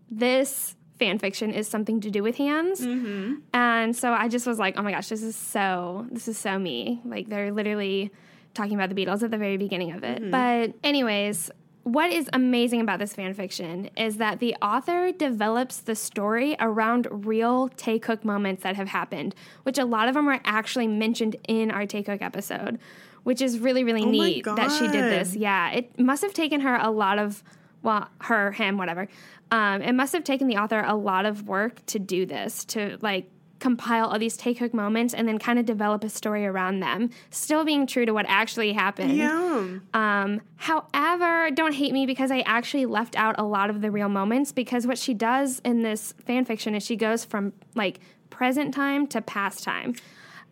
this 0.10 0.76
fan 1.00 1.20
fiction 1.20 1.52
is 1.52 1.68
something 1.68 2.02
to 2.02 2.10
do 2.10 2.24
with 2.24 2.38
hands. 2.38 2.82
Mm-hmm. 2.82 3.36
And 3.54 3.96
so 3.96 4.14
I 4.14 4.28
just 4.28 4.48
was 4.48 4.60
like, 4.60 4.76
oh 4.78 4.82
my 4.82 4.92
gosh, 4.92 5.10
this 5.10 5.24
is 5.24 5.36
so, 5.36 6.08
this 6.12 6.28
is 6.28 6.38
so 6.38 6.58
me. 6.58 7.02
Like 7.06 7.30
they're 7.30 7.52
literally 7.52 8.12
talking 8.54 8.74
about 8.74 8.90
the 8.90 8.96
Beatles 8.96 9.22
at 9.24 9.32
the 9.32 9.38
very 9.38 9.58
beginning 9.58 9.92
of 9.92 10.04
it. 10.04 10.22
Mm-hmm. 10.22 10.32
But, 10.32 10.74
anyways, 10.84 11.52
what 11.84 12.12
is 12.12 12.30
amazing 12.34 12.82
about 12.82 13.00
this 13.00 13.14
fan 13.14 13.34
fiction 13.34 13.90
is 13.96 14.18
that 14.18 14.40
the 14.40 14.56
author 14.62 15.12
develops 15.12 15.78
the 15.78 15.96
story 15.96 16.56
around 16.60 17.08
real 17.12 17.70
Taekook 17.70 18.26
moments 18.26 18.64
that 18.64 18.76
have 18.76 18.90
happened, 18.90 19.36
which 19.64 19.78
a 19.78 19.86
lot 19.86 20.10
of 20.10 20.16
them 20.16 20.28
are 20.28 20.42
actually 20.44 20.88
mentioned 20.88 21.38
in 21.48 21.72
our 21.72 21.84
Taekook 21.84 22.22
episode, 22.22 22.80
which 23.24 23.42
is 23.42 23.60
really, 23.60 23.84
really 23.84 24.02
oh 24.02 24.06
my 24.06 24.12
neat 24.12 24.44
that 24.44 24.72
she 24.72 24.88
did 24.88 25.04
this. 25.04 25.36
Yeah, 25.36 25.72
it 25.72 25.98
must 26.00 26.24
have 26.24 26.34
taken 26.34 26.62
her 26.62 26.76
a 26.76 26.90
lot 26.90 27.20
of, 27.20 27.44
well, 27.84 28.10
her, 28.22 28.52
him, 28.52 28.78
whatever. 28.78 29.08
Um, 29.52 29.82
it 29.82 29.94
must 29.94 30.14
have 30.14 30.24
taken 30.24 30.48
the 30.48 30.58
author 30.58 30.84
a 30.86 30.96
lot 30.96 31.26
of 31.26 31.48
work 31.48 31.86
to 31.88 32.00
do 32.00 32.26
this, 32.26 32.66
to 32.66 32.98
like 33.02 33.30
compile 33.60 34.08
all 34.08 34.20
these 34.20 34.38
Taekook 34.38 34.74
moments 34.74 35.14
and 35.14 35.28
then 35.28 35.40
kind 35.40 35.58
of 35.58 35.66
develop 35.66 36.04
a 36.04 36.10
story 36.10 36.46
around 36.46 36.80
them, 36.80 37.10
still 37.32 37.66
being 37.66 37.88
true 37.88 38.06
to 38.06 38.14
what 38.14 38.26
actually 38.28 38.74
happened. 38.74 39.18
Yeah. 39.18 39.80
Um, 39.94 40.42
however, 40.58 41.50
don't 41.52 41.74
hate 41.74 41.94
me 41.94 42.06
because 42.06 42.32
I 42.32 42.42
actually 42.42 42.86
left 42.86 43.18
out 43.18 43.36
a 43.40 43.44
lot 43.44 43.70
of 43.70 43.82
the 43.82 43.90
real 43.92 44.10
moments 44.10 44.52
because 44.52 44.86
what 44.86 44.98
she 44.98 45.14
does 45.14 45.60
in 45.66 45.82
this 45.82 46.14
fan 46.26 46.46
fiction 46.46 46.76
is 46.76 46.84
she 46.84 46.96
goes 46.96 47.26
from 47.26 47.54
like 47.76 48.00
present 48.30 48.74
time 48.74 49.08
to 49.08 49.22
past 49.22 49.64
time. 49.64 49.96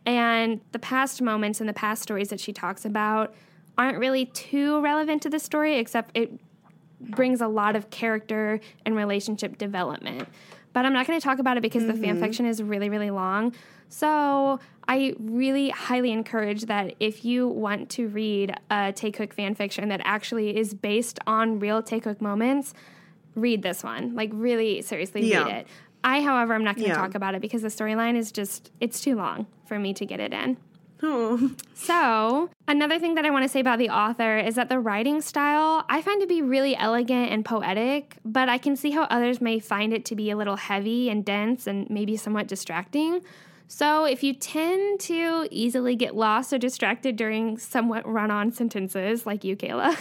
And 0.05 0.61
the 0.71 0.79
past 0.79 1.21
moments 1.21 1.59
and 1.59 1.67
the 1.67 1.73
past 1.73 2.01
stories 2.01 2.29
that 2.29 2.39
she 2.39 2.53
talks 2.53 2.85
about 2.85 3.33
aren't 3.77 3.97
really 3.97 4.27
too 4.27 4.79
relevant 4.81 5.21
to 5.23 5.29
the 5.29 5.39
story, 5.39 5.77
except 5.77 6.15
it 6.15 6.31
brings 7.11 7.41
a 7.41 7.47
lot 7.47 7.75
of 7.75 7.89
character 7.89 8.59
and 8.85 8.95
relationship 8.95 9.57
development. 9.57 10.27
But 10.73 10.85
I'm 10.85 10.93
not 10.93 11.07
going 11.07 11.19
to 11.19 11.23
talk 11.23 11.39
about 11.39 11.57
it 11.57 11.61
because 11.61 11.85
the 11.85 11.93
fan 11.93 12.15
mm-hmm. 12.15 12.23
fiction 12.23 12.45
is 12.45 12.61
really, 12.61 12.89
really 12.89 13.09
long. 13.09 13.53
So 13.87 14.59
I 14.87 15.15
really 15.19 15.69
highly 15.69 16.11
encourage 16.11 16.63
that 16.63 16.95
if 16.99 17.23
you 17.23 17.47
want 17.47 17.89
to 17.91 18.09
read 18.09 18.51
a 18.69 18.91
Taekook 18.91 19.33
fan 19.33 19.55
fiction 19.55 19.87
that 19.89 20.01
actually 20.03 20.57
is 20.57 20.73
based 20.73 21.19
on 21.25 21.59
real 21.59 21.81
Taekook 21.81 22.19
moments, 22.19 22.73
read 23.35 23.61
this 23.61 23.83
one. 23.83 24.15
Like 24.15 24.31
really 24.33 24.81
seriously 24.81 25.29
Yeah. 25.29 25.45
read 25.45 25.55
it. 25.55 25.67
I, 26.03 26.21
however, 26.21 26.53
I'm 26.53 26.63
not 26.63 26.75
going 26.75 26.85
to 26.85 26.89
Yeah. 26.89 26.97
talk 26.97 27.15
about 27.15 27.35
it 27.35 27.41
because 27.41 27.61
the 27.61 27.69
storyline 27.69 28.15
is 28.15 28.31
just 28.31 28.71
it's 28.79 28.99
too 29.01 29.15
long 29.15 29.47
for 29.65 29.79
me 29.79 29.93
to 29.93 30.05
get 30.05 30.19
it 30.19 30.33
in. 30.33 30.57
So, 31.75 32.49
another 32.67 32.97
thing 32.97 33.13
that 33.13 33.25
I 33.25 33.29
want 33.29 33.43
to 33.43 33.49
say 33.49 33.59
about 33.59 33.77
the 33.77 33.89
author 33.89 34.39
is 34.39 34.55
that 34.55 34.69
the 34.69 34.79
writing 34.79 35.21
style 35.21 35.85
I 35.87 36.01
find 36.01 36.19
to 36.21 36.25
be 36.25 36.41
really 36.41 36.75
elegant 36.75 37.31
and 37.31 37.45
poetic, 37.45 38.17
but 38.25 38.49
I 38.49 38.57
can 38.57 38.75
see 38.75 38.89
how 38.91 39.03
others 39.03 39.39
may 39.39 39.59
find 39.59 39.93
it 39.93 40.03
to 40.05 40.15
be 40.15 40.31
a 40.31 40.37
little 40.37 40.55
heavy 40.55 41.09
and 41.09 41.23
dense 41.23 41.67
and 41.67 41.87
maybe 41.91 42.17
somewhat 42.17 42.47
distracting. 42.47 43.21
So, 43.67 44.05
if 44.05 44.23
you 44.23 44.33
tend 44.33 44.99
to 45.01 45.47
easily 45.49 45.95
get 45.95 46.15
lost 46.15 46.53
or 46.53 46.59
distracted 46.59 47.15
during 47.15 47.57
somewhat 47.57 48.07
run 48.07 48.29
on 48.29 48.51
sentences, 48.51 49.25
like 49.25 49.43
you, 49.43 49.55
Kayla, 49.55 49.97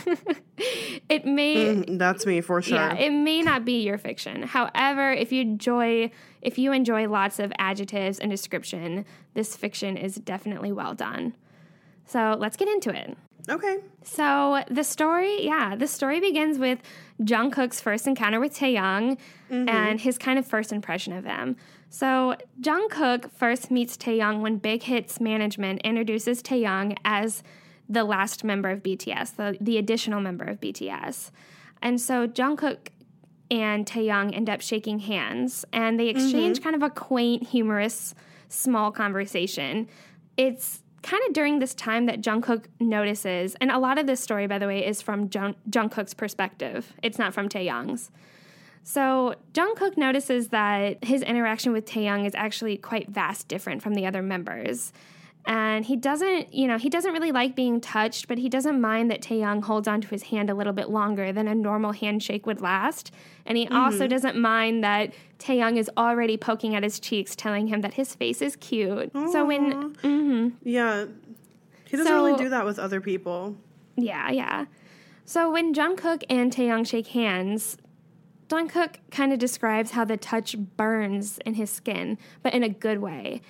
it 1.09 1.25
may 1.25 1.57
mm-hmm. 1.57 1.97
That's 1.97 2.27
me 2.27 2.43
for 2.43 2.61
sure. 2.61 2.77
yeah, 2.77 2.95
it 2.95 3.11
may 3.11 3.41
not 3.41 3.65
be 3.65 3.83
your 3.83 3.97
fiction. 3.97 4.43
However, 4.43 5.13
if 5.13 5.33
you 5.33 5.41
enjoy 5.41 6.11
if 6.43 6.59
you 6.59 6.73
enjoy 6.73 7.09
lots 7.09 7.39
of 7.39 7.53
adjectives 7.59 8.19
and 8.19 8.31
description, 8.31 9.07
this 9.33 9.57
fiction 9.57 9.97
is 9.97 10.17
definitely 10.17 10.73
well 10.73 10.95
done. 10.95 11.35
So, 12.05 12.37
let's 12.39 12.59
get 12.59 12.69
into 12.69 12.91
it. 12.91 13.17
okay. 13.49 13.79
So 14.03 14.63
the 14.71 14.85
story, 14.85 15.47
yeah, 15.47 15.75
the 15.75 15.87
story 15.87 16.21
begins 16.21 16.59
with 16.59 16.81
Jungkook's 17.23 17.81
first 17.81 18.07
encounter 18.07 18.39
with 18.41 18.55
Taehyung 18.55 19.17
mm-hmm. 19.51 19.69
and 19.69 20.01
his 20.01 20.19
kind 20.19 20.39
of 20.39 20.47
first 20.47 20.73
impression 20.73 21.15
of 21.15 21.25
him. 21.25 21.57
So 21.95 22.35
Jungkook 22.61 23.31
first 23.31 23.71
meets 23.71 23.97
Taehyung 23.97 24.41
when 24.41 24.57
Big 24.57 24.83
Hits 24.83 25.21
management 25.21 25.81
introduces 25.83 26.43
Taehyung 26.43 26.97
as 27.05 27.45
the 27.89 28.03
last 28.03 28.43
member 28.43 28.69
of 28.69 28.83
BTS, 28.83 29.37
the, 29.37 29.57
the 29.61 29.79
additional 29.79 30.21
member 30.21 30.43
of 30.45 30.61
BTS. 30.61 31.31
And 31.81 32.01
so 32.01 32.27
Jungkook 32.27 32.89
and 33.49 33.87
Taehyung 33.87 34.35
end 34.35 34.51
up 34.51 34.61
shaking 34.61 34.99
hands, 34.99 35.65
and 35.73 36.01
they 36.01 36.09
mm-hmm. 36.09 36.19
exchange 36.19 36.63
kind 36.65 36.75
of 36.75 36.83
a 36.83 36.91
quaint, 36.91 37.45
humorous, 37.45 38.17
small 38.49 38.91
conversation. 38.91 39.87
It's 40.37 40.83
kind 41.05 41.23
of 41.29 41.33
during 41.33 41.61
this 41.61 41.77
time 41.77 42.07
that 42.07 42.21
Jungkook 42.23 42.65
notices, 42.81 43.55
and 43.61 43.71
a 43.71 43.79
lot 43.79 43.99
of 43.99 44.09
this 44.09 44.19
story, 44.19 44.49
by 44.49 44.59
the 44.59 44.67
way, 44.67 44.85
is 44.85 45.01
from 45.01 45.31
Jung- 45.33 45.55
Jungkook's 45.71 46.15
perspective. 46.15 46.93
It's 47.05 47.21
not 47.21 47.33
from 47.33 47.49
Taehyung's. 47.49 48.11
So 48.85 49.35
Jung 49.57 49.75
Jungkook 49.75 49.97
notices 49.97 50.49
that 50.49 51.03
his 51.03 51.23
interaction 51.23 51.73
with 51.73 51.87
Taehyung 51.87 52.27
is 52.27 52.35
actually 52.35 52.77
quite 52.77 53.09
vast 53.09 53.49
different 53.49 53.83
from 53.83 53.95
the 53.95 54.07
other 54.07 54.23
members. 54.23 54.93
And 55.47 55.85
he 55.85 55.97
doesn't, 55.97 56.55
you 56.55 56.67
know, 56.67 56.79
he 56.79 56.89
doesn't 56.89 57.13
really 57.13 57.33
like 57.33 57.55
being 57.55 57.81
touched, 57.81 58.29
but 58.29 58.39
he 58.39 58.49
doesn't 58.49 58.81
mind 58.81 59.11
that 59.11 59.21
Taehyung 59.21 59.65
holds 59.65 59.87
onto 59.87 60.09
his 60.09 60.25
hand 60.25 60.49
a 60.49 60.55
little 60.55 60.73
bit 60.73 60.89
longer 60.89 61.33
than 61.33 61.49
a 61.49 61.55
normal 61.55 61.93
handshake 61.93 62.47
would 62.47 62.63
last. 62.63 63.11
And 63.45 63.59
he 63.59 63.67
mm-hmm. 63.67 63.77
also 63.77 64.07
doesn't 64.07 64.37
mind 64.37 64.85
that 64.85 65.13
Taehyung 65.39 65.77
is 65.77 65.91
already 65.97 66.37
poking 66.37 66.75
at 66.75 66.83
his 66.83 66.99
cheeks, 66.99 67.37
telling 67.37 67.67
him 67.67 67.83
that 67.83 67.95
his 67.95 68.15
face 68.15 68.41
is 68.41 68.57
cute. 68.57 69.13
So 69.13 69.45
when 69.45 69.95
mm-hmm. 69.95 70.49
Yeah. 70.63 71.07
He 71.85 71.97
doesn't 71.97 72.07
So- 72.07 72.25
really 72.25 72.39
do 72.43 72.49
that 72.51 72.65
with 72.65 72.79
other 72.79 73.01
people. 73.01 73.57
Yeah, 73.97 74.31
yeah. 74.31 74.65
So 75.27 75.51
when 75.51 75.75
Jungkook 75.75 76.25
and 76.29 76.53
Taehyung 76.53 76.87
shake 76.87 77.09
hands, 77.09 77.79
Jungkook 78.49 78.97
kind 79.11 79.33
of 79.33 79.39
describes 79.39 79.93
how 79.93 80.05
the 80.05 80.17
touch 80.17 80.57
burns 80.59 81.39
in 81.39 81.55
his 81.55 81.71
skin, 81.71 82.19
but 82.43 82.55
in 82.55 82.63
a 82.63 82.69
good 82.69 82.99
way. 82.99 83.41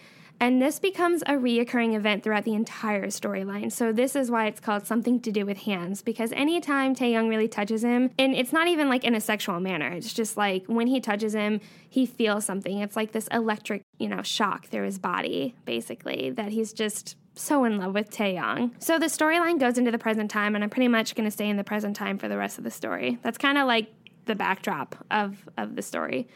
And 0.41 0.61
this 0.61 0.81
becomes 0.81 1.23
a 1.23 1.35
reoccurring 1.35 1.95
event 1.95 2.25
throughout 2.25 2.45
the 2.45 2.55
entire 2.55 3.07
storyline. 3.07 3.71
So 3.71 3.93
this 3.93 4.17
is 4.17 4.31
why 4.31 4.47
it's 4.47 4.61
called 4.61 4.85
something 4.85 5.21
to 5.21 5.31
do 5.31 5.47
with 5.47 5.59
hands, 5.59 6.03
because 6.03 6.33
anytime 6.33 6.95
Taehyung 6.95 7.29
really 7.29 7.47
touches 7.47 7.85
him, 7.85 8.11
and 8.19 8.35
it's 8.35 8.53
not 8.53 8.67
even 8.67 8.89
like 8.89 9.05
in 9.05 9.15
a 9.15 9.21
sexual 9.21 9.61
manner, 9.61 9.89
it's 9.89 10.13
just 10.13 10.37
like 10.37 10.65
when 10.67 10.89
he 10.89 11.01
touches 11.01 11.35
him, 11.35 11.61
he 11.89 12.05
feels 12.05 12.45
something. 12.45 12.79
It's 12.81 12.97
like 12.97 13.13
this 13.13 13.29
electric, 13.29 13.83
you 13.99 14.09
know, 14.09 14.23
shock 14.23 14.67
through 14.67 14.87
his 14.87 14.99
body, 14.99 15.55
basically, 15.65 16.31
that 16.31 16.51
he's 16.51 16.73
just 16.73 17.17
so 17.37 17.65
in 17.65 17.79
love 17.79 17.95
with 17.95 18.11
Taehyung. 18.11 18.73
So 18.81 18.99
the 18.99 19.07
storyline 19.07 19.59
goes 19.61 19.79
into 19.79 19.93
the 19.93 19.99
present 19.99 20.31
time, 20.31 20.57
and 20.57 20.65
I'm 20.65 20.71
pretty 20.71 20.89
much 20.89 21.15
to 21.15 21.31
stay 21.31 21.49
in 21.49 21.57
the 21.57 21.65
present 21.65 21.95
time 21.95 22.19
for 22.19 22.29
the 22.29 22.37
rest 22.37 22.59
of 22.59 22.65
the 22.65 22.71
story. 22.71 23.19
That's 23.23 23.39
kind 23.39 23.57
of 23.57 23.67
like 23.67 23.87
the 24.27 24.35
backdrop 24.35 24.97
of 25.11 25.49
of 25.57 25.77
the 25.77 25.83
story. 25.83 26.29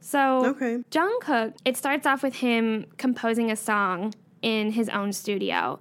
So 0.00 0.46
Okay. 0.46 0.82
Jungkook, 0.90 1.54
it 1.64 1.76
starts 1.76 2.06
off 2.06 2.22
with 2.22 2.36
him 2.36 2.86
composing 2.98 3.50
a 3.50 3.56
song 3.56 4.14
in 4.42 4.72
his 4.72 4.88
own 4.88 5.12
studio, 5.12 5.78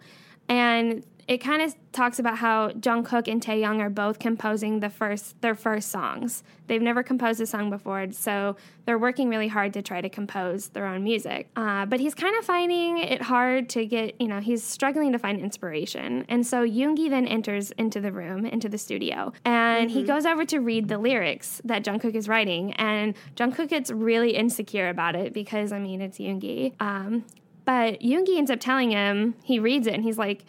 and 0.47 1.03
it 1.27 1.37
kind 1.37 1.61
of 1.61 1.75
talks 1.91 2.19
about 2.19 2.37
how 2.37 2.69
Jungkook 2.69 3.27
and 3.27 3.41
Taehyung 3.41 3.79
are 3.79 3.89
both 3.89 4.19
composing 4.19 4.79
the 4.79 4.89
first 4.89 5.39
their 5.41 5.55
first 5.55 5.89
songs. 5.89 6.43
They've 6.67 6.81
never 6.81 7.03
composed 7.03 7.41
a 7.41 7.45
song 7.45 7.69
before, 7.69 8.11
so 8.11 8.55
they're 8.85 8.97
working 8.97 9.29
really 9.29 9.49
hard 9.49 9.73
to 9.73 9.81
try 9.81 9.99
to 10.01 10.09
compose 10.09 10.69
their 10.69 10.85
own 10.85 11.03
music. 11.03 11.49
Uh, 11.55 11.85
but 11.85 11.99
he's 11.99 12.15
kind 12.15 12.35
of 12.37 12.45
finding 12.45 12.97
it 12.97 13.21
hard 13.21 13.69
to 13.69 13.85
get, 13.85 14.19
you 14.21 14.27
know, 14.27 14.39
he's 14.39 14.63
struggling 14.63 15.11
to 15.11 15.19
find 15.19 15.39
inspiration. 15.39 16.25
And 16.29 16.47
so 16.47 16.65
Yoongi 16.65 17.09
then 17.09 17.27
enters 17.27 17.71
into 17.71 17.99
the 17.99 18.11
room, 18.11 18.45
into 18.45 18.69
the 18.69 18.77
studio, 18.77 19.33
and 19.43 19.91
he 19.91 20.03
goes 20.03 20.25
over 20.25 20.45
to 20.45 20.59
read 20.59 20.87
the 20.87 20.97
lyrics 20.97 21.61
that 21.65 21.83
Jungkook 21.83 22.15
is 22.15 22.27
writing. 22.27 22.73
And 22.73 23.15
Jungkook 23.35 23.69
gets 23.69 23.91
really 23.91 24.31
insecure 24.35 24.89
about 24.89 25.15
it 25.15 25.33
because, 25.33 25.71
I 25.71 25.79
mean, 25.79 26.01
it's 26.01 26.17
Yoongi. 26.17 26.73
Um, 26.81 27.25
but 27.65 28.01
Yoongi 28.01 28.37
ends 28.37 28.49
up 28.49 28.59
telling 28.59 28.91
him, 28.91 29.35
he 29.43 29.59
reads 29.59 29.87
it, 29.87 29.93
and 29.93 30.03
he's 30.03 30.17
like, 30.17 30.45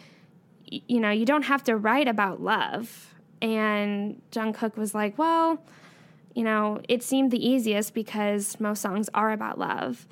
you 0.87 0.99
know, 0.99 1.11
you 1.11 1.25
don't 1.25 1.43
have 1.43 1.63
to 1.65 1.75
write 1.75 2.07
about 2.07 2.41
love. 2.41 3.13
And 3.41 4.21
Jungkook 4.31 4.77
was 4.77 4.95
like, 4.95 5.17
well, 5.17 5.61
you 6.33 6.43
know, 6.43 6.81
it 6.87 7.03
seemed 7.03 7.31
the 7.31 7.45
easiest 7.45 7.93
because 7.93 8.59
most 8.59 8.81
songs 8.81 9.09
are 9.13 9.31
about 9.31 9.59
love. 9.59 10.07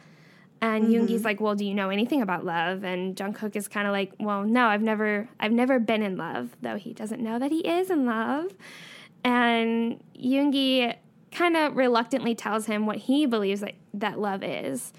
And 0.62 0.86
mm-hmm. 0.86 0.94
Yoongi's 0.94 1.26
like, 1.26 1.42
"Well, 1.42 1.56
do 1.56 1.66
you 1.66 1.74
know 1.74 1.90
anything 1.90 2.22
about 2.22 2.46
love?" 2.46 2.84
And 2.84 3.16
Jungkook 3.16 3.56
is 3.56 3.68
kind 3.68 3.88
of 3.88 3.94
like, 3.94 4.14
"Well, 4.20 4.44
no, 4.44 4.68
I've 4.68 4.84
never 4.84 5.28
I've 5.40 5.52
never 5.52 5.80
been 5.80 6.04
in 6.04 6.18
love, 6.18 6.56
though 6.62 6.76
he 6.76 6.94
doesn't 6.94 7.20
know 7.20 7.40
that 7.40 7.52
he 7.52 7.62
is 7.62 7.90
in 7.90 8.06
love." 8.06 8.52
And 9.24 10.04
Yoongi 10.16 10.96
kind 11.32 11.58
of 11.58 11.76
reluctantly 11.76 12.36
tells 12.36 12.68
him 12.68 12.86
what 12.86 12.98
he 12.98 13.26
believes 13.26 13.62
that, 13.62 13.74
that 13.94 14.20
love 14.20 14.44
is. 14.44 14.94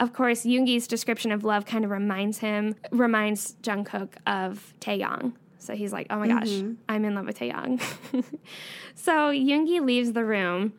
Of 0.00 0.12
course, 0.12 0.44
Yoongi's 0.44 0.86
description 0.86 1.32
of 1.32 1.44
love 1.44 1.66
kind 1.66 1.84
of 1.84 1.90
reminds 1.90 2.38
him, 2.38 2.76
reminds 2.92 3.54
Jungkook 3.62 4.10
of 4.26 4.74
Taehyung. 4.80 5.32
So 5.58 5.74
he's 5.74 5.92
like, 5.92 6.06
oh 6.10 6.18
my 6.18 6.28
gosh, 6.28 6.48
mm-hmm. 6.48 6.74
I'm 6.88 7.04
in 7.04 7.14
love 7.14 7.26
with 7.26 7.38
Taehyung. 7.38 7.82
so 8.94 9.30
Yoongi 9.30 9.84
leaves 9.84 10.12
the 10.12 10.24
room. 10.24 10.72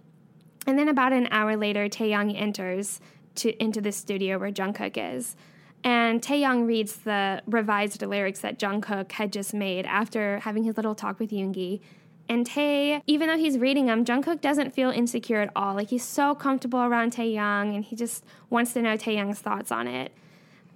And 0.66 0.80
then 0.80 0.88
about 0.88 1.14
an 1.14 1.28
hour 1.32 1.58
later, 1.58 1.90
Taehyung 1.90 2.40
enters 2.40 3.02
to, 3.36 3.52
into 3.62 3.82
the 3.82 3.92
studio 3.92 4.38
where 4.38 4.52
Jungkook 4.52 5.16
is. 5.16 5.36
And 5.84 6.22
Taehyung 6.22 6.66
reads 6.66 6.98
the 6.98 7.42
revised 7.46 8.02
lyrics 8.02 8.40
that 8.42 8.60
Jungkook 8.60 9.12
had 9.14 9.32
just 9.32 9.54
made 9.54 9.86
after 9.86 10.40
having 10.40 10.64
his 10.64 10.78
little 10.78 10.96
talk 10.96 11.20
with 11.20 11.32
Yoongi. 11.32 11.82
And 12.30 12.46
Tae, 12.46 13.02
even 13.08 13.28
though 13.28 13.38
he's 13.38 13.58
reading 13.58 13.88
them, 13.88 14.06
Jungkook 14.06 14.40
doesn't 14.40 14.72
feel 14.72 14.92
insecure 14.92 15.42
at 15.42 15.52
all. 15.56 15.74
Like 15.74 15.90
he's 15.90 16.04
so 16.04 16.36
comfortable 16.36 16.80
around 16.80 17.14
Taehyung, 17.14 17.76
and 17.76 17.84
he 17.84 17.96
just 17.96 18.24
wants 18.52 18.74
to 18.74 18.84
know 18.84 18.96
Taehyung's 18.96 19.40
thoughts 19.40 19.72
on 19.72 19.88
it. 19.88 20.12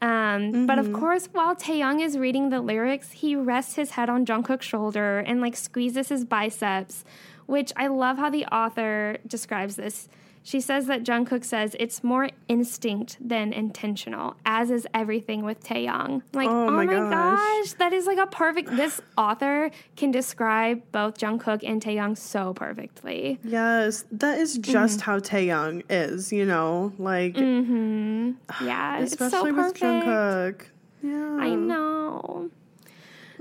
Um, 0.01 0.65
But 0.65 0.79
of 0.79 0.91
course, 0.91 1.29
while 1.31 1.55
Taehyung 1.55 2.03
is 2.03 2.17
reading 2.17 2.49
the 2.49 2.59
lyrics, 2.59 3.11
he 3.11 3.35
rests 3.35 3.75
his 3.75 3.91
head 3.91 4.09
on 4.09 4.25
Jungkook's 4.25 4.65
shoulder 4.65 5.19
and 5.19 5.39
like 5.39 5.55
squeezes 5.55 6.09
his 6.09 6.25
biceps, 6.25 7.05
which 7.45 7.71
I 7.77 7.87
love 7.87 8.17
how 8.17 8.29
the 8.29 8.45
author 8.47 9.17
describes 9.25 9.75
this. 9.75 10.09
She 10.45 10.59
says 10.59 10.87
that 10.87 11.03
Jungkook 11.03 11.45
says 11.45 11.73
it's 11.79 12.03
more 12.03 12.29
instinct 12.49 13.17
than 13.21 13.53
intentional, 13.53 14.35
as 14.45 14.71
is 14.71 14.85
everything 14.93 15.45
with 15.45 15.63
Taehyung. 15.63 16.21
Like, 16.33 16.49
Oh 16.49 16.67
oh, 16.67 16.71
my 16.71 16.85
my, 16.85 16.93
gosh. 16.93 17.11
gosh, 17.11 17.73
that 17.79 17.93
is 17.93 18.05
like 18.05 18.17
a 18.17 18.27
perfect. 18.27 18.75
This 18.75 19.01
author 19.17 19.71
can 19.95 20.11
describe 20.11 20.81
both 20.91 21.17
Jungkook 21.17 21.61
and 21.63 21.81
Taehyung 21.81 22.17
so 22.17 22.53
perfectly. 22.53 23.39
Yes, 23.43 24.03
that 24.11 24.37
is 24.37 24.59
mm-hmm. 24.59 24.71
just 24.71 24.99
how 25.01 25.19
Taehyung 25.19 25.83
is, 25.89 26.33
you 26.33 26.45
know, 26.45 26.91
like 26.97 27.35
mm-hmm. 27.35 28.31
Yeah, 28.65 28.99
it's 29.01 29.17
so 29.17 29.25
especially 29.25 29.53
with 29.53 29.79
perfect. 29.79 30.05
Jungkook. 30.05 30.65
Yeah. 31.01 31.37
I 31.39 31.55
know. 31.55 32.49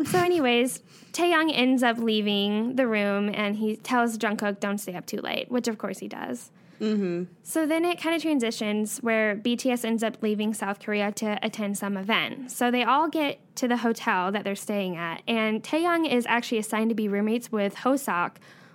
So, 0.04 0.18
anyways, 0.18 0.80
Taehyung 1.12 1.50
ends 1.52 1.82
up 1.82 1.98
leaving 1.98 2.76
the 2.76 2.86
room 2.86 3.28
and 3.34 3.56
he 3.56 3.76
tells 3.76 4.18
Jungkook, 4.18 4.60
don't 4.60 4.78
stay 4.78 4.94
up 4.94 5.06
too 5.06 5.20
late, 5.20 5.50
which 5.50 5.68
of 5.68 5.78
course 5.78 5.98
he 5.98 6.08
does. 6.08 6.50
Mm-hmm. 6.82 7.24
So 7.44 7.64
then 7.64 7.84
it 7.84 8.00
kind 8.00 8.16
of 8.16 8.20
transitions 8.20 8.98
where 8.98 9.36
BTS 9.36 9.84
ends 9.84 10.02
up 10.02 10.16
leaving 10.20 10.52
South 10.52 10.80
Korea 10.80 11.12
to 11.12 11.38
attend 11.40 11.78
some 11.78 11.96
event. 11.96 12.50
So 12.50 12.72
they 12.72 12.82
all 12.82 13.08
get 13.08 13.38
to 13.56 13.68
the 13.68 13.76
hotel 13.76 14.32
that 14.32 14.42
they're 14.42 14.56
staying 14.56 14.96
at, 14.96 15.22
and 15.28 15.62
Taehyung 15.62 16.12
is 16.12 16.26
actually 16.26 16.58
assigned 16.58 16.90
to 16.90 16.96
be 16.96 17.06
roommates 17.06 17.52
with 17.52 17.76
Hoseok, 17.76 18.32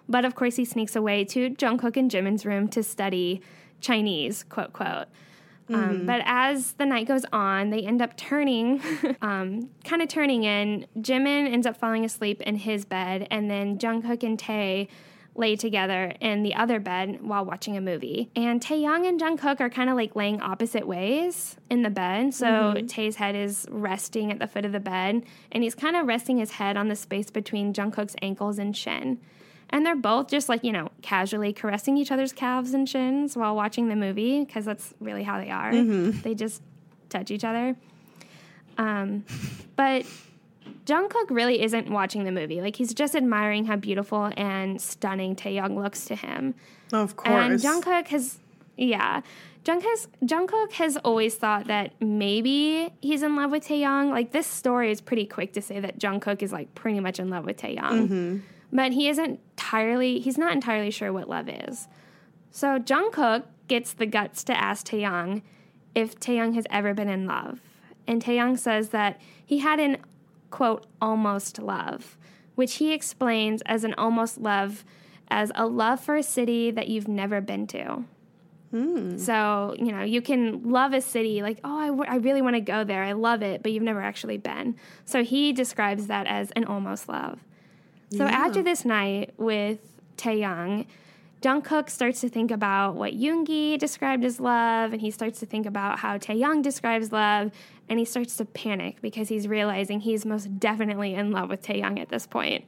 but 0.07 0.23
of 0.23 0.35
course 0.35 0.55
he 0.55 0.63
sneaks 0.63 0.95
away 0.95 1.25
to 1.25 1.49
Jungkook 1.49 1.97
and 1.97 2.09
Jimin's 2.09 2.45
room 2.45 2.69
to 2.69 2.81
study 2.81 3.41
Chinese, 3.81 4.43
quote, 4.43 4.71
quote. 4.71 5.07
Um, 5.69 6.05
but 6.05 6.21
as 6.23 6.73
the 6.73 6.85
night 6.85 7.07
goes 7.07 7.25
on, 7.33 7.71
they 7.71 7.81
end 7.81 8.01
up 8.01 8.15
turning, 8.15 8.81
um, 9.21 9.69
kind 9.83 10.01
of 10.01 10.07
turning 10.07 10.45
in. 10.45 10.87
Jimin 10.97 11.51
ends 11.51 11.67
up 11.67 11.75
falling 11.75 12.05
asleep 12.05 12.41
in 12.41 12.55
his 12.55 12.85
bed, 12.85 13.27
and 13.29 13.51
then 13.51 13.77
Jungkook 13.77 14.23
and 14.23 14.39
Tae 14.39 14.87
lay 15.37 15.55
together 15.55 16.13
in 16.19 16.41
the 16.43 16.55
other 16.55 16.79
bed 16.79 17.19
while 17.21 17.45
watching 17.45 17.77
a 17.77 17.81
movie. 17.81 18.29
And 18.35 18.59
Taehyung 18.59 19.07
and 19.07 19.19
Jungkook 19.21 19.61
are 19.61 19.69
kind 19.69 19.89
of 19.89 19.95
like 19.95 20.15
laying 20.15 20.41
opposite 20.41 20.87
ways 20.87 21.55
in 21.69 21.83
the 21.83 21.89
bed. 21.89 22.33
So 22.33 22.73
Tae's 22.87 23.15
head 23.17 23.35
is 23.35 23.67
resting 23.69 24.31
at 24.31 24.39
the 24.39 24.47
foot 24.47 24.65
of 24.65 24.71
the 24.71 24.79
bed, 24.79 25.23
and 25.51 25.63
he's 25.63 25.75
kind 25.75 25.95
of 25.95 26.07
resting 26.07 26.37
his 26.37 26.51
head 26.51 26.75
on 26.75 26.87
the 26.87 26.95
space 26.95 27.29
between 27.29 27.73
Jungkook's 27.73 28.15
ankles 28.21 28.57
and 28.57 28.75
shin. 28.75 29.19
And 29.69 29.85
they're 29.85 29.95
both 29.97 30.29
just 30.29 30.47
like, 30.49 30.63
you 30.63 30.71
know, 30.71 30.89
casually 31.01 31.51
caressing 31.53 31.97
each 31.97 32.11
other's 32.11 32.31
calves 32.31 32.73
and 32.73 32.87
shins 32.87 33.35
while 33.35 33.55
watching 33.55 33.89
the 33.89 33.97
movie 33.97 34.43
because 34.43 34.63
that's 34.65 34.93
really 34.99 35.23
how 35.23 35.39
they 35.39 35.49
are. 35.51 35.71
They 36.11 36.35
just 36.35 36.61
touch 37.09 37.31
each 37.31 37.43
other. 37.43 37.75
Um, 38.77 39.25
but 39.75 40.05
Jungkook 40.87 41.29
really 41.29 41.61
isn't 41.61 41.89
watching 41.89 42.23
the 42.23 42.31
movie. 42.31 42.61
Like, 42.61 42.77
he's 42.77 42.93
just 42.93 43.13
admiring 43.13 43.65
how 43.65 43.75
beautiful 43.75 44.31
and 44.37 44.81
stunning 44.81 45.35
Taehyung 45.35 45.75
looks 45.75 46.05
to 46.05 46.15
him. 46.15 46.55
Of 46.93 47.17
course. 47.17 47.29
And 47.29 47.59
Jungkook 47.59 48.07
has, 48.07 48.39
yeah, 48.77 49.21
Jungkook 49.65 49.83
has, 49.83 50.07
Jungkook 50.23 50.71
has 50.73 50.95
always 50.97 51.35
thought 51.35 51.67
that 51.67 51.91
maybe 52.01 52.93
he's 53.01 53.21
in 53.21 53.35
love 53.35 53.51
with 53.51 53.67
Taehyung. 53.67 54.11
Like 54.11 54.31
this 54.31 54.47
story 54.47 54.91
is 54.91 55.01
pretty 55.01 55.25
quick 55.25 55.51
to 55.53 55.61
say 55.61 55.81
that 55.81 55.99
Jungkook 55.99 56.41
is 56.41 56.53
like 56.53 56.73
pretty 56.73 57.01
much 57.01 57.19
in 57.19 57.29
love 57.29 57.43
with 57.43 57.57
Taehyung, 57.57 58.07
mm-hmm. 58.07 58.37
but 58.71 58.93
he 58.93 59.09
isn't 59.09 59.41
entirely. 59.57 60.19
He's 60.19 60.37
not 60.37 60.53
entirely 60.53 60.89
sure 60.89 61.11
what 61.11 61.27
love 61.27 61.49
is. 61.49 61.89
So 62.49 62.79
Jungkook 62.79 63.43
gets 63.67 63.91
the 63.91 64.05
guts 64.05 64.45
to 64.45 64.57
ask 64.57 64.87
Taehyung 64.87 65.41
if 65.93 66.17
Taehyung 66.17 66.55
has 66.55 66.65
ever 66.69 66.93
been 66.93 67.09
in 67.09 67.27
love, 67.27 67.59
and 68.07 68.23
Taehyung 68.23 68.57
says 68.57 68.89
that 68.89 69.19
he 69.45 69.57
had 69.57 69.81
an 69.81 69.97
quote 70.49 70.85
almost 71.01 71.59
love, 71.59 72.17
which 72.55 72.75
he 72.75 72.93
explains 72.93 73.61
as 73.65 73.83
an 73.83 73.93
almost 73.95 74.37
love 74.39 74.85
as 75.29 75.51
a 75.55 75.65
love 75.65 75.99
for 75.99 76.15
a 76.15 76.23
city 76.23 76.71
that 76.71 76.87
you've 76.87 77.07
never 77.07 77.41
been 77.41 77.67
to. 77.67 78.03
Hmm. 78.71 79.17
So, 79.17 79.75
you 79.77 79.91
know, 79.91 80.03
you 80.03 80.21
can 80.21 80.69
love 80.69 80.93
a 80.93 81.01
city 81.01 81.41
like, 81.41 81.59
oh, 81.63 81.79
I, 81.79 81.87
w- 81.87 82.05
I 82.07 82.17
really 82.17 82.41
want 82.41 82.55
to 82.55 82.61
go 82.61 82.83
there. 82.83 83.03
I 83.03 83.13
love 83.13 83.41
it, 83.41 83.63
but 83.63 83.71
you've 83.71 83.83
never 83.83 84.01
actually 84.01 84.37
been. 84.37 84.75
So 85.05 85.23
he 85.23 85.53
describes 85.53 86.07
that 86.07 86.27
as 86.27 86.51
an 86.51 86.65
almost 86.65 87.07
love. 87.07 87.39
So 88.11 88.23
after 88.23 88.63
this 88.63 88.85
night 88.85 89.33
with 89.37 89.79
Taehyung, 90.15 90.85
Jungkook 91.41 91.89
starts 91.89 92.21
to 92.21 92.29
think 92.29 92.51
about 92.51 92.95
what 92.95 93.13
Yoongi 93.13 93.77
described 93.77 94.23
as 94.23 94.39
love, 94.39 94.91
and 94.93 95.01
he 95.01 95.11
starts 95.11 95.39
to 95.39 95.45
think 95.45 95.65
about 95.65 95.99
how 95.99 96.17
Taehyung 96.17 96.63
describes 96.63 97.11
love, 97.11 97.51
and 97.89 97.99
he 97.99 98.05
starts 98.05 98.37
to 98.37 98.45
panic 98.45 99.01
because 99.01 99.29
he's 99.29 99.47
realizing 99.47 100.01
he's 100.01 100.25
most 100.25 100.59
definitely 100.59 101.13
in 101.13 101.31
love 101.31 101.49
with 101.49 101.61
Taehyung 101.61 101.99
at 101.99 102.09
this 102.09 102.27
point. 102.27 102.65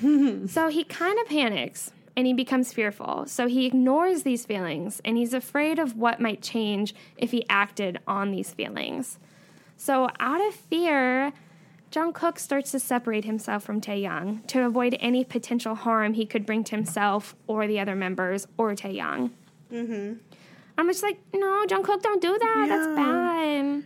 so 0.50 0.68
he 0.68 0.84
kind 0.84 1.18
of 1.18 1.26
panics 1.26 1.92
and 2.16 2.26
he 2.26 2.32
becomes 2.32 2.72
fearful. 2.72 3.24
So 3.26 3.46
he 3.48 3.66
ignores 3.66 4.22
these 4.22 4.44
feelings 4.44 5.00
and 5.04 5.16
he's 5.16 5.34
afraid 5.34 5.78
of 5.78 5.96
what 5.96 6.20
might 6.20 6.42
change 6.42 6.94
if 7.16 7.30
he 7.30 7.44
acted 7.48 7.98
on 8.06 8.30
these 8.30 8.52
feelings. 8.52 9.18
So 9.76 10.08
out 10.20 10.46
of 10.46 10.54
fear, 10.54 11.32
Jungkook 11.90 12.38
starts 12.38 12.70
to 12.72 12.78
separate 12.78 13.24
himself 13.24 13.62
from 13.62 13.80
Taehyung 13.80 14.46
to 14.48 14.64
avoid 14.64 14.96
any 15.00 15.24
potential 15.24 15.74
harm 15.74 16.14
he 16.14 16.26
could 16.26 16.46
bring 16.46 16.64
to 16.64 16.76
himself 16.76 17.34
or 17.46 17.66
the 17.66 17.80
other 17.80 17.94
members 17.94 18.46
or 18.56 18.74
Taehyung. 18.74 19.30
Mm-hmm. 19.72 20.14
I'm 20.76 20.88
just 20.88 21.02
like, 21.02 21.18
no, 21.32 21.64
Jungkook, 21.66 22.02
don't 22.02 22.20
do 22.20 22.36
that. 22.36 22.66
That's 22.68 22.96
bad. 22.96 23.84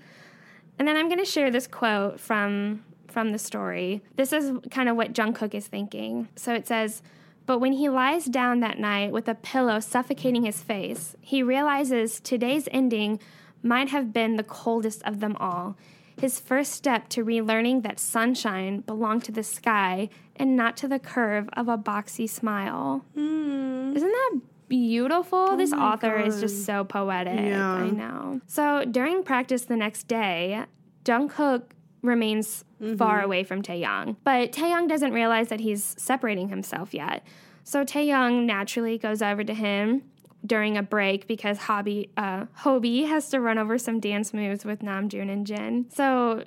And 0.79 0.87
then 0.87 0.97
I'm 0.97 1.09
going 1.09 1.19
to 1.19 1.25
share 1.25 1.51
this 1.51 1.67
quote 1.67 2.21
from 2.21 2.85
from 3.09 3.33
the 3.33 3.39
story. 3.39 4.03
This 4.17 4.33
is 4.33 4.53
kind 4.71 4.89
of 4.89 4.97
what 4.97 5.15
Jungkook 5.15 5.55
is 5.55 5.67
thinking. 5.67 6.29
So 6.37 6.55
it 6.55 6.67
says, 6.67 7.03
"But 7.47 7.59
when 7.59 7.73
he 7.73 7.89
lies 7.89 8.27
down 8.27 8.61
that 8.61 8.79
night 8.79 9.13
with 9.13 9.29
a 9.29 9.35
pillow 9.35 9.81
suffocating 9.81 10.45
his 10.45 10.63
face, 10.63 11.17
he 11.21 11.43
realizes 11.43 12.21
today's 12.21 12.69
ending 12.71 13.19
might 13.63 13.89
have 13.89 14.13
been 14.13 14.37
the 14.37 14.45
coldest 14.45 15.03
of 15.05 15.21
them 15.21 15.37
all." 15.41 15.77
His 16.21 16.41
first 16.41 16.73
step 16.73 17.09
to 17.11 17.25
relearning 17.25 17.83
that 17.83 18.01
sunshine 18.01 18.81
belonged 18.81 19.25
to 19.25 19.33
the 19.33 19.45
sky 19.45 20.11
and 20.37 20.57
not 20.57 20.77
to 20.79 20.89
the 20.89 20.99
curve 20.99 21.49
of 21.53 21.69
a 21.69 21.79
boxy 21.79 22.29
smile. 22.29 23.05
Hmm. 23.15 23.97
Isn't 23.97 24.11
that 24.11 24.41
beautiful? 24.69 25.57
this 25.57 25.73
author 25.73 26.19
is 26.19 26.41
just 26.41 26.65
so 26.65 26.85
poetic. 26.85 27.39
Yeah. 27.39 27.73
I 27.73 27.91
know. 27.91 28.41
So 28.47 28.85
during 28.85 29.23
practice 29.23 29.65
the 29.65 29.77
next 29.77 30.09
day, 30.09 30.65
Jungkook 31.05 31.63
remains 32.03 32.65
far 32.97 33.23
away 33.23 33.43
from 33.43 33.61
Taehyung, 33.63 34.17
but 34.23 34.53
Taehyung 34.53 34.89
doesn't 34.89 35.13
realize 35.13 35.49
that 35.49 35.61
he's 35.61 35.97
separating 35.99 36.49
himself 36.49 36.95
yet. 36.95 37.25
So 37.65 37.85
Taehyung 37.85 38.45
naturally 38.45 38.99
goes 38.99 39.21
over 39.21 39.43
to 39.43 39.53
him 39.53 40.03
during 40.47 40.77
a 40.77 40.83
break 40.83 41.27
because 41.27 41.59
Hobby 41.59 42.11
uh, 42.17 42.45
Hobi 42.61 43.07
has 43.09 43.29
to 43.31 43.41
run 43.41 43.59
over 43.59 43.79
some 43.79 43.99
dance 44.01 44.33
moves 44.33 44.65
with 44.65 44.81
Namjoon 44.81 45.31
and 45.31 45.47
Jin. 45.47 45.87
So 45.93 46.45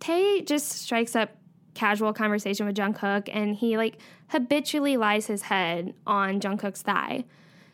Tae 0.00 0.42
just 0.42 0.68
strikes 0.68 1.16
up 1.16 1.30
casual 1.74 2.12
conversation 2.12 2.66
with 2.66 2.76
Jungkook 2.76 3.30
and 3.32 3.56
he 3.56 3.76
like 3.76 3.96
habitually 4.28 4.96
lies 4.96 5.26
his 5.26 5.42
head 5.42 5.94
on 6.06 6.40
Jungkook's 6.40 6.82
thigh. 6.82 7.24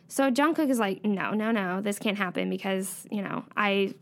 So 0.09 0.30
Jungkook 0.30 0.70
is 0.70 0.78
like, 0.78 1.04
no, 1.04 1.32
no, 1.32 1.50
no, 1.50 1.82
this 1.82 1.98
can't 1.98 2.16
happen 2.16 2.48
because, 2.48 3.06
you 3.11 3.22
know, 3.22 3.44
I 3.56 3.94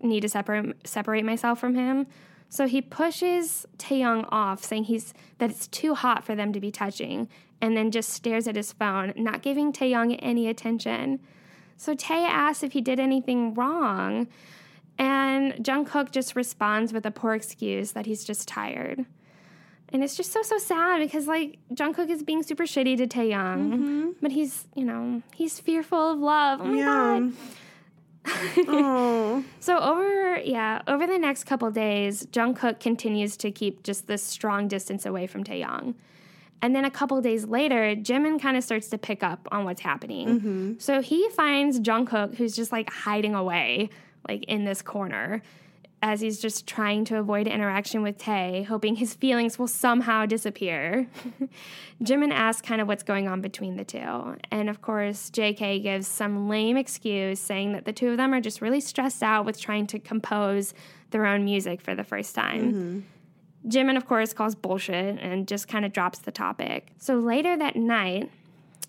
need 0.00 0.20
to 0.20 0.28
separate 0.28 0.86
separate 0.86 1.24
myself 1.24 1.60
from 1.60 1.76
him. 1.76 2.06
So 2.48 2.66
he 2.66 2.82
pushes 2.82 3.64
Taehyung 3.78 4.28
off, 4.30 4.62
saying 4.62 4.84
he's 4.84 5.14
that 5.38 5.50
it's 5.50 5.68
too 5.68 5.94
hot 5.94 6.24
for 6.24 6.34
them 6.34 6.52
to 6.52 6.60
be 6.60 6.70
touching, 6.70 7.28
and 7.62 7.76
then 7.76 7.90
just 7.90 8.10
stares 8.10 8.46
at 8.46 8.56
his 8.56 8.72
phone, 8.72 9.14
not 9.16 9.40
giving 9.40 9.72
Taehyung 9.72 10.18
any 10.20 10.48
attention. 10.48 11.20
So 11.76 11.94
Tae 11.94 12.26
asks 12.26 12.62
if 12.62 12.72
he 12.72 12.80
did 12.80 13.00
anything 13.00 13.54
wrong, 13.54 14.28
and 14.98 15.54
Jungkook 15.54 16.10
just 16.10 16.36
responds 16.36 16.92
with 16.92 17.06
a 17.06 17.10
poor 17.10 17.34
excuse 17.34 17.92
that 17.92 18.04
he's 18.04 18.24
just 18.24 18.46
tired. 18.46 19.06
And 19.92 20.02
it's 20.02 20.16
just 20.16 20.32
so 20.32 20.42
so 20.42 20.58
sad 20.58 21.00
because 21.00 21.26
like 21.26 21.58
Jungkook 21.74 22.08
is 22.10 22.22
being 22.22 22.42
super 22.42 22.64
shitty 22.64 22.96
to 22.98 23.06
Taehyung, 23.06 23.72
mm-hmm. 23.72 24.10
but 24.22 24.32
he's 24.32 24.66
you 24.74 24.84
know 24.84 25.22
he's 25.34 25.60
fearful 25.60 26.12
of 26.12 26.18
love. 26.18 26.60
Oh 26.62 26.64
my 26.64 26.76
Yeah. 26.78 26.84
god. 27.20 27.32
Oh, 28.68 29.44
So 29.60 29.78
over 29.78 30.38
yeah, 30.38 30.82
over 30.86 31.06
the 31.06 31.18
next 31.18 31.44
couple 31.44 31.70
days, 31.70 32.24
Jungkook 32.26 32.78
continues 32.80 33.36
to 33.38 33.50
keep 33.50 33.82
just 33.82 34.06
this 34.06 34.22
strong 34.22 34.68
distance 34.68 35.04
away 35.06 35.26
from 35.26 35.42
Taehyung. 35.44 35.94
And 36.64 36.76
then 36.76 36.84
a 36.84 36.90
couple 36.90 37.20
days 37.20 37.44
later, 37.46 37.96
Jimin 37.96 38.40
kind 38.40 38.56
of 38.56 38.62
starts 38.62 38.88
to 38.90 38.98
pick 38.98 39.24
up 39.24 39.48
on 39.50 39.64
what's 39.64 39.80
happening. 39.80 40.28
Mm-hmm. 40.28 40.72
So 40.78 41.02
he 41.02 41.28
finds 41.30 41.80
Jungkook 41.80 42.36
who's 42.36 42.54
just 42.54 42.70
like 42.70 42.88
hiding 42.88 43.34
away, 43.34 43.90
like 44.28 44.44
in 44.44 44.64
this 44.64 44.80
corner, 44.82 45.42
as 46.02 46.20
he's 46.20 46.40
just 46.40 46.66
trying 46.66 47.04
to 47.04 47.16
avoid 47.16 47.46
interaction 47.46 48.02
with 48.02 48.18
Tae, 48.18 48.64
hoping 48.64 48.96
his 48.96 49.14
feelings 49.14 49.56
will 49.56 49.68
somehow 49.68 50.26
disappear. 50.26 51.06
Jimin 52.02 52.32
asks 52.32 52.66
kind 52.66 52.80
of 52.80 52.88
what's 52.88 53.04
going 53.04 53.28
on 53.28 53.40
between 53.40 53.76
the 53.76 53.84
two. 53.84 54.36
And 54.50 54.68
of 54.68 54.82
course, 54.82 55.30
JK 55.30 55.80
gives 55.80 56.08
some 56.08 56.48
lame 56.48 56.76
excuse 56.76 57.38
saying 57.38 57.72
that 57.72 57.84
the 57.84 57.92
two 57.92 58.10
of 58.10 58.16
them 58.16 58.34
are 58.34 58.40
just 58.40 58.60
really 58.60 58.80
stressed 58.80 59.22
out 59.22 59.46
with 59.46 59.60
trying 59.60 59.86
to 59.88 60.00
compose 60.00 60.74
their 61.10 61.24
own 61.24 61.44
music 61.44 61.80
for 61.80 61.94
the 61.94 62.04
first 62.04 62.34
time. 62.34 62.72
Mm-hmm. 62.72 63.68
Jimin, 63.68 63.96
of 63.96 64.06
course, 64.06 64.32
calls 64.32 64.56
bullshit 64.56 65.20
and 65.20 65.46
just 65.46 65.68
kind 65.68 65.84
of 65.84 65.92
drops 65.92 66.18
the 66.18 66.32
topic. 66.32 66.88
So 66.98 67.14
later 67.14 67.56
that 67.56 67.76
night, 67.76 68.28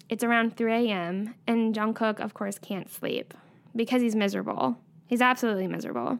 it's 0.09 0.23
around 0.23 0.57
3 0.57 0.89
a.m., 0.89 1.35
and 1.45 1.75
Jungkook, 1.75 2.19
of 2.19 2.33
course, 2.33 2.57
can't 2.57 2.91
sleep 2.91 3.35
because 3.75 4.01
he's 4.01 4.15
miserable. 4.15 4.77
He's 5.05 5.21
absolutely 5.21 5.67
miserable. 5.67 6.17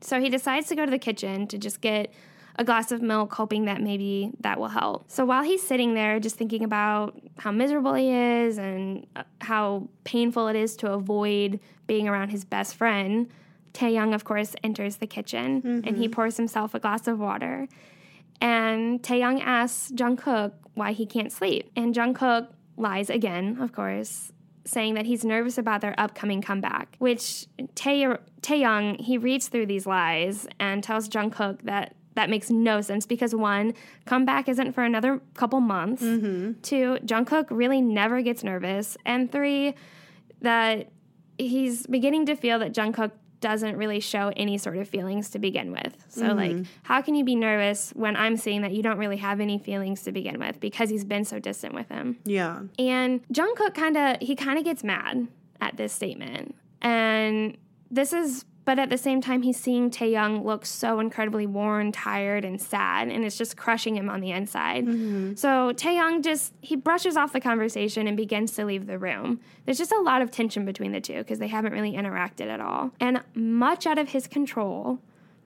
So 0.00 0.20
he 0.20 0.28
decides 0.28 0.68
to 0.68 0.76
go 0.76 0.84
to 0.84 0.90
the 0.90 0.98
kitchen 0.98 1.46
to 1.48 1.58
just 1.58 1.80
get 1.80 2.12
a 2.58 2.64
glass 2.64 2.90
of 2.90 3.02
milk, 3.02 3.34
hoping 3.34 3.66
that 3.66 3.82
maybe 3.82 4.32
that 4.40 4.58
will 4.58 4.68
help. 4.68 5.10
So 5.10 5.24
while 5.24 5.42
he's 5.42 5.62
sitting 5.62 5.94
there, 5.94 6.18
just 6.18 6.36
thinking 6.36 6.64
about 6.64 7.20
how 7.38 7.50
miserable 7.50 7.94
he 7.94 8.10
is 8.10 8.56
and 8.58 9.06
uh, 9.14 9.24
how 9.42 9.88
painful 10.04 10.48
it 10.48 10.56
is 10.56 10.76
to 10.76 10.92
avoid 10.92 11.60
being 11.86 12.08
around 12.08 12.30
his 12.30 12.44
best 12.44 12.74
friend, 12.74 13.28
Taehyung, 13.74 14.14
of 14.14 14.24
course, 14.24 14.54
enters 14.64 14.96
the 14.96 15.06
kitchen 15.06 15.60
and 15.86 15.98
he 15.98 16.08
pours 16.08 16.38
himself 16.38 16.74
a 16.74 16.78
glass 16.78 17.06
of 17.06 17.18
water. 17.18 17.68
And 18.40 19.02
Taehyung 19.02 19.42
asks 19.42 19.92
Jungkook 19.92 20.52
why 20.74 20.92
he 20.92 21.04
can't 21.04 21.30
sleep. 21.30 21.70
And 21.76 21.94
Jungkook 21.94 22.48
lies 22.78 23.10
again, 23.10 23.58
of 23.60 23.72
course, 23.72 24.32
saying 24.66 24.94
that 24.94 25.06
he's 25.06 25.24
nervous 25.24 25.56
about 25.56 25.80
their 25.80 25.94
upcoming 25.98 26.42
comeback, 26.42 26.96
which 26.98 27.46
Tae- 27.74 28.18
Taehyung, 28.42 29.00
he 29.00 29.16
reads 29.16 29.48
through 29.48 29.66
these 29.66 29.86
lies 29.86 30.46
and 30.58 30.82
tells 30.82 31.08
Jungkook 31.08 31.62
that 31.62 31.94
that 32.14 32.30
makes 32.30 32.50
no 32.50 32.80
sense 32.80 33.06
because 33.06 33.34
one, 33.34 33.74
comeback 34.06 34.48
isn't 34.48 34.72
for 34.72 34.82
another 34.82 35.20
couple 35.34 35.60
months. 35.60 36.02
Mm-hmm. 36.02 36.60
Two, 36.62 36.98
Jungkook 37.04 37.46
really 37.50 37.80
never 37.80 38.22
gets 38.22 38.42
nervous. 38.42 38.96
And 39.04 39.30
three, 39.30 39.74
that 40.40 40.90
he's 41.38 41.86
beginning 41.86 42.26
to 42.26 42.34
feel 42.34 42.58
that 42.58 42.72
Jungkook 42.72 43.12
doesn't 43.46 43.76
really 43.76 44.00
show 44.00 44.32
any 44.36 44.58
sort 44.58 44.76
of 44.76 44.88
feelings 44.88 45.30
to 45.30 45.38
begin 45.38 45.70
with. 45.70 45.96
So 46.08 46.22
mm-hmm. 46.22 46.36
like 46.36 46.66
how 46.82 47.00
can 47.00 47.14
you 47.14 47.24
be 47.24 47.36
nervous 47.36 47.92
when 47.94 48.16
I'm 48.16 48.36
seeing 48.36 48.62
that 48.62 48.72
you 48.72 48.82
don't 48.82 48.98
really 48.98 49.18
have 49.18 49.38
any 49.40 49.56
feelings 49.56 50.02
to 50.02 50.10
begin 50.10 50.40
with 50.40 50.58
because 50.58 50.90
he's 50.90 51.04
been 51.04 51.24
so 51.24 51.38
distant 51.38 51.72
with 51.72 51.88
him. 51.88 52.18
yeah. 52.24 52.62
And 52.76 53.22
Jungkook 53.28 53.74
kind 53.74 53.96
of 53.96 54.16
he 54.20 54.34
kind 54.34 54.58
of 54.58 54.64
gets 54.64 54.82
mad 54.82 55.28
at 55.60 55.76
this 55.76 55.92
statement. 55.92 56.56
And 56.82 57.56
this 57.88 58.12
is 58.12 58.44
but 58.66 58.80
at 58.80 58.90
the 58.90 58.98
same 58.98 59.22
time 59.22 59.42
he's 59.42 59.58
seeing 59.58 59.90
Taehyung 59.90 60.44
look 60.44 60.66
so 60.66 61.00
incredibly 61.00 61.46
worn, 61.46 61.92
tired 61.92 62.44
and 62.44 62.60
sad 62.60 63.08
and 63.08 63.24
it's 63.24 63.38
just 63.38 63.56
crushing 63.56 63.96
him 63.96 64.10
on 64.10 64.20
the 64.20 64.32
inside. 64.32 64.84
Mm-hmm. 64.84 65.36
So 65.36 65.72
Taehyung 65.72 66.22
just 66.22 66.52
he 66.60 66.76
brushes 66.76 67.16
off 67.16 67.32
the 67.32 67.40
conversation 67.40 68.06
and 68.06 68.16
begins 68.16 68.52
to 68.56 68.66
leave 68.66 68.86
the 68.86 68.98
room. 68.98 69.40
There's 69.64 69.78
just 69.78 69.92
a 69.92 70.00
lot 70.00 70.20
of 70.20 70.30
tension 70.30 70.66
between 70.66 70.92
the 70.92 71.00
two 71.00 71.18
because 71.18 71.38
they 71.38 71.48
haven't 71.48 71.72
really 71.72 71.92
interacted 71.92 72.48
at 72.48 72.60
all. 72.60 72.90
And 73.00 73.22
much 73.34 73.86
out 73.86 73.98
of 73.98 74.10
his 74.10 74.26
control, 74.26 74.98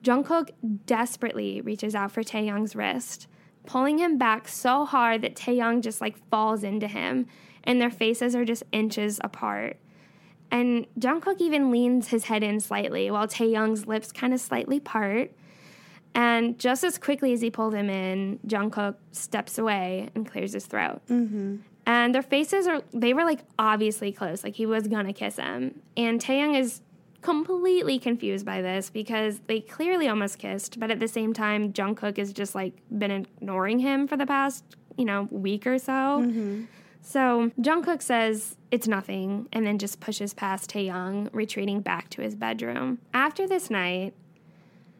Jungkook 0.03 0.49
desperately 0.87 1.61
reaches 1.61 1.93
out 1.93 2.11
for 2.11 2.23
Taehyung's 2.23 2.75
wrist, 2.75 3.27
pulling 3.67 3.99
him 3.99 4.17
back 4.17 4.47
so 4.47 4.83
hard 4.83 5.21
that 5.21 5.35
Taehyung 5.35 5.81
just 5.81 6.01
like 6.01 6.17
falls 6.29 6.63
into 6.63 6.87
him, 6.87 7.27
and 7.63 7.79
their 7.79 7.91
faces 7.91 8.35
are 8.35 8.45
just 8.45 8.63
inches 8.71 9.19
apart. 9.23 9.77
And 10.51 10.85
Jungkook 10.99 11.39
even 11.39 11.71
leans 11.71 12.09
his 12.09 12.25
head 12.25 12.43
in 12.43 12.59
slightly 12.59 13.09
while 13.09 13.27
Taehyung's 13.27 13.87
lips 13.87 14.11
kind 14.11 14.33
of 14.33 14.41
slightly 14.41 14.79
part. 14.79 15.31
And 16.13 16.59
just 16.59 16.83
as 16.83 16.97
quickly 16.97 17.31
as 17.31 17.39
he 17.39 17.49
pulled 17.49 17.73
him 17.73 17.89
in, 17.89 18.39
Jungkook 18.45 18.95
steps 19.13 19.57
away 19.57 20.09
and 20.13 20.29
clears 20.29 20.51
his 20.53 20.65
throat. 20.65 21.01
Mm-hmm. 21.07 21.57
And 21.85 22.13
their 22.13 22.21
faces 22.21 22.67
are, 22.67 22.83
they 22.93 23.13
were 23.13 23.23
like 23.23 23.39
obviously 23.57 24.11
close, 24.11 24.43
like 24.43 24.55
he 24.55 24.65
was 24.65 24.87
gonna 24.87 25.13
kiss 25.13 25.37
him. 25.37 25.79
And 25.95 26.21
Taehyung 26.21 26.59
is 26.59 26.81
completely 27.21 27.97
confused 27.97 28.45
by 28.45 28.61
this 28.61 28.89
because 28.89 29.39
they 29.47 29.61
clearly 29.61 30.07
almost 30.07 30.37
kissed, 30.37 30.79
but 30.79 30.91
at 30.91 30.99
the 30.99 31.07
same 31.07 31.33
time, 31.33 31.71
Jungkook 31.71 32.17
has 32.17 32.33
just 32.33 32.55
like 32.55 32.73
been 32.97 33.11
ignoring 33.11 33.79
him 33.79 34.07
for 34.07 34.17
the 34.17 34.25
past, 34.25 34.63
you 34.97 35.05
know, 35.05 35.27
week 35.31 35.65
or 35.65 35.77
so. 35.77 35.91
Mm-hmm. 35.91 36.63
So 37.01 37.51
Jungkook 37.59 38.01
says 38.01 38.55
it's 38.69 38.87
nothing 38.87 39.47
and 39.51 39.65
then 39.65 39.77
just 39.77 39.99
pushes 39.99 40.33
past 40.33 40.71
Taehyung, 40.71 41.29
retreating 41.33 41.81
back 41.81 42.09
to 42.11 42.21
his 42.21 42.35
bedroom. 42.35 42.99
After 43.13 43.47
this 43.47 43.69
night, 43.69 44.13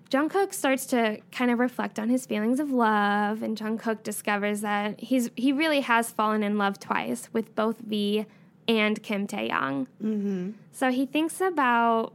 Jungkook 0.10 0.54
starts 0.54 0.86
to 0.88 1.20
kind 1.32 1.52
of 1.52 1.60
reflect 1.60 1.98
on 1.98 2.10
his 2.10 2.26
feelings 2.26 2.60
of 2.60 2.70
love, 2.70 3.42
and 3.42 3.58
Jungkook 3.58 4.04
discovers 4.04 4.60
that 4.60 5.00
he's 5.00 5.30
he 5.38 5.54
really 5.54 5.80
has 5.80 6.12
fallen 6.12 6.44
in 6.44 6.58
love 6.58 6.80
twice 6.80 7.30
with 7.32 7.56
both 7.56 7.80
V 7.80 8.26
and 8.68 9.02
Kim 9.02 9.26
Taehyung. 9.26 9.88
Mm-hmm. 10.04 10.52
So 10.74 10.92
he 10.92 11.06
thinks 11.06 11.40
about 11.40 12.14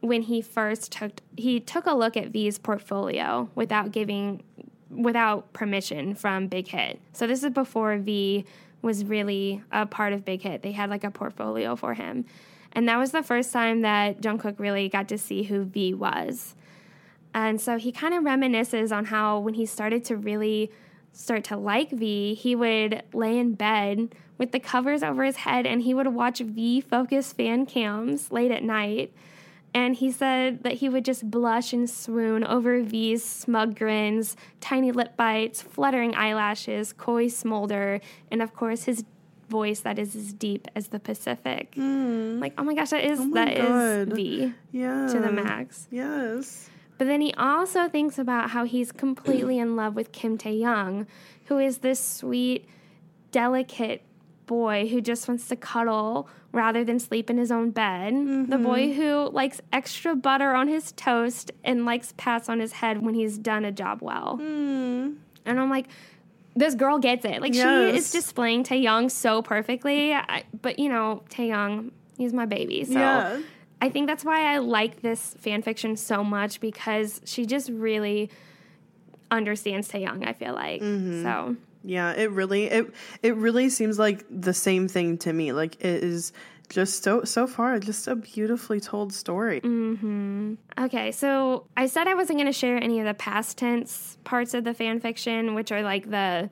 when 0.00 0.22
he 0.22 0.42
first 0.42 0.92
took 0.92 1.20
he 1.36 1.58
took 1.58 1.86
a 1.86 1.94
look 1.94 2.18
at 2.18 2.28
V's 2.28 2.58
portfolio 2.58 3.48
without 3.54 3.92
giving 3.92 4.42
without 4.90 5.52
permission 5.54 6.14
from 6.14 6.48
Big 6.48 6.68
Hit. 6.68 7.00
So 7.14 7.26
this 7.26 7.42
is 7.42 7.50
before 7.50 7.96
V 7.96 8.44
was 8.82 9.04
really 9.04 9.62
a 9.70 9.86
part 9.86 10.12
of 10.12 10.24
Big 10.24 10.42
Hit. 10.42 10.62
They 10.62 10.72
had 10.72 10.90
like 10.90 11.04
a 11.04 11.10
portfolio 11.10 11.76
for 11.76 11.94
him. 11.94 12.24
And 12.72 12.88
that 12.88 12.98
was 12.98 13.10
the 13.12 13.22
first 13.22 13.52
time 13.52 13.80
that 13.82 14.20
Jungkook 14.20 14.58
really 14.58 14.88
got 14.88 15.08
to 15.08 15.18
see 15.18 15.44
who 15.44 15.64
V 15.64 15.94
was. 15.94 16.54
And 17.34 17.60
so 17.60 17.78
he 17.78 17.92
kind 17.92 18.14
of 18.14 18.24
reminisces 18.24 18.96
on 18.96 19.06
how 19.06 19.38
when 19.38 19.54
he 19.54 19.66
started 19.66 20.04
to 20.06 20.16
really 20.16 20.70
start 21.12 21.44
to 21.44 21.56
like 21.56 21.90
V, 21.90 22.34
he 22.34 22.54
would 22.54 23.02
lay 23.12 23.38
in 23.38 23.54
bed 23.54 24.14
with 24.38 24.52
the 24.52 24.60
covers 24.60 25.02
over 25.02 25.24
his 25.24 25.36
head 25.36 25.66
and 25.66 25.82
he 25.82 25.94
would 25.94 26.08
watch 26.08 26.38
V 26.38 26.80
focus 26.80 27.32
fan 27.32 27.66
cams 27.66 28.30
late 28.32 28.50
at 28.50 28.62
night. 28.62 29.12
And 29.72 29.94
he 29.94 30.10
said 30.10 30.64
that 30.64 30.74
he 30.74 30.88
would 30.88 31.04
just 31.04 31.30
blush 31.30 31.72
and 31.72 31.88
swoon 31.88 32.42
over 32.44 32.82
V's 32.82 33.24
smug 33.24 33.78
grins, 33.78 34.36
tiny 34.60 34.90
lip 34.90 35.16
bites, 35.16 35.62
fluttering 35.62 36.14
eyelashes, 36.14 36.92
coy 36.92 37.28
smolder, 37.28 38.00
and 38.30 38.42
of 38.42 38.52
course 38.54 38.84
his 38.84 39.04
voice 39.48 39.80
that 39.80 39.98
is 39.98 40.14
as 40.16 40.32
deep 40.32 40.68
as 40.74 40.88
the 40.88 40.98
Pacific. 41.00 41.72
Mm. 41.72 42.40
Like, 42.40 42.54
oh 42.58 42.64
my 42.64 42.74
gosh, 42.74 42.90
that 42.90 43.04
is. 43.04 43.20
Oh 43.20 43.30
that 43.34 43.52
is 43.52 44.06
God. 44.08 44.16
V 44.16 44.54
Yeah. 44.72 45.06
to 45.08 45.20
the 45.20 45.30
max. 45.32 45.86
Yes. 45.90 46.68
But 46.98 47.06
then 47.06 47.20
he 47.20 47.32
also 47.34 47.88
thinks 47.88 48.18
about 48.18 48.50
how 48.50 48.64
he's 48.64 48.92
completely 48.92 49.58
in 49.58 49.74
love 49.74 49.94
with 49.94 50.12
Kim 50.12 50.36
Taehyung, 50.36 51.06
who 51.46 51.58
is 51.58 51.78
this 51.78 51.98
sweet, 51.98 52.68
delicate 53.32 54.02
boy 54.50 54.88
who 54.88 55.00
just 55.00 55.28
wants 55.28 55.46
to 55.46 55.54
cuddle 55.54 56.28
rather 56.50 56.82
than 56.82 56.98
sleep 56.98 57.30
in 57.30 57.38
his 57.38 57.52
own 57.52 57.70
bed. 57.70 58.12
The 58.12 58.18
mm-hmm. 58.18 58.64
boy 58.64 58.92
who 58.92 59.30
likes 59.30 59.60
extra 59.72 60.16
butter 60.16 60.54
on 60.54 60.66
his 60.66 60.90
toast 60.90 61.52
and 61.62 61.84
likes 61.84 62.12
pats 62.16 62.48
on 62.48 62.58
his 62.58 62.72
head 62.72 63.00
when 63.00 63.14
he's 63.14 63.38
done 63.38 63.64
a 63.64 63.70
job 63.70 64.02
well. 64.02 64.38
Mm. 64.42 65.18
And 65.46 65.60
I'm 65.60 65.70
like, 65.70 65.86
this 66.56 66.74
girl 66.74 66.98
gets 66.98 67.24
it. 67.24 67.40
Like 67.40 67.54
she 67.54 67.60
is 67.60 68.10
displaying 68.10 68.64
Taehyung 68.64 69.08
so 69.08 69.40
perfectly. 69.40 70.14
I, 70.14 70.42
but 70.60 70.80
you 70.80 70.88
know, 70.88 71.22
Taehyung, 71.30 71.92
he's 72.18 72.32
my 72.32 72.46
baby. 72.46 72.82
So 72.82 72.94
Yeah. 72.94 73.40
I 73.80 73.88
think 73.88 74.08
that's 74.08 74.24
why 74.24 74.52
I 74.52 74.58
like 74.58 75.00
this 75.00 75.34
fan 75.38 75.62
fiction 75.62 75.96
so 75.96 76.24
much 76.24 76.58
because 76.58 77.20
she 77.24 77.46
just 77.46 77.70
really 77.70 78.30
understands 79.30 79.88
Taehyung. 79.88 80.26
I 80.26 80.32
feel 80.32 80.54
like 80.54 80.82
mm-hmm. 80.82 81.22
so. 81.22 81.54
Yeah, 81.82 82.12
it 82.12 82.30
really 82.30 82.64
it 82.64 82.92
it 83.22 83.36
really 83.36 83.68
seems 83.68 83.98
like 83.98 84.24
the 84.30 84.52
same 84.54 84.88
thing 84.88 85.18
to 85.18 85.32
me. 85.32 85.52
Like 85.52 85.76
it 85.76 86.04
is 86.04 86.32
just 86.68 87.02
so 87.02 87.24
so 87.24 87.46
far 87.46 87.78
just 87.78 88.06
a 88.06 88.16
beautifully 88.16 88.80
told 88.80 89.12
story. 89.12 89.60
Mm-hmm. 89.60 90.54
Okay, 90.78 91.12
so 91.12 91.66
I 91.76 91.86
said 91.86 92.06
I 92.06 92.14
wasn't 92.14 92.38
going 92.38 92.52
to 92.52 92.58
share 92.58 92.76
any 92.76 93.00
of 93.00 93.06
the 93.06 93.14
past 93.14 93.58
tense 93.58 94.18
parts 94.24 94.54
of 94.54 94.64
the 94.64 94.74
fan 94.74 95.00
fiction, 95.00 95.54
which 95.54 95.72
are 95.72 95.82
like 95.82 96.10
the 96.10 96.50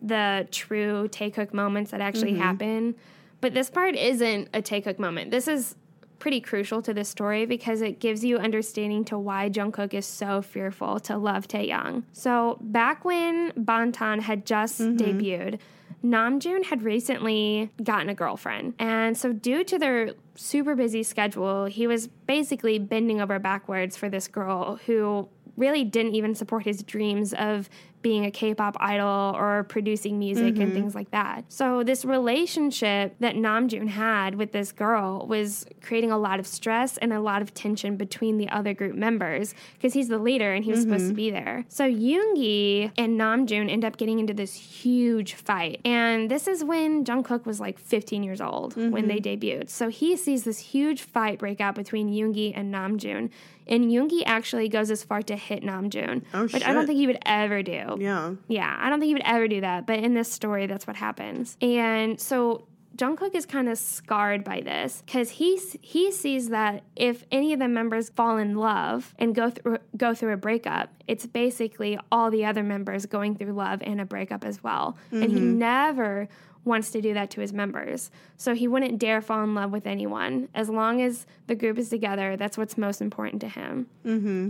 the 0.00 0.48
true 0.50 1.08
Taekook 1.08 1.52
moments 1.52 1.90
that 1.90 2.00
actually 2.00 2.32
mm-hmm. 2.32 2.42
happen. 2.42 2.94
But 3.40 3.54
this 3.54 3.70
part 3.70 3.96
isn't 3.96 4.48
a 4.52 4.60
Taekook 4.60 4.98
moment. 4.98 5.30
This 5.30 5.48
is 5.48 5.74
pretty 6.20 6.40
crucial 6.40 6.80
to 6.82 6.94
this 6.94 7.08
story 7.08 7.46
because 7.46 7.80
it 7.80 7.98
gives 7.98 8.24
you 8.24 8.38
understanding 8.38 9.04
to 9.06 9.18
why 9.18 9.50
Jungkook 9.50 9.92
is 9.92 10.06
so 10.06 10.40
fearful 10.40 11.00
to 11.00 11.16
love 11.16 11.48
Taehyung. 11.48 12.04
So 12.12 12.58
back 12.60 13.04
when 13.04 13.50
Bangtan 13.52 14.20
had 14.20 14.46
just 14.46 14.80
mm-hmm. 14.80 14.98
debuted, 14.98 15.58
Namjoon 16.04 16.64
had 16.64 16.82
recently 16.82 17.70
gotten 17.82 18.08
a 18.08 18.14
girlfriend. 18.14 18.74
And 18.78 19.16
so 19.16 19.32
due 19.32 19.64
to 19.64 19.78
their 19.78 20.12
super 20.36 20.76
busy 20.76 21.02
schedule, 21.02 21.64
he 21.64 21.86
was 21.86 22.06
basically 22.06 22.78
bending 22.78 23.20
over 23.20 23.38
backwards 23.38 23.96
for 23.96 24.08
this 24.08 24.28
girl 24.28 24.76
who 24.86 25.28
really 25.56 25.84
didn't 25.84 26.14
even 26.14 26.34
support 26.34 26.64
his 26.64 26.82
dreams 26.82 27.34
of 27.34 27.68
being 28.02 28.24
a 28.24 28.30
K-pop 28.30 28.76
idol 28.80 29.34
or 29.36 29.64
producing 29.64 30.18
music 30.18 30.56
and 30.56 30.58
mm-hmm. 30.58 30.72
things 30.72 30.94
like 30.94 31.10
that. 31.10 31.44
So 31.48 31.82
this 31.82 32.04
relationship 32.04 33.14
that 33.20 33.34
Namjoon 33.34 33.88
had 33.88 34.34
with 34.36 34.52
this 34.52 34.72
girl 34.72 35.26
was 35.26 35.66
creating 35.82 36.10
a 36.10 36.18
lot 36.18 36.40
of 36.40 36.46
stress 36.46 36.96
and 36.98 37.12
a 37.12 37.20
lot 37.20 37.42
of 37.42 37.52
tension 37.54 37.96
between 37.96 38.38
the 38.38 38.48
other 38.48 38.72
group 38.74 38.94
members 38.94 39.54
because 39.74 39.92
he's 39.92 40.08
the 40.08 40.18
leader 40.18 40.52
and 40.52 40.64
he 40.64 40.70
was 40.70 40.82
supposed 40.82 41.04
to 41.04 41.06
mm-hmm. 41.08 41.16
be 41.16 41.30
there. 41.30 41.64
So 41.68 41.84
Yoongi 41.84 42.92
and 42.96 43.20
Namjoon 43.20 43.70
end 43.70 43.84
up 43.84 43.96
getting 43.96 44.18
into 44.18 44.34
this 44.34 44.54
huge 44.54 45.34
fight. 45.34 45.80
And 45.84 46.30
this 46.30 46.46
is 46.48 46.64
when 46.64 47.04
Jungkook 47.04 47.44
was 47.44 47.60
like 47.60 47.78
15 47.78 48.22
years 48.22 48.40
old 48.40 48.76
when 48.76 49.08
they 49.08 49.18
mm-hmm. 49.18 49.46
debuted. 49.46 49.68
So 49.68 49.88
he 49.88 50.16
sees 50.16 50.44
this 50.44 50.58
huge 50.58 51.02
fight 51.02 51.38
break 51.38 51.60
out 51.60 51.74
between 51.74 52.10
Yoongi 52.10 52.52
and 52.54 52.72
Namjoon. 52.72 53.30
And 53.66 53.90
Yoongi 53.90 54.22
actually 54.26 54.68
goes 54.68 54.90
as 54.90 55.04
far 55.04 55.22
to 55.22 55.36
hit 55.36 55.62
Namjoon, 55.62 56.24
Oh, 56.34 56.44
which 56.44 56.64
I 56.64 56.72
don't 56.72 56.86
think 56.86 56.98
he 56.98 57.06
would 57.06 57.18
ever 57.24 57.62
do. 57.62 57.96
Yeah. 57.98 58.34
Yeah, 58.48 58.76
I 58.78 58.90
don't 58.90 59.00
think 59.00 59.08
he 59.08 59.14
would 59.14 59.22
ever 59.24 59.48
do 59.48 59.60
that, 59.60 59.86
but 59.86 59.98
in 60.00 60.14
this 60.14 60.30
story, 60.32 60.66
that's 60.66 60.86
what 60.86 60.96
happens. 60.96 61.56
And 61.60 62.20
so 62.20 62.66
Jungkook 62.96 63.34
is 63.34 63.46
kind 63.46 63.68
of 63.68 63.78
scarred 63.78 64.44
by 64.44 64.60
this 64.60 65.02
because 65.06 65.30
he 65.30 65.58
he 65.80 66.12
sees 66.12 66.50
that 66.50 66.82
if 66.96 67.24
any 67.30 67.52
of 67.52 67.58
the 67.58 67.68
members 67.68 68.10
fall 68.10 68.36
in 68.36 68.56
love 68.56 69.14
and 69.18 69.34
go 69.34 69.48
through 69.48 69.78
go 69.96 70.14
through 70.14 70.34
a 70.34 70.36
breakup, 70.36 70.90
it's 71.06 71.24
basically 71.26 71.98
all 72.12 72.30
the 72.30 72.44
other 72.44 72.62
members 72.62 73.06
going 73.06 73.36
through 73.36 73.52
love 73.52 73.80
and 73.82 74.00
a 74.00 74.04
breakup 74.04 74.44
as 74.44 74.62
well. 74.62 74.98
And 75.12 75.30
he 75.30 75.38
mm-hmm. 75.38 75.58
never 75.58 76.28
wants 76.64 76.90
to 76.90 77.00
do 77.00 77.14
that 77.14 77.30
to 77.30 77.40
his 77.40 77.52
members. 77.52 78.10
So 78.36 78.54
he 78.54 78.68
wouldn't 78.68 78.98
dare 78.98 79.20
fall 79.20 79.42
in 79.42 79.54
love 79.54 79.70
with 79.72 79.86
anyone. 79.86 80.48
As 80.54 80.68
long 80.68 81.00
as 81.00 81.26
the 81.46 81.54
group 81.54 81.78
is 81.78 81.88
together, 81.88 82.36
that's 82.36 82.58
what's 82.58 82.76
most 82.76 83.00
important 83.00 83.40
to 83.42 83.48
him. 83.48 83.86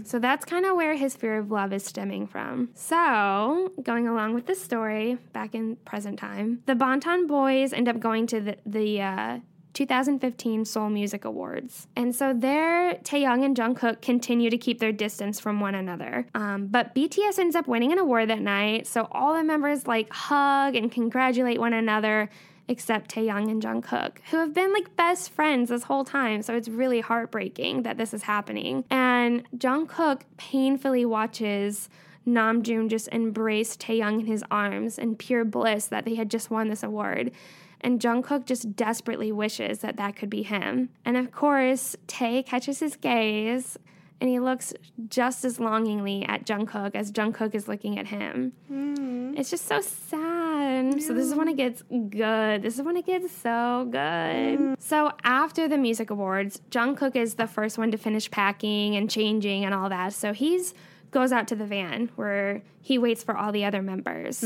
So 0.04 0.18
that's 0.18 0.44
kind 0.44 0.66
of 0.66 0.76
where 0.76 0.94
his 0.96 1.14
fear 1.14 1.38
of 1.38 1.50
love 1.50 1.72
is 1.72 1.84
stemming 1.84 2.26
from. 2.26 2.70
So, 2.74 3.72
going 3.82 4.08
along 4.08 4.34
with 4.34 4.46
the 4.46 4.54
story, 4.54 5.18
back 5.32 5.54
in 5.54 5.76
present 5.84 6.18
time, 6.18 6.62
the 6.66 6.74
Bangtan 6.74 7.26
boys 7.28 7.72
end 7.72 7.88
up 7.88 8.00
going 8.00 8.26
to 8.28 8.40
the, 8.40 8.56
the 8.66 9.00
uh, 9.02 9.38
2015 9.74 10.64
Seoul 10.64 10.90
Music 10.90 11.24
Awards. 11.24 11.86
And 11.96 12.14
so 12.14 12.32
there, 12.32 12.94
Taehyung 12.94 13.44
and 13.44 13.56
Jungkook 13.56 14.00
continue 14.02 14.50
to 14.50 14.58
keep 14.58 14.78
their 14.78 14.92
distance 14.92 15.38
from 15.40 15.60
one 15.60 15.74
another. 15.74 16.26
Um, 16.34 16.66
but 16.66 16.94
BTS 16.94 17.38
ends 17.38 17.56
up 17.56 17.66
winning 17.66 17.92
an 17.92 17.98
award 17.98 18.30
that 18.30 18.40
night, 18.40 18.86
so 18.86 19.08
all 19.12 19.34
the 19.34 19.44
members 19.44 19.86
like 19.86 20.12
hug 20.12 20.74
and 20.74 20.90
congratulate 20.90 21.58
one 21.58 21.72
another 21.72 22.30
except 22.68 23.12
Taehyung 23.12 23.50
and 23.50 23.60
Jungkook, 23.60 24.18
who 24.30 24.36
have 24.36 24.54
been 24.54 24.72
like 24.72 24.94
best 24.94 25.30
friends 25.30 25.70
this 25.70 25.82
whole 25.82 26.04
time. 26.04 26.40
So 26.40 26.54
it's 26.54 26.68
really 26.68 27.00
heartbreaking 27.00 27.82
that 27.82 27.98
this 27.98 28.14
is 28.14 28.22
happening. 28.22 28.84
And 28.90 29.44
Jungkook 29.58 30.20
painfully 30.36 31.04
watches 31.04 31.88
Namjoon 32.26 32.88
just 32.88 33.08
embrace 33.08 33.76
Taehyung 33.76 34.20
in 34.20 34.26
his 34.26 34.44
arms 34.52 34.98
in 34.98 35.16
pure 35.16 35.44
bliss 35.44 35.86
that 35.86 36.04
they 36.04 36.14
had 36.14 36.30
just 36.30 36.50
won 36.50 36.68
this 36.68 36.84
award. 36.84 37.32
And 37.80 38.00
Jungkook 38.00 38.44
just 38.44 38.76
desperately 38.76 39.32
wishes 39.32 39.78
that 39.80 39.96
that 39.96 40.16
could 40.16 40.30
be 40.30 40.42
him. 40.42 40.90
And 41.04 41.16
of 41.16 41.32
course, 41.32 41.96
Tae 42.06 42.42
catches 42.42 42.80
his 42.80 42.96
gaze 42.96 43.78
and 44.20 44.28
he 44.28 44.38
looks 44.38 44.74
just 45.08 45.44
as 45.44 45.58
longingly 45.58 46.24
at 46.26 46.44
Jungkook 46.44 46.94
as 46.94 47.10
Jungkook 47.10 47.54
is 47.54 47.68
looking 47.68 47.98
at 47.98 48.08
him. 48.08 48.52
Mm. 48.70 49.38
It's 49.38 49.48
just 49.48 49.66
so 49.66 49.80
sad. 49.80 51.02
So 51.02 51.14
this 51.14 51.26
is 51.26 51.34
when 51.34 51.48
it 51.48 51.56
gets 51.56 51.82
good. 51.82 52.62
This 52.62 52.78
is 52.78 52.82
when 52.82 52.96
it 52.96 53.06
gets 53.06 53.32
so 53.32 53.88
good. 53.90 53.98
Mm. 53.98 54.76
So 54.78 55.12
after 55.24 55.68
the 55.68 55.78
music 55.78 56.10
awards, 56.10 56.60
Jungkook 56.70 57.16
is 57.16 57.34
the 57.34 57.46
first 57.46 57.78
one 57.78 57.90
to 57.92 57.96
finish 57.96 58.30
packing 58.30 58.94
and 58.94 59.10
changing 59.10 59.64
and 59.64 59.74
all 59.74 59.88
that. 59.88 60.12
So 60.12 60.34
he's 60.34 60.74
goes 61.10 61.32
out 61.32 61.48
to 61.48 61.56
the 61.56 61.66
van 61.66 62.10
where 62.16 62.62
he 62.80 62.98
waits 62.98 63.22
for 63.22 63.36
all 63.36 63.52
the 63.52 63.64
other 63.64 63.82
members 63.82 64.42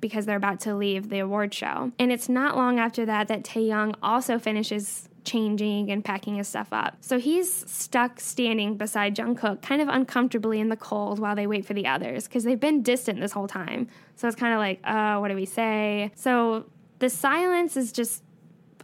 because 0.00 0.26
they're 0.26 0.36
about 0.36 0.60
to 0.60 0.74
leave 0.74 1.08
the 1.08 1.18
award 1.18 1.52
show. 1.52 1.92
And 1.98 2.12
it's 2.12 2.28
not 2.28 2.56
long 2.56 2.78
after 2.78 3.04
that 3.06 3.28
that 3.28 3.42
Taehyung 3.42 3.94
also 4.02 4.38
finishes 4.38 5.08
changing 5.24 5.90
and 5.90 6.04
packing 6.04 6.36
his 6.36 6.46
stuff 6.48 6.68
up. 6.72 6.96
So 7.00 7.18
he's 7.18 7.68
stuck 7.68 8.20
standing 8.20 8.76
beside 8.76 9.16
Jungkook, 9.16 9.60
kind 9.60 9.82
of 9.82 9.88
uncomfortably 9.88 10.60
in 10.60 10.68
the 10.68 10.76
cold 10.76 11.18
while 11.18 11.34
they 11.34 11.48
wait 11.48 11.66
for 11.66 11.74
the 11.74 11.86
others 11.86 12.28
because 12.28 12.44
they've 12.44 12.60
been 12.60 12.82
distant 12.82 13.20
this 13.20 13.32
whole 13.32 13.48
time. 13.48 13.88
So 14.14 14.28
it's 14.28 14.36
kind 14.36 14.54
of 14.54 14.60
like, 14.60 14.80
uh, 14.84 15.18
what 15.18 15.28
do 15.28 15.34
we 15.34 15.44
say? 15.44 16.12
So 16.14 16.66
the 17.00 17.10
silence 17.10 17.76
is 17.76 17.90
just 17.92 18.22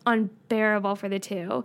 unbearable 0.05 0.97
for 0.97 1.09
the 1.09 1.20
two. 1.20 1.64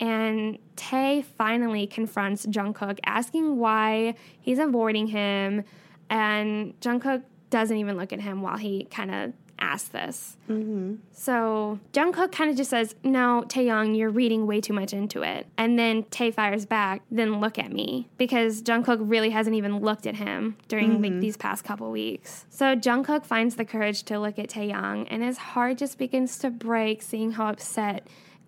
And 0.00 0.58
Tae 0.76 1.22
finally 1.22 1.86
confronts 1.86 2.46
Jungkook, 2.46 2.98
asking 3.04 3.58
why 3.58 4.14
he's 4.40 4.58
avoiding 4.58 5.08
him. 5.08 5.64
And 6.10 6.78
Jungkook 6.80 7.22
doesn't 7.50 7.76
even 7.76 7.96
look 7.96 8.12
at 8.12 8.20
him 8.20 8.42
while 8.42 8.56
he 8.56 8.84
kind 8.84 9.14
of 9.14 9.32
asks 9.58 9.88
this. 9.88 10.36
Mm-hmm. 10.48 10.96
So 11.12 11.78
Jungkook 11.92 12.32
kind 12.32 12.50
of 12.50 12.56
just 12.56 12.70
says, 12.70 12.94
No, 13.02 13.44
Taehyung, 13.46 13.96
you're 13.96 14.10
reading 14.10 14.46
way 14.46 14.60
too 14.60 14.72
much 14.72 14.92
into 14.92 15.22
it. 15.22 15.46
And 15.56 15.78
then 15.78 16.04
Tae 16.04 16.30
fires 16.30 16.66
back, 16.66 17.02
Then 17.10 17.40
look 17.40 17.58
at 17.58 17.72
me. 17.72 18.08
Because 18.18 18.62
Jungkook 18.62 18.98
really 19.00 19.30
hasn't 19.30 19.56
even 19.56 19.78
looked 19.78 20.06
at 20.06 20.16
him 20.16 20.56
during 20.68 21.00
like 21.00 21.12
mm-hmm. 21.12 21.20
these 21.20 21.36
past 21.36 21.64
couple 21.64 21.90
weeks. 21.90 22.46
So 22.50 22.76
Jungkook 22.76 23.24
finds 23.24 23.56
the 23.56 23.64
courage 23.64 24.02
to 24.04 24.18
look 24.18 24.38
at 24.38 24.50
Taehyung, 24.50 25.06
and 25.10 25.22
his 25.22 25.38
heart 25.38 25.78
just 25.78 25.98
begins 25.98 26.38
to 26.38 26.50
break 26.50 27.02
seeing 27.02 27.32
how 27.32 27.48
upset 27.48 28.06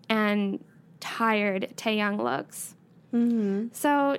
and 0.09 0.63
tired 1.01 1.73
Taehyung 1.77 2.23
looks. 2.23 2.75
Mm-hmm. 3.13 3.69
So 3.73 4.19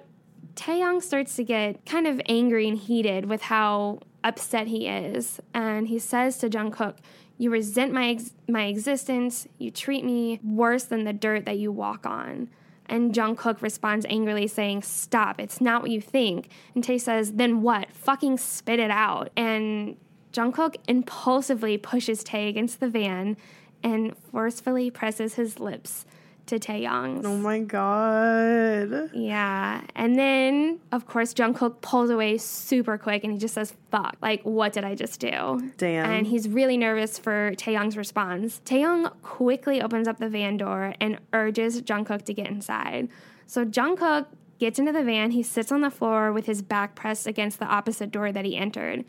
Taehyung 0.56 1.02
starts 1.02 1.36
to 1.36 1.44
get 1.44 1.86
kind 1.86 2.08
of 2.08 2.20
angry 2.28 2.68
and 2.68 2.78
heated 2.78 3.26
with 3.26 3.44
how 3.44 4.00
upset 4.24 4.68
he 4.68 4.88
is, 4.88 5.40
and 5.54 5.88
he 5.88 6.00
says 6.00 6.38
to 6.40 6.50
Jungkook, 6.50 6.96
"You 7.38 7.52
resent 7.52 7.94
my 7.94 8.10
ex- 8.10 8.34
my 8.48 8.66
existence. 8.66 9.48
You 9.58 9.72
treat 9.72 10.04
me 10.04 10.40
worse 10.44 10.84
than 10.84 11.04
the 11.04 11.14
dirt 11.14 11.46
that 11.46 11.60
you 11.60 11.72
walk 11.72 12.06
on." 12.06 12.50
And 12.90 13.14
Jungkook 13.14 13.62
responds 13.62 14.06
angrily, 14.10 14.48
saying, 14.48 14.82
"Stop! 14.82 15.40
It's 15.40 15.62
not 15.62 15.82
what 15.82 15.92
you 15.92 16.02
think." 16.02 16.50
And 16.74 16.84
Tae 16.84 16.98
says, 16.98 17.34
"Then 17.34 17.62
what? 17.62 17.92
Fucking 17.92 18.38
spit 18.40 18.80
it 18.80 18.92
out!" 18.92 19.30
And 19.38 19.98
Jungkook 20.34 20.78
impulsively 20.88 21.78
pushes 21.78 22.24
Tae 22.24 22.48
against 22.48 22.80
the 22.80 22.90
van 22.90 23.38
and 23.84 24.18
forcefully 24.18 24.90
presses 24.90 25.36
his 25.36 25.60
lips 25.60 26.06
to 26.48 26.60
Taehyung's. 26.60 27.26
Oh 27.26 27.38
my 27.38 27.60
god. 27.60 29.12
Yeah. 29.14 29.82
And 29.96 30.18
then, 30.18 30.80
of 30.92 31.06
course, 31.06 31.34
Jungkook 31.34 31.82
pulls 31.82 32.10
away 32.10 32.38
super 32.38 32.98
quick 32.98 33.24
and 33.24 33.34
he 33.34 33.40
just 33.40 33.54
says, 33.54 33.74
fuck. 33.92 34.18
Like, 34.22 34.42
what 34.44 34.74
did 34.74 34.84
I 34.84 34.96
just 34.96 35.20
do? 35.20 35.72
Damn. 35.78 36.10
And 36.10 36.28
he's 36.28 36.50
really 36.50 36.78
nervous 36.78 37.18
for 37.18 37.52
Taehyung's 37.56 37.98
response. 37.98 38.62
Taehyung 38.66 39.12
quickly 39.22 39.82
opens 39.82 40.08
up 40.08 40.18
the 40.18 40.30
van 40.30 40.58
door 40.58 40.94
and 41.00 41.20
urges 41.34 41.82
Jungkook 41.82 42.24
to 42.24 42.34
get 42.34 42.48
inside. 42.48 43.10
So 43.46 43.66
Jungkook 43.66 44.28
gets 44.60 44.80
into 44.80 44.92
the 44.92 45.04
van. 45.04 45.32
He 45.32 45.44
sits 45.44 45.72
on 45.72 45.82
the 45.82 45.92
floor 45.92 46.32
with 46.32 46.46
his 46.46 46.62
back 46.62 46.96
pressed 46.96 47.28
against 47.28 47.60
the 47.60 47.66
opposite 47.66 48.12
door 48.12 48.32
that 48.32 48.46
he 48.46 48.58
entered. 48.58 49.06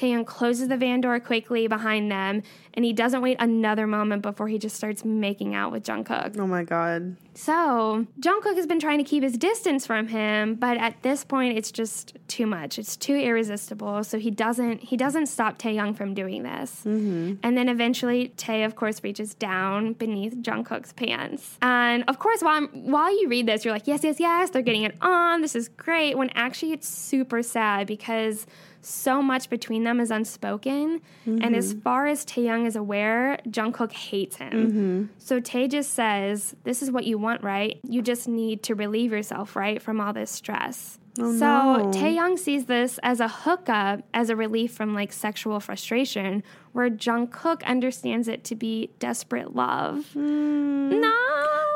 Taehyung 0.00 0.26
closes 0.26 0.68
the 0.68 0.76
van 0.76 1.02
door 1.02 1.20
quickly 1.20 1.66
behind 1.66 2.10
them, 2.10 2.42
and 2.72 2.84
he 2.84 2.92
doesn't 2.92 3.20
wait 3.20 3.36
another 3.38 3.86
moment 3.86 4.22
before 4.22 4.48
he 4.48 4.58
just 4.58 4.76
starts 4.76 5.04
making 5.04 5.54
out 5.54 5.72
with 5.72 5.84
Jungkook. 5.84 6.38
Oh 6.38 6.46
my 6.46 6.64
god. 6.64 7.16
So 7.34 8.06
Jungkook 8.20 8.56
has 8.56 8.66
been 8.66 8.80
trying 8.80 8.98
to 8.98 9.04
keep 9.04 9.22
his 9.22 9.36
distance 9.36 9.86
from 9.86 10.08
him, 10.08 10.54
but 10.54 10.78
at 10.78 11.02
this 11.02 11.24
point, 11.24 11.58
it's 11.58 11.70
just 11.70 12.16
too 12.28 12.46
much. 12.46 12.78
It's 12.78 12.96
too 12.96 13.14
irresistible. 13.14 14.02
So 14.04 14.18
he 14.18 14.30
doesn't 14.30 14.80
he 14.80 14.96
doesn't 14.96 15.26
stop 15.26 15.58
Taehyung 15.58 15.94
from 15.96 16.14
doing 16.14 16.42
this. 16.44 16.82
Mm-hmm. 16.86 17.34
And 17.42 17.56
then 17.58 17.68
eventually, 17.68 18.28
Tae 18.36 18.64
of 18.64 18.76
course 18.76 19.02
reaches 19.04 19.34
down 19.34 19.92
beneath 19.94 20.34
Jungkook's 20.36 20.92
pants. 20.92 21.58
And 21.60 22.04
of 22.08 22.18
course, 22.18 22.40
while 22.40 22.56
I'm, 22.56 22.68
while 22.68 23.10
you 23.20 23.28
read 23.28 23.46
this, 23.46 23.64
you're 23.64 23.74
like, 23.74 23.86
yes, 23.86 24.02
yes, 24.02 24.18
yes, 24.18 24.50
they're 24.50 24.62
getting 24.62 24.84
it 24.84 24.96
on. 25.00 25.42
This 25.42 25.54
is 25.54 25.68
great. 25.68 26.16
When 26.16 26.30
actually, 26.30 26.72
it's 26.72 26.88
super 26.88 27.42
sad 27.42 27.86
because 27.86 28.46
so 28.82 29.22
much 29.22 29.50
between 29.50 29.84
them 29.84 30.00
is 30.00 30.10
unspoken. 30.10 31.00
And 31.26 31.54
as 31.54 31.72
mm-hmm. 31.72 31.82
far 31.82 32.06
as 32.06 32.24
Taehyung 32.24 32.66
is 32.66 32.76
aware, 32.76 33.38
Jungkook 33.48 33.92
hates 33.92 34.36
him. 34.36 34.52
Mm-hmm. 34.52 35.04
So 35.18 35.40
Tae 35.40 35.68
just 35.68 35.92
says, 35.94 36.56
This 36.64 36.82
is 36.82 36.90
what 36.90 37.04
you 37.04 37.18
want, 37.18 37.42
right? 37.42 37.78
You 37.82 38.02
just 38.02 38.28
need 38.28 38.62
to 38.64 38.74
relieve 38.74 39.12
yourself, 39.12 39.56
right, 39.56 39.80
from 39.80 40.00
all 40.00 40.12
this 40.12 40.30
stress. 40.30 40.98
Oh, 41.18 41.36
so 41.36 41.76
no. 41.76 41.90
Taehyung 41.90 42.38
sees 42.38 42.66
this 42.66 42.98
as 43.02 43.20
a 43.20 43.28
hookup, 43.28 44.02
as 44.14 44.30
a 44.30 44.36
relief 44.36 44.72
from 44.72 44.94
like 44.94 45.12
sexual 45.12 45.60
frustration, 45.60 46.42
where 46.72 46.88
Jungkook 46.88 47.64
understands 47.64 48.28
it 48.28 48.44
to 48.44 48.54
be 48.54 48.90
desperate 48.98 49.54
love. 49.54 50.06
Hmm. 50.12 51.00
No. 51.00 51.16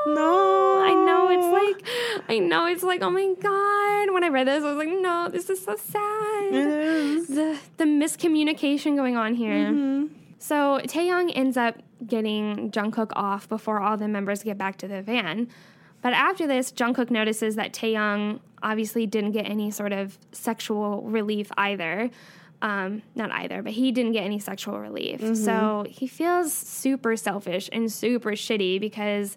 No. 0.07 0.83
I 0.85 0.95
know 1.07 1.31
it's 1.31 1.47
like 1.47 2.25
I 2.29 2.39
know 2.39 2.67
it's 2.67 2.83
like 2.83 3.03
oh 3.03 3.11
my 3.11 3.35
god. 3.41 4.13
When 4.13 4.23
I 4.23 4.29
read 4.29 4.47
this, 4.47 4.63
I 4.63 4.73
was 4.73 4.77
like, 4.77 5.01
no, 5.01 5.29
this 5.31 5.51
is 5.51 5.65
so 5.65 5.77
sad. 5.77 6.55
It 6.55 6.67
is. 6.67 7.29
The 7.29 7.59
the 7.79 7.85
miscommunication 7.85 8.97
going 8.97 9.17
on 9.17 9.35
here. 9.35 9.67
Mm-hmm. 9.67 10.15
So 10.39 10.81
Taehyung 10.85 11.33
ends 11.35 11.57
up 11.57 11.77
getting 12.07 12.71
Jungkook 12.71 13.13
off 13.15 13.49
before 13.49 13.81
all 13.81 13.97
the 13.97 14.09
members 14.09 14.43
get 14.43 14.59
back 14.59 14.77
to 14.79 14.89
the 14.89 15.01
van. 15.01 15.49
But 16.03 16.13
after 16.13 16.47
this, 16.47 16.71
Jungkook 16.71 17.11
notices 17.11 17.57
that 17.57 17.73
Taehyung 17.73 18.41
obviously 18.63 19.07
didn't 19.07 19.33
get 19.33 19.49
any 19.49 19.71
sort 19.71 19.93
of 19.93 20.19
sexual 20.33 21.03
relief 21.03 21.51
either. 21.57 22.11
Um, 22.65 23.03
not 23.15 23.31
either, 23.31 23.63
but 23.63 23.73
he 23.73 23.93
didn't 23.93 24.13
get 24.13 24.25
any 24.25 24.39
sexual 24.39 24.81
relief. 24.81 25.21
So 25.37 25.85
he 25.87 26.07
feels 26.07 26.51
super 26.51 27.15
selfish 27.15 27.69
and 27.71 27.93
super 27.93 28.31
shitty 28.31 28.81
because 28.81 29.37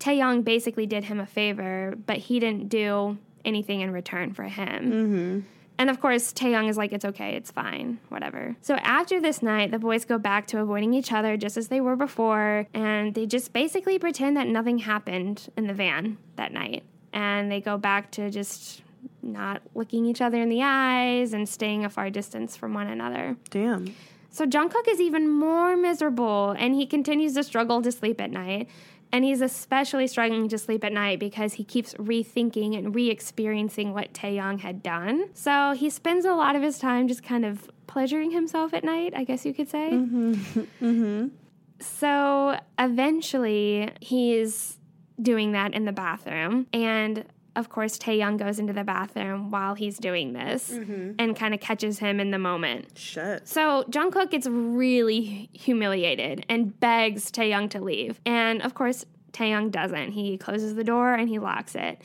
Taehyung 0.00 0.42
basically 0.42 0.84
did 0.84 1.04
him 1.04 1.20
a 1.20 1.26
favor, 1.26 1.94
but 2.04 2.16
he 2.16 2.40
didn't 2.40 2.68
do 2.68 3.16
anything 3.44 3.80
in 3.80 3.92
return 3.92 4.34
for 4.34 4.42
him. 4.42 5.46
And 5.78 5.88
of 5.88 6.00
course, 6.00 6.32
Taehyung 6.32 6.68
is 6.68 6.76
like, 6.76 6.92
it's 6.92 7.04
okay, 7.04 7.36
it's 7.36 7.50
fine, 7.52 7.98
whatever. 8.08 8.56
So 8.60 8.74
after 8.76 9.20
this 9.20 9.40
night, 9.40 9.70
the 9.70 9.78
boys 9.78 10.04
go 10.04 10.18
back 10.18 10.46
to 10.48 10.60
avoiding 10.60 10.94
each 10.94 11.12
other 11.12 11.36
just 11.36 11.56
as 11.56 11.68
they 11.68 11.80
were 11.80 11.96
before, 11.96 12.66
and 12.74 13.14
they 13.14 13.26
just 13.26 13.52
basically 13.52 14.00
pretend 14.00 14.36
that 14.36 14.48
nothing 14.48 14.78
happened 14.78 15.48
in 15.56 15.68
the 15.68 15.74
van 15.74 16.18
that 16.36 16.52
night. 16.52 16.82
And 17.12 17.50
they 17.52 17.60
go 17.60 17.78
back 17.78 18.10
to 18.12 18.30
just 18.30 18.82
not 19.24 19.62
looking 19.74 20.04
each 20.06 20.20
other 20.20 20.40
in 20.40 20.48
the 20.48 20.62
eyes 20.62 21.32
and 21.32 21.48
staying 21.48 21.84
a 21.84 21.90
far 21.90 22.10
distance 22.10 22.56
from 22.56 22.74
one 22.74 22.88
another. 22.88 23.36
Damn. 23.50 23.94
So 24.30 24.46
Jungkook 24.46 24.88
is 24.88 25.00
even 25.00 25.28
more 25.28 25.76
miserable 25.76 26.54
and 26.58 26.74
he 26.74 26.86
continues 26.86 27.34
to 27.34 27.44
struggle 27.44 27.82
to 27.82 27.92
sleep 27.92 28.20
at 28.20 28.30
night. 28.30 28.68
And 29.12 29.24
he's 29.24 29.40
especially 29.40 30.08
struggling 30.08 30.48
to 30.48 30.58
sleep 30.58 30.82
at 30.82 30.92
night 30.92 31.20
because 31.20 31.52
he 31.52 31.62
keeps 31.62 31.94
rethinking 31.94 32.76
and 32.76 32.92
re 32.92 33.10
experiencing 33.10 33.94
what 33.94 34.12
Taehyung 34.12 34.58
had 34.58 34.82
done. 34.82 35.28
So 35.34 35.72
he 35.72 35.88
spends 35.88 36.24
a 36.24 36.34
lot 36.34 36.56
of 36.56 36.62
his 36.62 36.80
time 36.80 37.06
just 37.06 37.22
kind 37.22 37.44
of 37.44 37.70
pleasuring 37.86 38.32
himself 38.32 38.74
at 38.74 38.82
night, 38.82 39.12
I 39.14 39.22
guess 39.22 39.46
you 39.46 39.54
could 39.54 39.68
say. 39.68 39.90
Mm 39.92 40.36
hmm. 40.80 41.26
So 41.80 42.58
eventually 42.78 43.90
he's 44.00 44.78
doing 45.20 45.52
that 45.52 45.74
in 45.74 45.84
the 45.84 45.92
bathroom. 45.92 46.66
And 46.72 47.24
of 47.56 47.68
course, 47.68 47.98
Taehyung 47.98 48.38
goes 48.38 48.58
into 48.58 48.72
the 48.72 48.84
bathroom 48.84 49.50
while 49.50 49.74
he's 49.74 49.98
doing 49.98 50.32
this 50.32 50.70
mm-hmm. 50.70 51.12
and 51.18 51.36
kind 51.36 51.54
of 51.54 51.60
catches 51.60 51.98
him 51.98 52.20
in 52.20 52.30
the 52.30 52.38
moment. 52.38 52.98
Shit. 52.98 53.46
So 53.46 53.84
Jungkook 53.88 54.30
gets 54.30 54.46
really 54.46 55.48
humiliated 55.52 56.44
and 56.48 56.78
begs 56.80 57.30
Taehyung 57.30 57.70
to 57.70 57.80
leave. 57.80 58.20
And 58.26 58.62
of 58.62 58.74
course, 58.74 59.04
Taehyung 59.32 59.70
doesn't. 59.70 60.12
He 60.12 60.38
closes 60.38 60.74
the 60.74 60.84
door 60.84 61.14
and 61.14 61.28
he 61.28 61.38
locks 61.38 61.74
it. 61.74 62.00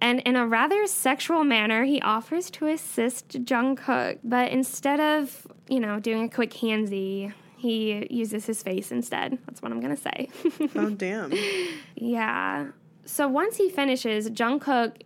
And 0.00 0.20
in 0.20 0.34
a 0.34 0.46
rather 0.46 0.86
sexual 0.88 1.44
manner, 1.44 1.84
he 1.84 2.00
offers 2.00 2.50
to 2.52 2.66
assist 2.66 3.44
Jungkook. 3.44 4.18
But 4.24 4.50
instead 4.50 4.98
of, 4.98 5.46
you 5.68 5.78
know, 5.78 6.00
doing 6.00 6.24
a 6.24 6.28
quick 6.28 6.50
handsy, 6.50 7.32
he 7.56 8.08
uses 8.10 8.44
his 8.44 8.62
face 8.62 8.90
instead. 8.90 9.38
That's 9.46 9.62
what 9.62 9.70
I'm 9.70 9.80
to 9.80 9.96
say. 9.96 10.28
Oh 10.74 10.90
damn. 10.90 11.32
Yeah. 11.94 12.72
So 13.12 13.28
once 13.28 13.58
he 13.58 13.68
finishes, 13.68 14.30
Jungkook 14.30 15.02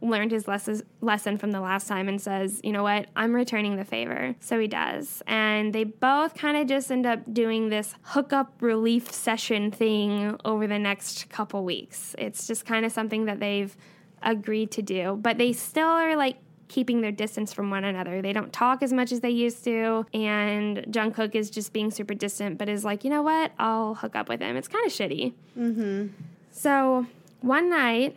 learned 0.00 0.30
his 0.30 0.46
lessons, 0.46 0.84
lesson 1.00 1.38
from 1.38 1.50
the 1.50 1.60
last 1.60 1.88
time 1.88 2.08
and 2.08 2.20
says, 2.20 2.60
you 2.62 2.70
know 2.70 2.84
what, 2.84 3.08
I'm 3.16 3.34
returning 3.34 3.74
the 3.74 3.84
favor. 3.84 4.36
So 4.38 4.60
he 4.60 4.68
does. 4.68 5.24
And 5.26 5.72
they 5.72 5.82
both 5.82 6.34
kind 6.34 6.56
of 6.56 6.68
just 6.68 6.88
end 6.92 7.04
up 7.04 7.34
doing 7.34 7.68
this 7.68 7.96
hookup 8.02 8.52
relief 8.60 9.10
session 9.12 9.72
thing 9.72 10.36
over 10.44 10.68
the 10.68 10.78
next 10.78 11.30
couple 11.30 11.64
weeks. 11.64 12.14
It's 12.16 12.46
just 12.46 12.64
kind 12.64 12.86
of 12.86 12.92
something 12.92 13.24
that 13.24 13.40
they've 13.40 13.76
agreed 14.22 14.70
to 14.70 14.82
do, 14.82 15.18
but 15.20 15.36
they 15.38 15.52
still 15.52 15.88
are 15.88 16.14
like 16.14 16.36
keeping 16.68 17.00
their 17.00 17.10
distance 17.10 17.52
from 17.52 17.70
one 17.70 17.82
another. 17.82 18.22
They 18.22 18.32
don't 18.32 18.52
talk 18.52 18.84
as 18.84 18.92
much 18.92 19.10
as 19.10 19.18
they 19.18 19.30
used 19.30 19.64
to, 19.64 20.06
and 20.14 20.78
Jungkook 20.90 21.34
is 21.34 21.50
just 21.50 21.72
being 21.72 21.90
super 21.90 22.14
distant, 22.14 22.56
but 22.56 22.68
is 22.68 22.84
like, 22.84 23.02
you 23.02 23.10
know 23.10 23.22
what, 23.22 23.50
I'll 23.58 23.96
hook 23.96 24.14
up 24.14 24.28
with 24.28 24.38
him. 24.38 24.56
It's 24.56 24.68
kind 24.68 24.86
of 24.86 24.92
shitty. 24.92 25.32
Mm-hmm. 25.58 26.06
So 26.52 27.06
one 27.40 27.70
night, 27.70 28.16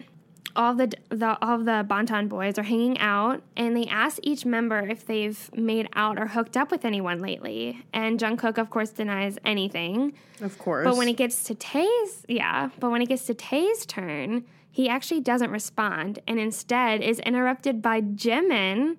all 0.55 0.75
the, 0.75 0.91
the 1.09 1.37
all 1.41 1.59
the 1.59 1.85
Bangtan 1.89 2.27
boys 2.27 2.57
are 2.57 2.63
hanging 2.63 2.97
out, 2.99 3.41
and 3.55 3.75
they 3.75 3.85
ask 3.85 4.19
each 4.21 4.45
member 4.45 4.79
if 4.79 5.05
they've 5.05 5.49
made 5.55 5.87
out 5.93 6.19
or 6.19 6.27
hooked 6.27 6.57
up 6.57 6.71
with 6.71 6.83
anyone 6.83 7.19
lately. 7.19 7.83
And 7.93 8.19
Jungkook, 8.19 8.57
of 8.57 8.69
course, 8.69 8.89
denies 8.89 9.37
anything. 9.45 10.13
Of 10.41 10.57
course. 10.57 10.85
But 10.85 10.97
when 10.97 11.07
it 11.07 11.17
gets 11.17 11.43
to 11.45 11.55
Tae's, 11.55 12.25
yeah, 12.27 12.69
but 12.79 12.91
when 12.91 13.01
it 13.01 13.07
gets 13.07 13.25
to 13.27 13.33
Tae's 13.33 13.85
turn, 13.85 14.45
he 14.69 14.89
actually 14.89 15.21
doesn't 15.21 15.51
respond, 15.51 16.19
and 16.27 16.39
instead 16.39 17.01
is 17.01 17.19
interrupted 17.19 17.81
by 17.81 18.01
Jimin 18.01 18.97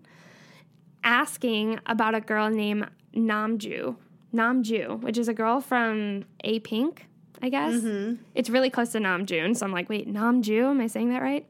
asking 1.04 1.80
about 1.86 2.14
a 2.14 2.20
girl 2.20 2.48
named 2.48 2.88
Namju. 3.14 3.96
Namju, 4.32 5.02
which 5.02 5.18
is 5.18 5.28
a 5.28 5.34
girl 5.34 5.60
from 5.60 6.24
A 6.44 6.60
Pink, 6.60 7.06
I 7.42 7.48
guess. 7.48 7.74
Mm-hmm. 7.74 8.22
It's 8.34 8.48
really 8.48 8.70
close 8.70 8.92
to 8.92 8.98
Namjoon, 8.98 9.56
so 9.56 9.66
I'm 9.66 9.72
like, 9.72 9.88
wait, 9.88 10.10
Namju? 10.10 10.70
Am 10.70 10.80
I 10.80 10.86
saying 10.86 11.10
that 11.10 11.22
right? 11.22 11.44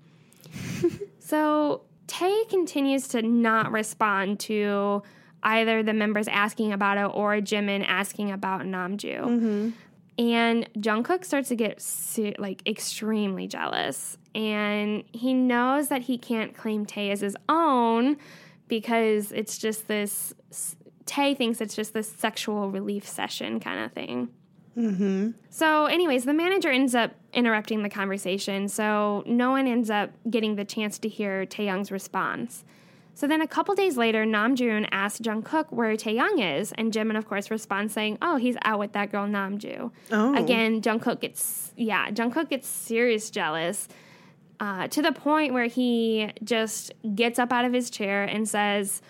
so 1.18 1.82
Tae 2.06 2.44
continues 2.48 3.08
to 3.08 3.22
not 3.22 3.70
respond 3.70 4.40
to 4.40 5.02
either 5.42 5.82
the 5.82 5.92
members 5.92 6.28
asking 6.28 6.72
about 6.72 6.96
it 6.96 7.14
or 7.14 7.34
Jimin 7.36 7.84
asking 7.86 8.30
about 8.30 8.62
Namju. 8.62 9.20
Mm-hmm. 9.20 9.70
And 10.18 10.68
Jungkook 10.78 11.24
starts 11.24 11.48
to 11.48 11.56
get 11.56 11.82
like 12.38 12.66
extremely 12.66 13.46
jealous, 13.46 14.18
and 14.34 15.04
he 15.12 15.34
knows 15.34 15.88
that 15.88 16.02
he 16.02 16.18
can't 16.18 16.54
claim 16.54 16.84
Tae 16.86 17.10
as 17.10 17.20
his 17.20 17.36
own 17.48 18.18
because 18.68 19.32
it's 19.32 19.58
just 19.58 19.88
this. 19.88 20.34
Tae 21.06 21.34
thinks 21.34 21.60
it's 21.60 21.74
just 21.74 21.92
this 21.92 22.10
sexual 22.10 22.70
relief 22.70 23.08
session 23.08 23.58
kind 23.58 23.84
of 23.84 23.92
thing. 23.92 24.28
So, 25.50 25.86
anyways, 25.86 26.24
the 26.24 26.32
manager 26.32 26.70
ends 26.70 26.94
up 26.94 27.12
interrupting 27.32 27.82
the 27.82 27.88
conversation, 27.88 28.68
so 28.68 29.22
no 29.26 29.50
one 29.50 29.66
ends 29.66 29.90
up 29.90 30.10
getting 30.30 30.56
the 30.56 30.64
chance 30.64 30.98
to 31.00 31.08
hear 31.08 31.44
Taehyung's 31.46 31.90
response. 31.90 32.64
So 33.14 33.26
then, 33.26 33.42
a 33.42 33.46
couple 33.46 33.74
days 33.74 33.96
later, 33.96 34.24
Nam 34.24 34.56
Namjoon 34.56 34.88
asks 34.90 35.20
Jungkook 35.20 35.66
where 35.70 35.94
Taehyung 35.96 36.58
is, 36.58 36.72
and 36.72 36.92
Jimin, 36.92 37.18
of 37.18 37.28
course, 37.28 37.50
responds 37.50 37.92
saying, 37.92 38.18
"Oh, 38.22 38.36
he's 38.36 38.56
out 38.62 38.78
with 38.78 38.92
that 38.92 39.12
girl 39.12 39.26
Namju." 39.26 39.90
Oh. 40.10 40.34
Again, 40.34 40.80
Jungkook 40.80 41.20
gets 41.20 41.72
yeah, 41.76 42.10
Jungkook 42.10 42.48
gets 42.48 42.66
serious 42.66 43.30
jealous 43.30 43.88
uh, 44.60 44.88
to 44.88 45.02
the 45.02 45.12
point 45.12 45.52
where 45.52 45.66
he 45.66 46.30
just 46.42 46.92
gets 47.14 47.38
up 47.38 47.52
out 47.52 47.64
of 47.64 47.72
his 47.72 47.90
chair 47.90 48.24
and 48.24 48.48
says. 48.48 49.02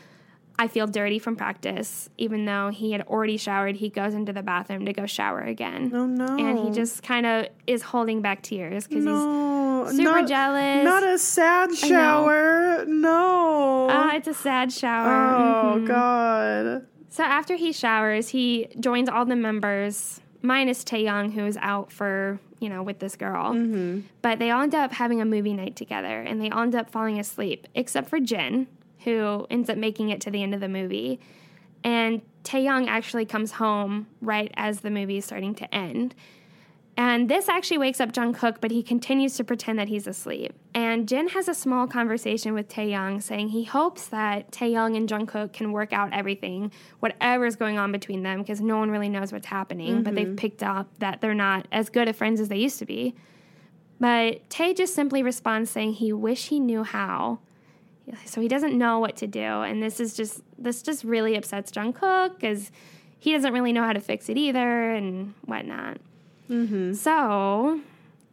I 0.59 0.69
feel 0.69 0.87
dirty 0.87 1.19
from 1.19 1.35
practice. 1.37 2.09
Even 2.19 2.45
though 2.45 2.69
he 2.69 2.93
had 2.93 3.03
already 3.03 3.37
showered, 3.37 3.77
he 3.77 3.89
goes 3.89 4.15
into 4.15 4.33
the 4.33 4.43
bathroom 4.43 4.85
to 4.87 4.93
go 4.93 5.07
shower 5.07 5.41
again. 5.41 5.91
Oh 5.95 6.07
no. 6.07 6.27
And 6.39 6.59
he 6.59 6.71
just 6.71 7.03
kind 7.03 7.27
of 7.27 7.47
is 7.67 7.83
holding 7.83 8.21
back 8.23 8.43
tears 8.43 8.87
because 8.87 9.05
no, 9.05 9.85
he's 9.87 9.97
super 9.97 10.21
not, 10.21 10.29
jealous. 10.29 10.85
Not 10.85 11.03
a 11.03 11.19
sad 11.19 11.75
shower. 11.75 12.85
No. 12.87 13.89
Ah, 13.91 14.15
it's 14.15 14.29
a 14.29 14.35
sad 14.35 14.73
shower. 14.73 15.35
oh 15.37 15.79
Mhm. 15.81 15.87
God. 15.87 16.87
So 17.09 17.23
after 17.25 17.57
he 17.57 17.73
showers, 17.73 18.29
he 18.31 18.69
joins 18.81 19.09
all 19.09 19.25
the 19.27 19.37
members, 19.37 20.21
minus 20.43 20.83
Taehyung, 20.85 21.33
who 21.33 21.45
is 21.45 21.59
out 21.61 21.93
for, 21.93 22.39
you 22.59 22.69
know, 22.69 22.83
with 22.83 23.01
this 23.01 23.17
girl. 23.17 23.53
But 24.23 24.39
they 24.39 24.51
all 24.51 24.63
end 24.63 24.75
up 24.75 24.93
having 24.93 25.21
a 25.21 25.25
movie 25.25 25.53
night 25.55 25.77
together 25.77 26.21
and 26.21 26.41
they 26.41 26.49
all 26.51 26.63
end 26.63 26.75
up 26.75 26.91
falling 26.91 27.19
asleep, 27.19 27.67
except 27.75 28.09
for 28.09 28.19
Jin, 28.21 28.67
who 29.05 29.47
ends 29.51 29.69
up 29.69 29.77
making 29.77 30.11
it 30.11 30.21
to 30.23 30.31
the 30.31 30.43
end 30.43 30.55
of 30.55 30.61
the 30.61 30.69
movie. 30.69 31.21
And 31.85 32.23
Taehyung 32.45 32.89
actually 32.89 33.25
comes 33.25 33.53
home 33.53 34.07
right 34.21 34.53
as 34.55 34.81
the 34.81 34.91
movie 34.91 35.19
is 35.19 35.25
starting 35.25 35.55
to 35.57 35.75
end. 35.75 36.15
And 36.95 37.29
this 37.29 37.49
actually 37.49 37.79
wakes 37.79 38.01
up 38.01 38.13
Jungkook, 38.13 38.57
but 38.61 38.71
he 38.71 38.83
continues 38.83 39.37
to 39.37 39.45
pretend 39.45 39.79
that 39.79 39.89
he's 39.89 40.07
asleep. 40.07 40.53
And 40.75 41.09
Jin 41.09 41.29
has 41.29 41.49
a 41.49 41.55
small 41.55 41.87
conversation 41.87 42.53
with 42.53 42.69
Taehyung, 42.69 43.23
saying 43.23 43.49
he 43.49 43.65
hopes 43.65 44.09
that 44.09 44.53
Taehyung 44.53 44.95
and 44.95 45.09
Jungkook 45.09 45.55
can 45.55 45.73
work 45.73 45.95
out 45.95 46.13
everything, 46.13 46.71
whatever's 47.01 47.57
going 47.57 47.79
on 47.79 47.93
between 47.93 48.23
them, 48.23 48.43
because 48.43 48.61
no 48.61 48.77
one 48.77 48.91
really 48.91 49.09
knows 49.09 49.33
what's 49.33 49.47
happening. 49.47 50.03
But 50.03 50.15
they've 50.15 50.27
mm-hmm. 50.27 50.37
picked 50.37 50.63
up 50.63 50.87
that 50.99 51.23
they're 51.23 51.35
not 51.35 51.67
as 51.73 51.89
good 51.89 52.09
of 52.09 52.17
friends 52.17 52.41
as 52.41 52.49
they 52.49 52.59
used 52.59 52.79
to 52.81 52.87
be. 52.87 53.15
But 53.99 54.51
Tae 54.51 54.75
just 54.75 54.95
simply 54.95 55.23
responds 55.23 55.71
saying 55.71 55.95
he 55.95 56.13
wish 56.13 56.49
he 56.49 56.61
knew 56.61 56.83
how. 56.83 57.39
So 58.25 58.41
he 58.41 58.49
doesn't 58.49 58.77
know 58.77 58.99
what 58.99 59.17
to 59.17 59.27
do, 59.27 59.41
and 59.41 59.83
this 59.83 60.01
is 60.01 60.15
just 60.15 60.43
this 60.59 60.83
just 60.83 61.05
really 61.05 61.37
upsets 61.37 61.71
Jungkook 61.71 62.35
because 62.35 62.71
he 63.19 63.33
doesn't 63.33 63.53
really 63.53 63.73
know 63.73 63.85
how 63.85 63.93
to 63.93 64.01
fix 64.01 64.29
it 64.29 64.37
either 64.37 64.91
and 64.91 65.35
whatnot. 65.45 65.99
Mm-hmm. 66.51 66.95
So, 66.95 67.81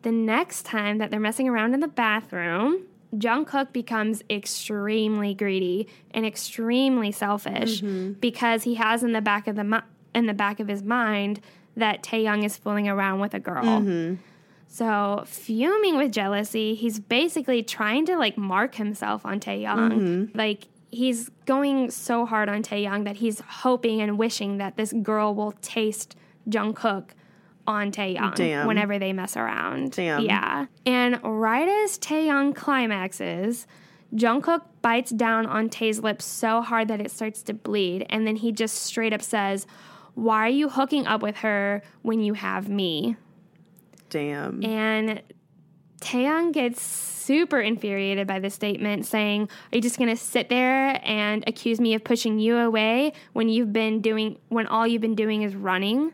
the 0.02 0.12
next 0.12 0.64
time 0.64 0.98
that 0.98 1.12
they're 1.12 1.20
messing 1.20 1.48
around 1.48 1.74
in 1.74 1.80
the 1.80 1.88
bathroom, 1.88 2.86
Jungkook 3.16 3.72
becomes 3.72 4.24
extremely 4.30 5.34
greedy 5.34 5.88
and 6.12 6.26
extremely 6.26 7.12
selfish 7.12 7.82
mm-hmm. 7.82 8.14
because 8.14 8.64
he 8.64 8.76
has 8.76 9.04
in 9.04 9.14
the 9.14 9.22
back 9.22 9.48
of 9.48 9.56
the 9.56 9.64
mi- 9.64 9.88
in 10.14 10.26
the 10.26 10.34
back 10.34 10.60
of 10.60 10.68
his 10.68 10.84
mind 10.84 11.40
that 11.76 12.04
Taehyung 12.04 12.44
is 12.44 12.58
fooling 12.58 12.88
around 12.88 13.20
with 13.20 13.34
a 13.34 13.40
girl. 13.40 13.64
Mm-hmm. 13.64 14.16
So, 14.72 15.24
fuming 15.26 15.98
with 15.98 16.12
jealousy, 16.12 16.76
he's 16.76 17.00
basically 17.00 17.64
trying 17.64 18.06
to 18.06 18.16
like 18.18 18.38
mark 18.38 18.76
himself 18.76 19.26
on 19.26 19.40
Taehyung. 19.40 19.92
Mm-hmm. 19.92 20.38
Like 20.38 20.68
he's 20.92 21.30
going 21.48 21.90
so 21.90 22.26
hard 22.26 22.50
on 22.50 22.62
Taehyung 22.62 23.04
that 23.06 23.18
he's 23.18 23.40
hoping 23.40 24.00
and 24.00 24.18
wishing 24.20 24.60
that 24.60 24.78
this 24.78 24.94
girl 24.94 25.34
will 25.34 25.54
taste 25.64 26.16
Jungkook 26.48 27.10
on 27.66 27.92
Taehyung 27.92 28.36
Damn. 28.36 28.68
whenever 28.68 29.00
they 29.00 29.12
mess 29.12 29.36
around. 29.36 29.94
Damn. 29.94 30.22
Yeah. 30.22 30.68
And 30.86 31.20
right 31.24 31.68
as 31.68 31.98
Taehyung 31.98 32.56
climaxes, 32.56 33.66
Jungkook 34.14 34.62
bites 34.84 35.10
down 35.10 35.48
on 35.48 35.70
Tae's 35.70 36.00
lips 36.00 36.26
so 36.26 36.62
hard 36.62 36.88
that 36.90 37.02
it 37.02 37.10
starts 37.10 37.42
to 37.44 37.56
bleed, 37.56 38.06
and 38.12 38.28
then 38.28 38.36
he 38.36 38.52
just 38.52 38.76
straight 38.84 39.14
up 39.14 39.24
says, 39.24 39.66
"Why 40.14 40.46
are 40.46 40.50
you 40.50 40.70
hooking 40.70 41.08
up 41.08 41.24
with 41.24 41.38
her 41.38 41.82
when 42.04 42.22
you 42.22 42.34
have 42.34 42.70
me?" 42.70 43.18
Damn. 44.10 44.64
And 44.64 45.22
Taehyung 46.02 46.54
gets 46.54 46.82
super 46.82 47.60
infuriated 47.60 48.28
by 48.28 48.40
this 48.40 48.54
statement, 48.54 49.06
saying, 49.06 49.50
Are 49.72 49.76
you 49.76 49.82
just 49.82 50.00
gonna 50.00 50.16
sit 50.16 50.50
there 50.50 51.00
and 51.04 51.44
accuse 51.48 51.80
me 51.80 51.94
of 51.94 52.04
pushing 52.04 52.40
you 52.40 52.58
away 52.58 53.14
when 53.34 53.50
you've 53.50 53.74
been 53.74 54.02
doing 54.02 54.40
when 54.50 54.68
all 54.68 54.88
you've 54.88 55.02
been 55.02 55.16
doing 55.16 55.44
is 55.44 55.56
running? 55.56 56.14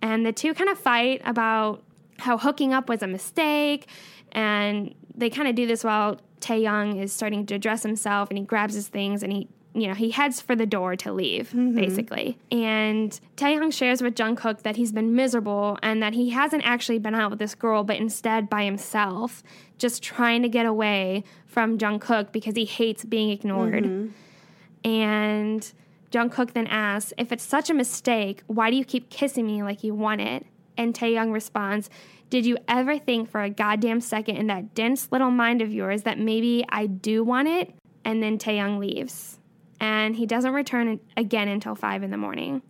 And 0.00 0.26
the 0.26 0.32
two 0.32 0.52
kind 0.54 0.68
of 0.68 0.78
fight 0.78 1.22
about 1.24 1.84
how 2.18 2.38
hooking 2.38 2.72
up 2.72 2.88
was 2.88 3.02
a 3.02 3.06
mistake, 3.06 3.88
and 4.32 4.94
they 5.14 5.30
kind 5.30 5.48
of 5.48 5.54
do 5.54 5.66
this 5.66 5.84
while 5.84 6.20
Taehyung 6.40 7.00
is 7.00 7.12
starting 7.12 7.46
to 7.46 7.58
dress 7.58 7.82
himself 7.82 8.28
and 8.28 8.38
he 8.38 8.44
grabs 8.44 8.74
his 8.74 8.88
things 8.88 9.22
and 9.22 9.32
he 9.32 9.48
you 9.74 9.86
know, 9.86 9.94
he 9.94 10.10
heads 10.10 10.40
for 10.40 10.54
the 10.54 10.66
door 10.66 10.96
to 10.96 11.12
leave, 11.12 11.48
mm-hmm. 11.48 11.74
basically. 11.74 12.38
And 12.50 13.18
Taehyung 13.36 13.72
shares 13.72 14.02
with 14.02 14.14
Jungkook 14.14 14.62
that 14.62 14.76
he's 14.76 14.92
been 14.92 15.14
miserable 15.14 15.78
and 15.82 16.02
that 16.02 16.12
he 16.12 16.30
hasn't 16.30 16.64
actually 16.66 16.98
been 16.98 17.14
out 17.14 17.30
with 17.30 17.38
this 17.38 17.54
girl, 17.54 17.82
but 17.82 17.96
instead 17.96 18.50
by 18.50 18.64
himself, 18.64 19.42
just 19.78 20.02
trying 20.02 20.42
to 20.42 20.48
get 20.48 20.66
away 20.66 21.24
from 21.46 21.78
Jungkook 21.78 22.32
because 22.32 22.54
he 22.54 22.66
hates 22.66 23.04
being 23.04 23.30
ignored. 23.30 23.84
Mm-hmm. 23.84 24.88
And 24.88 25.72
Jungkook 26.10 26.52
then 26.52 26.66
asks, 26.66 27.14
if 27.16 27.32
it's 27.32 27.44
such 27.44 27.70
a 27.70 27.74
mistake, 27.74 28.42
why 28.46 28.70
do 28.70 28.76
you 28.76 28.84
keep 28.84 29.08
kissing 29.08 29.46
me 29.46 29.62
like 29.62 29.82
you 29.82 29.94
want 29.94 30.20
it? 30.20 30.44
And 30.76 30.92
Taehyung 30.94 31.32
responds, 31.32 31.88
did 32.28 32.44
you 32.44 32.58
ever 32.68 32.98
think 32.98 33.30
for 33.30 33.42
a 33.42 33.50
goddamn 33.50 34.00
second 34.00 34.36
in 34.36 34.46
that 34.48 34.74
dense 34.74 35.08
little 35.10 35.30
mind 35.30 35.62
of 35.62 35.72
yours 35.72 36.02
that 36.02 36.18
maybe 36.18 36.64
I 36.68 36.86
do 36.86 37.24
want 37.24 37.48
it? 37.48 37.74
And 38.04 38.22
then 38.22 38.38
Taehyung 38.38 38.78
leaves. 38.78 39.38
And 39.82 40.14
he 40.14 40.26
doesn't 40.26 40.52
return 40.52 41.00
again 41.16 41.48
until 41.48 41.74
5 41.74 42.04
in 42.04 42.12
the 42.12 42.16
morning. 42.16 42.62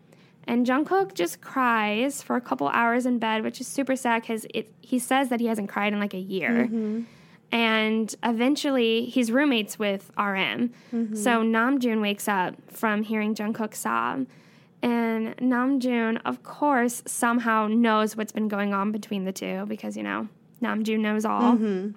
And 0.44 0.66
Jungkook 0.66 1.12
just 1.14 1.42
cries 1.42 2.22
for 2.22 2.36
a 2.36 2.40
couple 2.40 2.68
hours 2.68 3.04
in 3.04 3.18
bed, 3.18 3.44
which 3.44 3.60
is 3.60 3.66
super 3.68 3.96
sad 3.96 4.22
because 4.22 4.46
he 4.80 4.98
says 4.98 5.28
that 5.28 5.38
he 5.38 5.46
hasn't 5.46 5.68
cried 5.68 5.92
in 5.92 6.00
like 6.00 6.14
a 6.14 6.18
year. 6.18 6.64
Mm-hmm. 6.64 7.02
And 7.52 8.14
eventually, 8.22 9.04
he's 9.04 9.30
roommates 9.30 9.78
with 9.78 10.10
RM. 10.16 10.72
Mm-hmm. 10.90 11.14
So 11.14 11.42
Namjoon 11.42 12.00
wakes 12.00 12.28
up 12.28 12.54
from 12.68 13.02
hearing 13.02 13.34
Jungkook 13.34 13.74
sob. 13.74 14.26
And 14.80 15.36
Namjoon, 15.36 16.18
of 16.24 16.42
course, 16.42 17.02
somehow 17.06 17.68
knows 17.68 18.16
what's 18.16 18.32
been 18.32 18.48
going 18.48 18.72
on 18.72 18.90
between 18.90 19.26
the 19.26 19.32
two 19.32 19.66
because, 19.66 19.98
you 19.98 20.02
know, 20.02 20.28
Namjoon 20.62 21.00
knows 21.00 21.26
all. 21.26 21.52
Mm-hmm. 21.52 21.90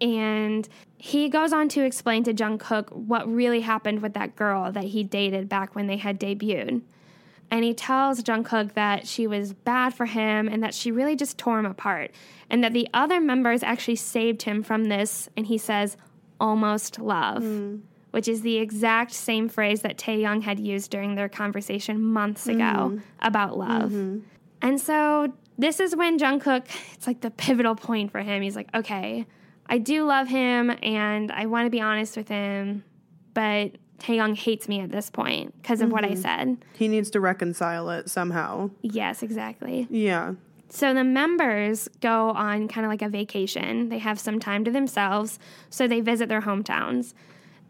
And 0.00 0.68
he 0.98 1.28
goes 1.28 1.52
on 1.52 1.68
to 1.70 1.84
explain 1.84 2.24
to 2.24 2.32
Jungkook 2.32 2.90
what 2.92 3.28
really 3.32 3.60
happened 3.60 4.00
with 4.00 4.14
that 4.14 4.34
girl 4.36 4.72
that 4.72 4.84
he 4.84 5.04
dated 5.04 5.48
back 5.48 5.74
when 5.74 5.86
they 5.86 5.98
had 5.98 6.18
debuted. 6.18 6.82
And 7.50 7.64
he 7.64 7.74
tells 7.74 8.22
Jungkook 8.22 8.74
that 8.74 9.06
she 9.06 9.26
was 9.26 9.52
bad 9.52 9.94
for 9.94 10.06
him 10.06 10.48
and 10.48 10.62
that 10.62 10.74
she 10.74 10.90
really 10.90 11.14
just 11.14 11.38
tore 11.38 11.58
him 11.58 11.66
apart. 11.66 12.10
And 12.50 12.64
that 12.64 12.72
the 12.72 12.88
other 12.92 13.20
members 13.20 13.62
actually 13.62 13.96
saved 13.96 14.42
him 14.42 14.62
from 14.62 14.84
this, 14.84 15.28
and 15.36 15.46
he 15.46 15.58
says, 15.58 15.96
almost 16.40 16.98
love, 16.98 17.42
hmm. 17.42 17.76
which 18.10 18.28
is 18.28 18.42
the 18.42 18.56
exact 18.56 19.12
same 19.12 19.48
phrase 19.48 19.82
that 19.82 19.96
Taehyung 19.96 20.42
had 20.42 20.58
used 20.58 20.90
during 20.90 21.14
their 21.14 21.28
conversation 21.28 22.02
months 22.02 22.44
hmm. 22.44 22.52
ago 22.52 23.00
about 23.20 23.58
love. 23.58 23.90
Hmm. 23.90 24.18
And 24.62 24.80
so 24.80 25.32
this 25.58 25.80
is 25.80 25.94
when 25.94 26.18
Jungkook, 26.18 26.66
it's 26.94 27.06
like 27.06 27.20
the 27.20 27.30
pivotal 27.30 27.74
point 27.74 28.10
for 28.10 28.20
him. 28.20 28.42
He's 28.42 28.56
like, 28.56 28.68
okay, 28.74 29.26
I 29.68 29.78
do 29.78 30.04
love 30.04 30.28
him 30.28 30.76
and 30.82 31.32
I 31.32 31.46
want 31.46 31.66
to 31.66 31.70
be 31.70 31.80
honest 31.80 32.16
with 32.16 32.28
him, 32.28 32.84
but 33.34 33.72
Taehyung 33.98 34.36
hates 34.36 34.68
me 34.68 34.80
at 34.80 34.90
this 34.90 35.10
point 35.10 35.54
because 35.60 35.80
of 35.80 35.90
what 35.90 36.04
I 36.04 36.10
mm-hmm. 36.10 36.20
said. 36.20 36.64
He 36.74 36.88
needs 36.88 37.10
to 37.10 37.20
reconcile 37.20 37.90
it 37.90 38.10
somehow. 38.10 38.70
Yes, 38.82 39.22
exactly. 39.22 39.86
Yeah. 39.90 40.34
So 40.68 40.92
the 40.92 41.04
members 41.04 41.88
go 42.00 42.30
on 42.30 42.68
kind 42.68 42.84
of 42.84 42.90
like 42.90 43.02
a 43.02 43.08
vacation. 43.08 43.88
They 43.88 43.98
have 43.98 44.18
some 44.18 44.40
time 44.40 44.64
to 44.64 44.70
themselves, 44.70 45.38
so 45.70 45.86
they 45.86 46.00
visit 46.00 46.28
their 46.28 46.42
hometowns. 46.42 47.14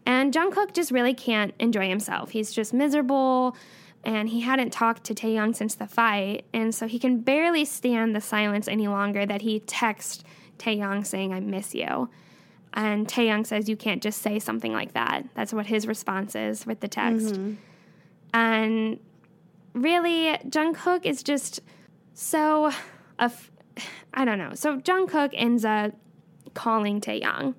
And 0.05 0.33
Jungkook 0.33 0.73
just 0.73 0.91
really 0.91 1.13
can't 1.13 1.53
enjoy 1.59 1.89
himself. 1.89 2.31
He's 2.31 2.51
just 2.51 2.73
miserable, 2.73 3.55
and 4.03 4.29
he 4.29 4.41
hadn't 4.41 4.71
talked 4.71 5.03
to 5.05 5.13
Taehyung 5.13 5.55
since 5.55 5.75
the 5.75 5.85
fight, 5.85 6.45
and 6.53 6.73
so 6.73 6.87
he 6.87 6.97
can 6.97 7.19
barely 7.19 7.65
stand 7.65 8.15
the 8.15 8.21
silence 8.21 8.67
any 8.67 8.87
longer 8.87 9.25
that 9.25 9.41
he 9.41 9.59
texts 9.59 10.23
Taehyung 10.57 11.05
saying, 11.05 11.33
I 11.33 11.39
miss 11.39 11.73
you. 11.75 12.09
And 12.73 13.07
Taehyung 13.07 13.45
says, 13.45 13.67
You 13.67 13.75
can't 13.75 14.03
just 14.03 14.21
say 14.21 14.39
something 14.39 14.73
like 14.73 14.93
that. 14.93 15.25
That's 15.33 15.53
what 15.53 15.65
his 15.65 15.87
response 15.87 16.35
is 16.35 16.65
with 16.65 16.79
the 16.79 16.87
text. 16.87 17.33
Mm-hmm. 17.33 17.53
And 18.33 18.99
really, 19.73 20.37
Jungkook 20.49 21.05
is 21.05 21.23
just 21.23 21.61
so, 22.13 22.71
af- 23.19 23.51
I 24.13 24.25
don't 24.25 24.37
know. 24.37 24.53
So 24.53 24.79
Jungkook 24.79 25.31
ends 25.33 25.65
up 25.65 25.93
calling 26.53 27.01
Taehyung. 27.01 27.55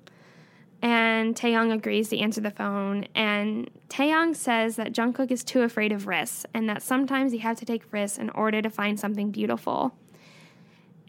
And 0.81 1.35
Taehyung 1.35 1.73
agrees 1.73 2.09
to 2.09 2.17
answer 2.17 2.39
the 2.39 2.51
phone. 2.51 3.05
And 3.13 3.69
Taehyung 3.89 4.35
says 4.35 4.77
that 4.77 4.93
Jungkook 4.93 5.31
is 5.31 5.43
too 5.43 5.61
afraid 5.63 5.91
of 5.91 6.07
risks 6.07 6.45
and 6.53 6.69
that 6.69 6.81
sometimes 6.81 7.33
you 7.33 7.39
have 7.39 7.57
to 7.59 7.65
take 7.65 7.91
risks 7.91 8.17
in 8.17 8.29
order 8.29 8.61
to 8.61 8.69
find 8.69 8.97
something 8.99 9.31
beautiful. 9.31 9.93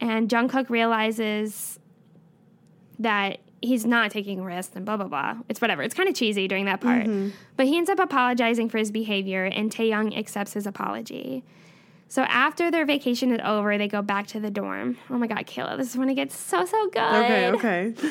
And 0.01 0.27
Jungkook 0.27 0.69
realizes 0.69 1.79
that 3.01 3.39
he's 3.61 3.85
not 3.85 4.09
taking 4.11 4.43
risks 4.43 4.75
and 4.75 4.85
blah, 4.85 4.97
blah, 4.97 5.07
blah. 5.07 5.37
It's 5.47 5.61
whatever. 5.61 5.83
It's 5.83 5.93
kind 5.93 6.09
of 6.09 6.15
cheesy 6.15 6.47
during 6.47 6.65
that 6.65 6.81
part. 6.81 7.05
But 7.57 7.67
he 7.67 7.77
ends 7.77 7.89
up 7.89 7.99
apologizing 7.99 8.69
for 8.69 8.77
his 8.79 8.91
behavior, 8.91 9.45
and 9.45 9.71
Taehyung 9.71 10.17
accepts 10.17 10.53
his 10.53 10.65
apology. 10.65 11.43
So 12.07 12.23
after 12.23 12.69
their 12.71 12.85
vacation 12.85 13.31
is 13.31 13.39
over, 13.43 13.77
they 13.77 13.87
go 13.87 14.01
back 14.01 14.27
to 14.27 14.39
the 14.39 14.51
dorm. 14.51 14.97
Oh 15.09 15.17
my 15.17 15.27
God, 15.27 15.45
Kayla, 15.45 15.77
this 15.77 15.89
is 15.91 15.97
when 15.97 16.09
it 16.09 16.15
gets 16.15 16.35
so, 16.35 16.65
so 16.65 16.89
good. 16.89 17.01
Okay, 17.01 17.51
okay. 17.51 17.93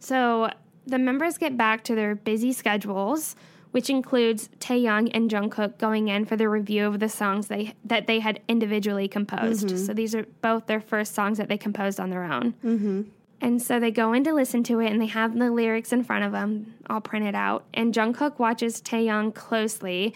So 0.00 0.50
the 0.86 0.98
members 1.00 1.36
get 1.36 1.56
back 1.56 1.82
to 1.84 1.96
their 1.96 2.14
busy 2.14 2.52
schedules, 2.52 3.34
which 3.72 3.90
includes 3.90 4.48
Taehyung 4.60 5.10
and 5.12 5.28
Jungkook 5.28 5.78
going 5.78 6.06
in 6.06 6.24
for 6.24 6.36
the 6.36 6.48
review 6.48 6.86
of 6.86 7.00
the 7.00 7.08
songs 7.08 7.48
they 7.48 7.74
that 7.84 8.06
they 8.06 8.20
had 8.20 8.40
individually 8.46 9.08
composed. 9.08 9.76
So 9.84 9.92
these 9.92 10.14
are 10.14 10.24
both 10.42 10.66
their 10.66 10.80
first 10.80 11.12
songs 11.12 11.38
that 11.38 11.48
they 11.48 11.58
composed 11.58 11.98
on 11.98 12.10
their 12.10 12.22
own. 12.22 12.54
Mm-hmm. 12.64 13.02
And 13.40 13.60
so 13.60 13.78
they 13.78 13.90
go 13.90 14.12
in 14.12 14.24
to 14.24 14.32
listen 14.32 14.62
to 14.64 14.80
it, 14.80 14.90
and 14.90 15.00
they 15.00 15.06
have 15.06 15.38
the 15.38 15.50
lyrics 15.50 15.92
in 15.92 16.04
front 16.04 16.24
of 16.24 16.32
them, 16.32 16.74
all 16.88 17.00
printed 17.00 17.34
out. 17.34 17.64
And 17.74 17.92
Jungkook 17.92 18.38
watches 18.38 18.80
Taehyung 18.80 19.34
closely 19.34 20.14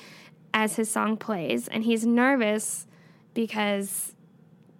as 0.55 0.77
his 0.77 0.91
song 0.91 1.17
plays, 1.17 1.69
and 1.69 1.85
he's 1.85 2.07
nervous 2.07 2.87
because 3.35 4.15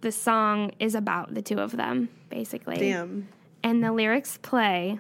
the 0.01 0.13
song 0.13 0.73
is 0.79 0.95
about 0.95 1.35
the 1.35 1.43
two 1.43 1.59
of 1.59 1.77
them, 1.77 2.09
basically 2.29 2.77
Damn. 2.77 3.29
and 3.63 3.83
the 3.85 3.93
lyrics 3.93 4.39
play 4.39 4.99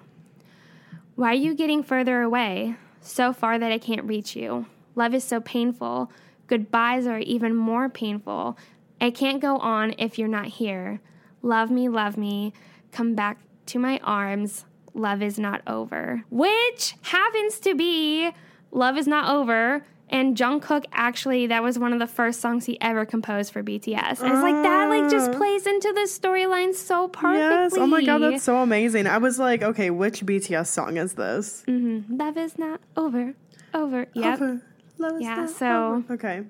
Why 1.14 1.30
are 1.30 1.34
you 1.34 1.54
getting 1.54 1.82
further 1.82 2.22
away? 2.22 2.76
So 3.00 3.32
far 3.32 3.58
that 3.58 3.72
I 3.72 3.78
can't 3.78 4.04
reach 4.04 4.36
you. 4.36 4.66
Love 4.94 5.14
is 5.14 5.24
so 5.24 5.40
painful. 5.40 6.12
Goodbyes 6.46 7.06
are 7.06 7.18
even 7.18 7.56
more 7.56 7.88
painful. 7.88 8.58
I 9.00 9.10
can't 9.10 9.40
go 9.40 9.56
on 9.58 9.94
if 9.98 10.18
you're 10.18 10.28
not 10.28 10.46
here. 10.46 11.00
Love 11.42 11.70
me, 11.70 11.88
love 11.88 12.18
me. 12.18 12.52
Come 12.92 13.14
back 13.14 13.38
to 13.66 13.78
my 13.78 14.00
arms. 14.02 14.64
Love 14.94 15.22
is 15.22 15.38
not 15.38 15.62
over. 15.66 16.24
Which 16.30 16.96
happens 17.02 17.58
to 17.60 17.74
be 17.74 18.30
Love 18.72 18.96
is 18.96 19.06
Not 19.06 19.30
Over. 19.30 19.84
And 20.12 20.36
Jungkook 20.36 20.86
actually, 20.92 21.46
that 21.46 21.62
was 21.62 21.78
one 21.78 21.92
of 21.92 22.00
the 22.00 22.06
first 22.06 22.40
songs 22.40 22.66
he 22.66 22.80
ever 22.80 23.06
composed 23.06 23.52
for 23.52 23.62
BTS. 23.62 24.20
And 24.20 24.32
it's 24.32 24.42
like 24.42 24.60
that, 24.64 24.88
like 24.88 25.08
just 25.08 25.30
ah. 25.30 25.36
plays 25.36 25.68
into 25.68 25.92
the 25.92 26.00
storyline 26.00 26.74
so 26.74 27.06
perfectly. 27.06 27.38
Yes. 27.38 27.74
Oh 27.76 27.86
my 27.86 28.04
god, 28.04 28.18
that's 28.18 28.42
so 28.42 28.56
amazing. 28.56 29.06
I 29.06 29.18
was 29.18 29.38
like, 29.38 29.62
okay, 29.62 29.90
which 29.90 30.26
BTS 30.26 30.66
song 30.66 30.96
is 30.96 31.14
this? 31.14 31.62
Mm-hmm. 31.68 32.16
Love 32.16 32.36
is 32.36 32.58
not 32.58 32.80
over. 32.96 33.34
Over. 33.72 34.08
Yep. 34.14 34.34
Over. 34.40 34.62
Love 34.98 35.14
is 35.14 35.22
Yeah, 35.22 35.34
not 35.36 35.50
so- 35.50 35.94
over. 35.94 36.14
Okay. 36.14 36.42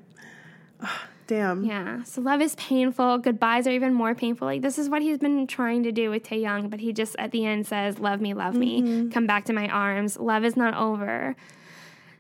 Ah, 0.81 1.07
Damn. 1.31 1.63
Yeah. 1.65 2.03
So 2.03 2.21
love 2.21 2.41
is 2.41 2.57
painful. 2.57 3.19
Goodbyes 3.19 3.69
are 3.69 3.71
even 3.71 3.95
more 3.95 4.17
painful. 4.17 4.49
Like 4.49 4.63
this 4.63 4.81
is 4.81 4.89
what 4.89 5.01
he's 5.01 5.19
been 5.19 5.47
trying 5.47 5.85
to 5.85 5.93
do 5.93 6.11
with 6.11 6.25
Taehyung, 6.25 6.69
but 6.71 6.81
he 6.81 6.93
just 6.93 7.15
at 7.21 7.31
the 7.31 7.47
end 7.47 7.69
says, 7.69 8.01
"Love 8.01 8.21
me, 8.21 8.35
love 8.35 8.57
me. 8.57 8.83
Mm-hmm. 8.83 9.11
Come 9.11 9.29
back 9.29 9.45
to 9.45 9.53
my 9.53 9.69
arms. 9.69 10.19
Love 10.19 10.45
is 10.45 10.57
not 10.57 10.75
over." 10.75 11.37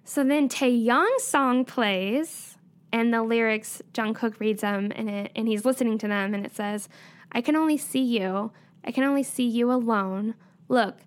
So 0.04 0.22
then 0.22 0.48
Taehyung's 0.48 1.24
song 1.24 1.64
plays, 1.64 2.56
and 2.92 3.12
the 3.12 3.24
lyrics 3.24 3.82
Jungkook 3.94 4.38
reads 4.38 4.61
them, 4.61 4.92
and 4.94 5.11
it, 5.11 5.32
and 5.34 5.48
he's 5.48 5.64
listening 5.64 5.98
to 5.98 6.06
them, 6.06 6.32
and 6.32 6.46
it 6.46 6.54
says, 6.54 6.88
"I 7.32 7.40
can 7.40 7.56
only 7.56 7.78
see 7.78 8.04
you. 8.04 8.52
I 8.84 8.92
can 8.92 9.02
only 9.02 9.24
see 9.24 9.48
you 9.48 9.72
alone. 9.72 10.36
Look, 10.68 10.98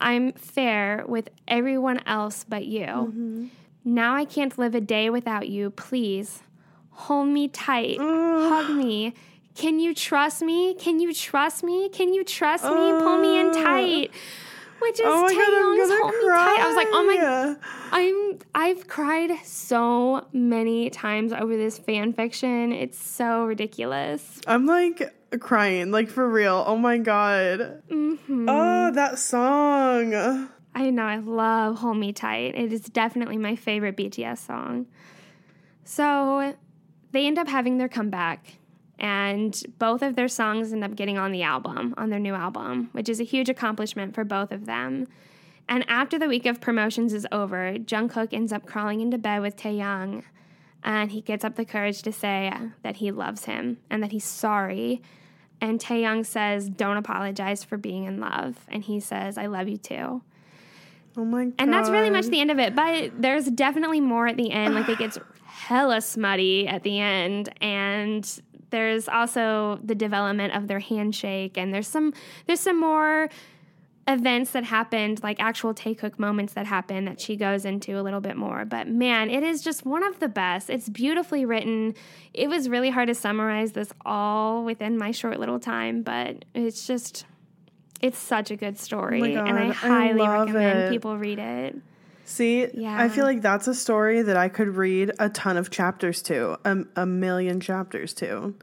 I'm 0.00 0.32
fair 0.32 1.04
with 1.06 1.28
everyone 1.46 2.00
else 2.06 2.42
but 2.48 2.64
you. 2.64 2.86
Mm-hmm. 2.86 3.46
Now 3.84 4.14
I 4.14 4.24
can't 4.24 4.58
live 4.58 4.74
a 4.74 4.80
day 4.80 5.10
without 5.10 5.46
you. 5.50 5.68
Please 5.68 6.40
hold 6.94 7.28
me 7.28 7.48
tight, 7.48 7.98
hug 7.98 8.70
me. 8.74 9.14
Can 9.54 9.78
you 9.78 9.94
trust 9.94 10.42
me? 10.42 10.74
Can 10.74 10.98
you 10.98 11.14
trust 11.14 11.62
me? 11.62 11.88
Can 11.90 12.12
you 12.12 12.24
trust 12.24 12.64
me? 12.64 12.70
Pull 12.70 13.18
me 13.18 13.38
in 13.38 13.52
tight." 13.52 14.10
Which 14.80 15.00
is 15.00 15.06
Oh 15.06 15.22
my 15.22 15.32
god, 15.32 15.40
I'm 15.40 15.78
Taehyung's 15.78 15.90
me 15.90 16.26
cry. 16.26 16.36
tight. 16.36 16.60
I 16.60 16.66
was 16.66 16.76
like, 16.76 16.88
oh 16.90 17.04
my 17.06 17.56
I'm 17.92 18.38
I've 18.54 18.86
cried 18.88 19.30
so 19.44 20.26
many 20.32 20.90
times 20.90 21.32
over 21.32 21.56
this 21.56 21.78
fan 21.78 22.12
fiction. 22.12 22.72
It's 22.72 22.98
so 22.98 23.44
ridiculous. 23.44 24.40
I'm 24.46 24.66
like 24.66 25.14
crying, 25.40 25.90
like 25.90 26.10
for 26.10 26.28
real. 26.28 26.64
Oh 26.66 26.76
my 26.76 26.98
god. 26.98 27.82
Mm-hmm. 27.88 28.46
Oh, 28.48 28.90
that 28.90 29.18
song. 29.18 30.48
I 30.74 30.90
know 30.90 31.04
I 31.04 31.18
love 31.18 31.78
Hold 31.78 31.96
Me 31.98 32.12
Tight. 32.12 32.54
It 32.56 32.72
is 32.72 32.82
definitely 32.82 33.38
my 33.38 33.54
favorite 33.56 33.96
BTS 33.96 34.38
song. 34.38 34.86
So 35.84 36.54
they 37.14 37.26
end 37.26 37.38
up 37.38 37.48
having 37.48 37.78
their 37.78 37.88
comeback, 37.88 38.58
and 38.98 39.62
both 39.78 40.02
of 40.02 40.16
their 40.16 40.28
songs 40.28 40.72
end 40.72 40.84
up 40.84 40.94
getting 40.94 41.16
on 41.16 41.32
the 41.32 41.42
album, 41.42 41.94
on 41.96 42.10
their 42.10 42.18
new 42.18 42.34
album, 42.34 42.90
which 42.92 43.08
is 43.08 43.20
a 43.20 43.24
huge 43.24 43.48
accomplishment 43.48 44.14
for 44.14 44.24
both 44.24 44.52
of 44.52 44.66
them. 44.66 45.06
And 45.68 45.84
after 45.88 46.18
the 46.18 46.28
week 46.28 46.44
of 46.44 46.60
promotions 46.60 47.14
is 47.14 47.26
over, 47.32 47.74
Jungkook 47.78 48.34
ends 48.34 48.52
up 48.52 48.66
crawling 48.66 49.00
into 49.00 49.16
bed 49.16 49.40
with 49.40 49.56
Taehyung, 49.56 50.24
and 50.82 51.10
he 51.10 51.22
gets 51.22 51.44
up 51.44 51.54
the 51.54 51.64
courage 51.64 52.02
to 52.02 52.12
say 52.12 52.52
that 52.82 52.96
he 52.96 53.10
loves 53.10 53.46
him 53.46 53.78
and 53.88 54.02
that 54.02 54.12
he's 54.12 54.24
sorry. 54.24 55.00
And 55.60 55.80
Taehyung 55.80 56.26
says, 56.26 56.68
"Don't 56.68 56.98
apologize 56.98 57.64
for 57.64 57.78
being 57.78 58.04
in 58.04 58.20
love," 58.20 58.66
and 58.68 58.82
he 58.84 59.00
says, 59.00 59.38
"I 59.38 59.46
love 59.46 59.68
you 59.68 59.78
too." 59.78 60.20
Oh 61.16 61.24
my 61.24 61.44
god. 61.44 61.54
And 61.58 61.72
that's 61.72 61.88
really 61.88 62.10
much 62.10 62.26
the 62.26 62.40
end 62.40 62.50
of 62.50 62.58
it. 62.58 62.74
But 62.74 63.22
there's 63.22 63.46
definitely 63.46 64.00
more 64.00 64.26
at 64.26 64.36
the 64.36 64.50
end. 64.50 64.74
Like 64.74 64.88
it 64.88 64.98
gets 64.98 65.16
hella 65.64 66.00
smutty 66.00 66.68
at 66.68 66.82
the 66.82 67.00
end. 67.00 67.48
And 67.60 68.40
there's 68.70 69.08
also 69.08 69.78
the 69.82 69.94
development 69.94 70.54
of 70.54 70.68
their 70.68 70.80
handshake. 70.80 71.56
And 71.56 71.72
there's 71.72 71.88
some 71.88 72.12
there's 72.46 72.60
some 72.60 72.80
more 72.80 73.28
events 74.06 74.50
that 74.50 74.64
happened, 74.64 75.22
like 75.22 75.40
actual 75.40 75.72
Taekook 75.72 76.18
moments 76.18 76.52
that 76.52 76.66
happen 76.66 77.06
that 77.06 77.18
she 77.18 77.36
goes 77.36 77.64
into 77.64 77.98
a 77.98 78.02
little 78.02 78.20
bit 78.20 78.36
more. 78.36 78.66
But 78.66 78.86
man, 78.88 79.30
it 79.30 79.42
is 79.42 79.62
just 79.62 79.86
one 79.86 80.02
of 80.02 80.20
the 80.20 80.28
best. 80.28 80.68
It's 80.68 80.90
beautifully 80.90 81.46
written. 81.46 81.94
It 82.34 82.48
was 82.48 82.68
really 82.68 82.90
hard 82.90 83.08
to 83.08 83.14
summarize 83.14 83.72
this 83.72 83.92
all 84.04 84.64
within 84.64 84.98
my 84.98 85.10
short 85.10 85.40
little 85.40 85.58
time, 85.58 86.02
but 86.02 86.44
it's 86.54 86.86
just 86.86 87.24
it's 88.02 88.18
such 88.18 88.50
a 88.50 88.56
good 88.56 88.78
story. 88.78 89.36
Oh 89.36 89.44
and 89.44 89.58
I 89.58 89.66
God, 89.68 89.70
I 89.70 89.72
highly 89.72 90.28
recommend 90.28 90.78
it. 90.80 90.90
people 90.90 91.16
read 91.16 91.38
it. 91.38 91.76
See, 92.24 92.66
Yeah. 92.72 92.96
I 92.98 93.08
feel 93.08 93.24
like 93.24 93.42
that's 93.42 93.68
a 93.68 93.74
story 93.74 94.22
that 94.22 94.36
I 94.36 94.48
could 94.48 94.76
read 94.76 95.12
a 95.18 95.28
ton 95.28 95.56
of 95.56 95.70
chapters 95.70 96.22
to, 96.22 96.58
a, 96.64 96.84
a 96.96 97.06
million 97.06 97.60
chapters 97.60 98.14
to. 98.14 98.54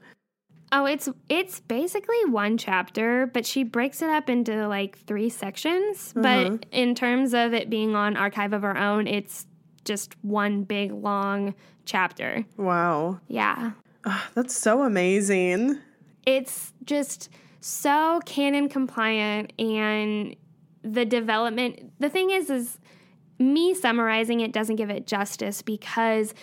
Oh, 0.73 0.85
it's 0.85 1.09
it's 1.27 1.59
basically 1.59 2.23
one 2.27 2.57
chapter, 2.57 3.27
but 3.27 3.45
she 3.45 3.63
breaks 3.63 4.01
it 4.01 4.09
up 4.09 4.29
into 4.29 4.67
like 4.69 4.97
three 4.99 5.29
sections. 5.29 6.13
But 6.15 6.47
uh-huh. 6.47 6.57
in 6.71 6.95
terms 6.95 7.33
of 7.33 7.53
it 7.53 7.69
being 7.69 7.93
on 7.93 8.15
Archive 8.15 8.53
of 8.53 8.63
Our 8.63 8.77
Own, 8.77 9.05
it's 9.05 9.47
just 9.83 10.15
one 10.23 10.63
big 10.63 10.93
long 10.93 11.55
chapter. 11.83 12.45
Wow. 12.55 13.19
Yeah. 13.27 13.71
Ah, 14.05 14.29
that's 14.33 14.57
so 14.57 14.83
amazing. 14.83 15.77
It's 16.25 16.71
just 16.85 17.29
so 17.59 18.21
canon 18.25 18.69
compliant 18.69 19.53
and 19.59 20.35
the 20.83 21.05
development 21.05 21.91
the 21.99 22.09
thing 22.09 22.31
is 22.31 22.49
is 22.49 22.79
me 23.41 23.73
summarizing 23.73 24.39
it 24.39 24.51
doesn't 24.51 24.75
give 24.75 24.89
it 24.89 25.07
justice 25.07 25.61
because 25.61 26.33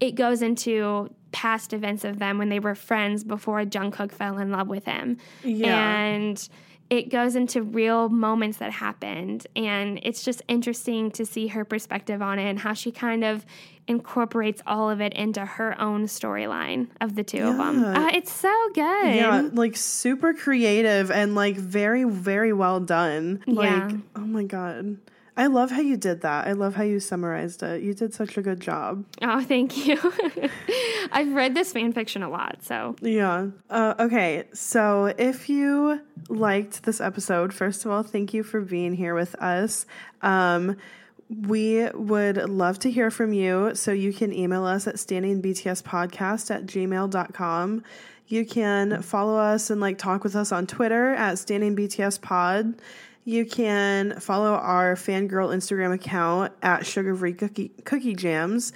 it 0.00 0.12
goes 0.14 0.42
into 0.42 1.10
past 1.32 1.72
events 1.72 2.04
of 2.04 2.18
them 2.18 2.38
when 2.38 2.48
they 2.48 2.58
were 2.60 2.74
friends 2.74 3.24
before 3.24 3.62
Jungkook 3.64 4.12
fell 4.12 4.38
in 4.38 4.50
love 4.50 4.68
with 4.68 4.84
him. 4.84 5.18
Yeah. 5.42 5.76
And 6.04 6.48
it 6.90 7.10
goes 7.10 7.34
into 7.34 7.62
real 7.62 8.08
moments 8.08 8.58
that 8.58 8.70
happened 8.70 9.46
and 9.56 9.98
it's 10.02 10.22
just 10.22 10.42
interesting 10.48 11.10
to 11.12 11.24
see 11.24 11.48
her 11.48 11.64
perspective 11.64 12.20
on 12.20 12.38
it 12.38 12.48
and 12.48 12.58
how 12.58 12.74
she 12.74 12.92
kind 12.92 13.24
of 13.24 13.44
incorporates 13.88 14.62
all 14.66 14.90
of 14.90 15.00
it 15.00 15.12
into 15.14 15.44
her 15.44 15.80
own 15.80 16.04
storyline 16.04 16.88
of 17.00 17.14
the 17.16 17.24
two 17.24 17.42
of 17.42 17.56
them. 17.56 17.84
Uh, 17.84 18.10
it's 18.14 18.32
so 18.32 18.52
good. 18.74 19.14
Yeah, 19.14 19.48
like 19.52 19.76
super 19.76 20.34
creative 20.34 21.10
and 21.10 21.34
like 21.34 21.56
very, 21.56 22.04
very 22.04 22.52
well 22.52 22.80
done. 22.80 23.42
Like, 23.46 23.70
Yeah. 23.70 23.90
oh 24.16 24.20
my 24.20 24.44
God. 24.44 24.98
I 25.36 25.46
love 25.48 25.70
how 25.72 25.80
you 25.80 25.96
did 25.96 26.20
that. 26.20 26.46
I 26.46 26.52
love 26.52 26.76
how 26.76 26.84
you 26.84 27.00
summarized 27.00 27.62
it. 27.64 27.82
You 27.82 27.92
did 27.92 28.14
such 28.14 28.36
a 28.36 28.42
good 28.42 28.60
job. 28.60 29.04
Oh, 29.20 29.42
thank 29.42 29.86
you. 29.86 29.98
I've 31.12 31.32
read 31.34 31.54
this 31.54 31.72
fan 31.72 31.92
fiction 31.92 32.22
a 32.22 32.28
lot, 32.28 32.58
so 32.62 32.94
Yeah. 33.00 33.48
Uh, 33.68 33.94
okay. 33.98 34.44
So 34.52 35.12
if 35.18 35.48
you 35.48 36.00
liked 36.28 36.84
this 36.84 37.00
episode, 37.00 37.52
first 37.52 37.84
of 37.84 37.90
all, 37.90 38.02
thank 38.04 38.32
you 38.32 38.42
for 38.44 38.60
being 38.60 38.94
here 38.94 39.14
with 39.14 39.34
us. 39.36 39.86
Um, 40.22 40.76
We 41.28 41.88
would 41.94 42.36
love 42.48 42.78
to 42.80 42.90
hear 42.90 43.10
from 43.10 43.32
you. 43.32 43.72
So 43.74 43.90
you 43.92 44.12
can 44.12 44.32
email 44.32 44.64
us 44.64 44.86
at 44.86 44.96
standingbtspodcast 44.96 46.54
at 46.54 46.66
gmail.com. 46.66 47.82
You 48.26 48.46
can 48.46 49.02
follow 49.02 49.36
us 49.36 49.68
and 49.70 49.80
like 49.80 49.98
talk 49.98 50.22
with 50.22 50.36
us 50.36 50.52
on 50.52 50.66
Twitter 50.66 51.12
at 51.14 51.34
standingbtspod. 51.34 52.78
You 53.24 53.46
can 53.46 54.20
follow 54.20 54.52
our 54.52 54.94
fangirl 54.96 55.54
Instagram 55.54 55.94
account 55.94 56.52
at 56.62 56.84
Sugar 56.84 57.16
Free 57.16 57.32
Cookie, 57.32 57.70
Cookie 57.84 58.14
Jams 58.14 58.72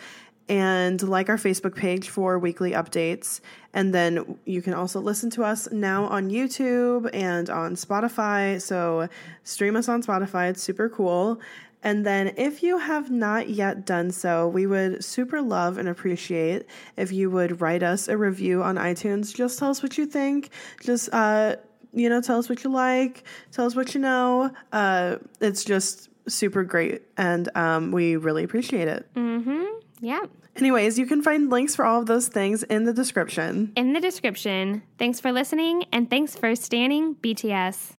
and 0.48 1.02
like 1.02 1.28
our 1.28 1.36
Facebook 1.36 1.76
page 1.76 2.08
for 2.08 2.38
weekly 2.38 2.72
updates. 2.72 3.40
And 3.74 3.94
then 3.94 4.38
you 4.46 4.62
can 4.62 4.74
also 4.74 5.00
listen 5.00 5.28
to 5.30 5.44
us 5.44 5.70
now 5.70 6.04
on 6.04 6.30
YouTube 6.30 7.10
and 7.12 7.50
on 7.50 7.74
Spotify. 7.74 8.60
So 8.60 9.08
stream 9.44 9.76
us 9.76 9.88
on 9.88 10.02
Spotify, 10.02 10.50
it's 10.50 10.62
super 10.62 10.88
cool. 10.88 11.40
And 11.80 12.04
then, 12.04 12.34
if 12.36 12.64
you 12.64 12.78
have 12.78 13.08
not 13.08 13.48
yet 13.50 13.86
done 13.86 14.10
so, 14.10 14.48
we 14.48 14.66
would 14.66 15.04
super 15.04 15.40
love 15.40 15.78
and 15.78 15.88
appreciate 15.88 16.66
if 16.96 17.12
you 17.12 17.30
would 17.30 17.60
write 17.60 17.84
us 17.84 18.08
a 18.08 18.16
review 18.16 18.64
on 18.64 18.74
iTunes. 18.74 19.32
Just 19.32 19.60
tell 19.60 19.70
us 19.70 19.80
what 19.80 19.96
you 19.96 20.04
think. 20.04 20.50
Just, 20.82 21.08
uh, 21.12 21.54
you 21.92 22.08
know, 22.08 22.20
tell 22.20 22.38
us 22.38 22.48
what 22.48 22.64
you 22.64 22.70
like. 22.70 23.24
Tell 23.52 23.66
us 23.66 23.74
what 23.74 23.94
you 23.94 24.00
know. 24.00 24.50
Uh, 24.72 25.16
it's 25.40 25.64
just 25.64 26.08
super 26.26 26.62
great. 26.64 27.02
And 27.16 27.48
um, 27.56 27.92
we 27.92 28.16
really 28.16 28.44
appreciate 28.44 28.88
it. 28.88 29.06
Mm-hmm. 29.14 29.64
Yeah. 30.00 30.20
Anyways, 30.56 30.98
you 30.98 31.06
can 31.06 31.22
find 31.22 31.50
links 31.50 31.76
for 31.76 31.84
all 31.84 32.00
of 32.00 32.06
those 32.06 32.28
things 32.28 32.62
in 32.64 32.84
the 32.84 32.92
description. 32.92 33.72
In 33.76 33.92
the 33.92 34.00
description. 34.00 34.82
Thanks 34.98 35.20
for 35.20 35.32
listening 35.32 35.84
and 35.92 36.10
thanks 36.10 36.36
for 36.36 36.54
standing 36.56 37.14
BTS. 37.16 37.97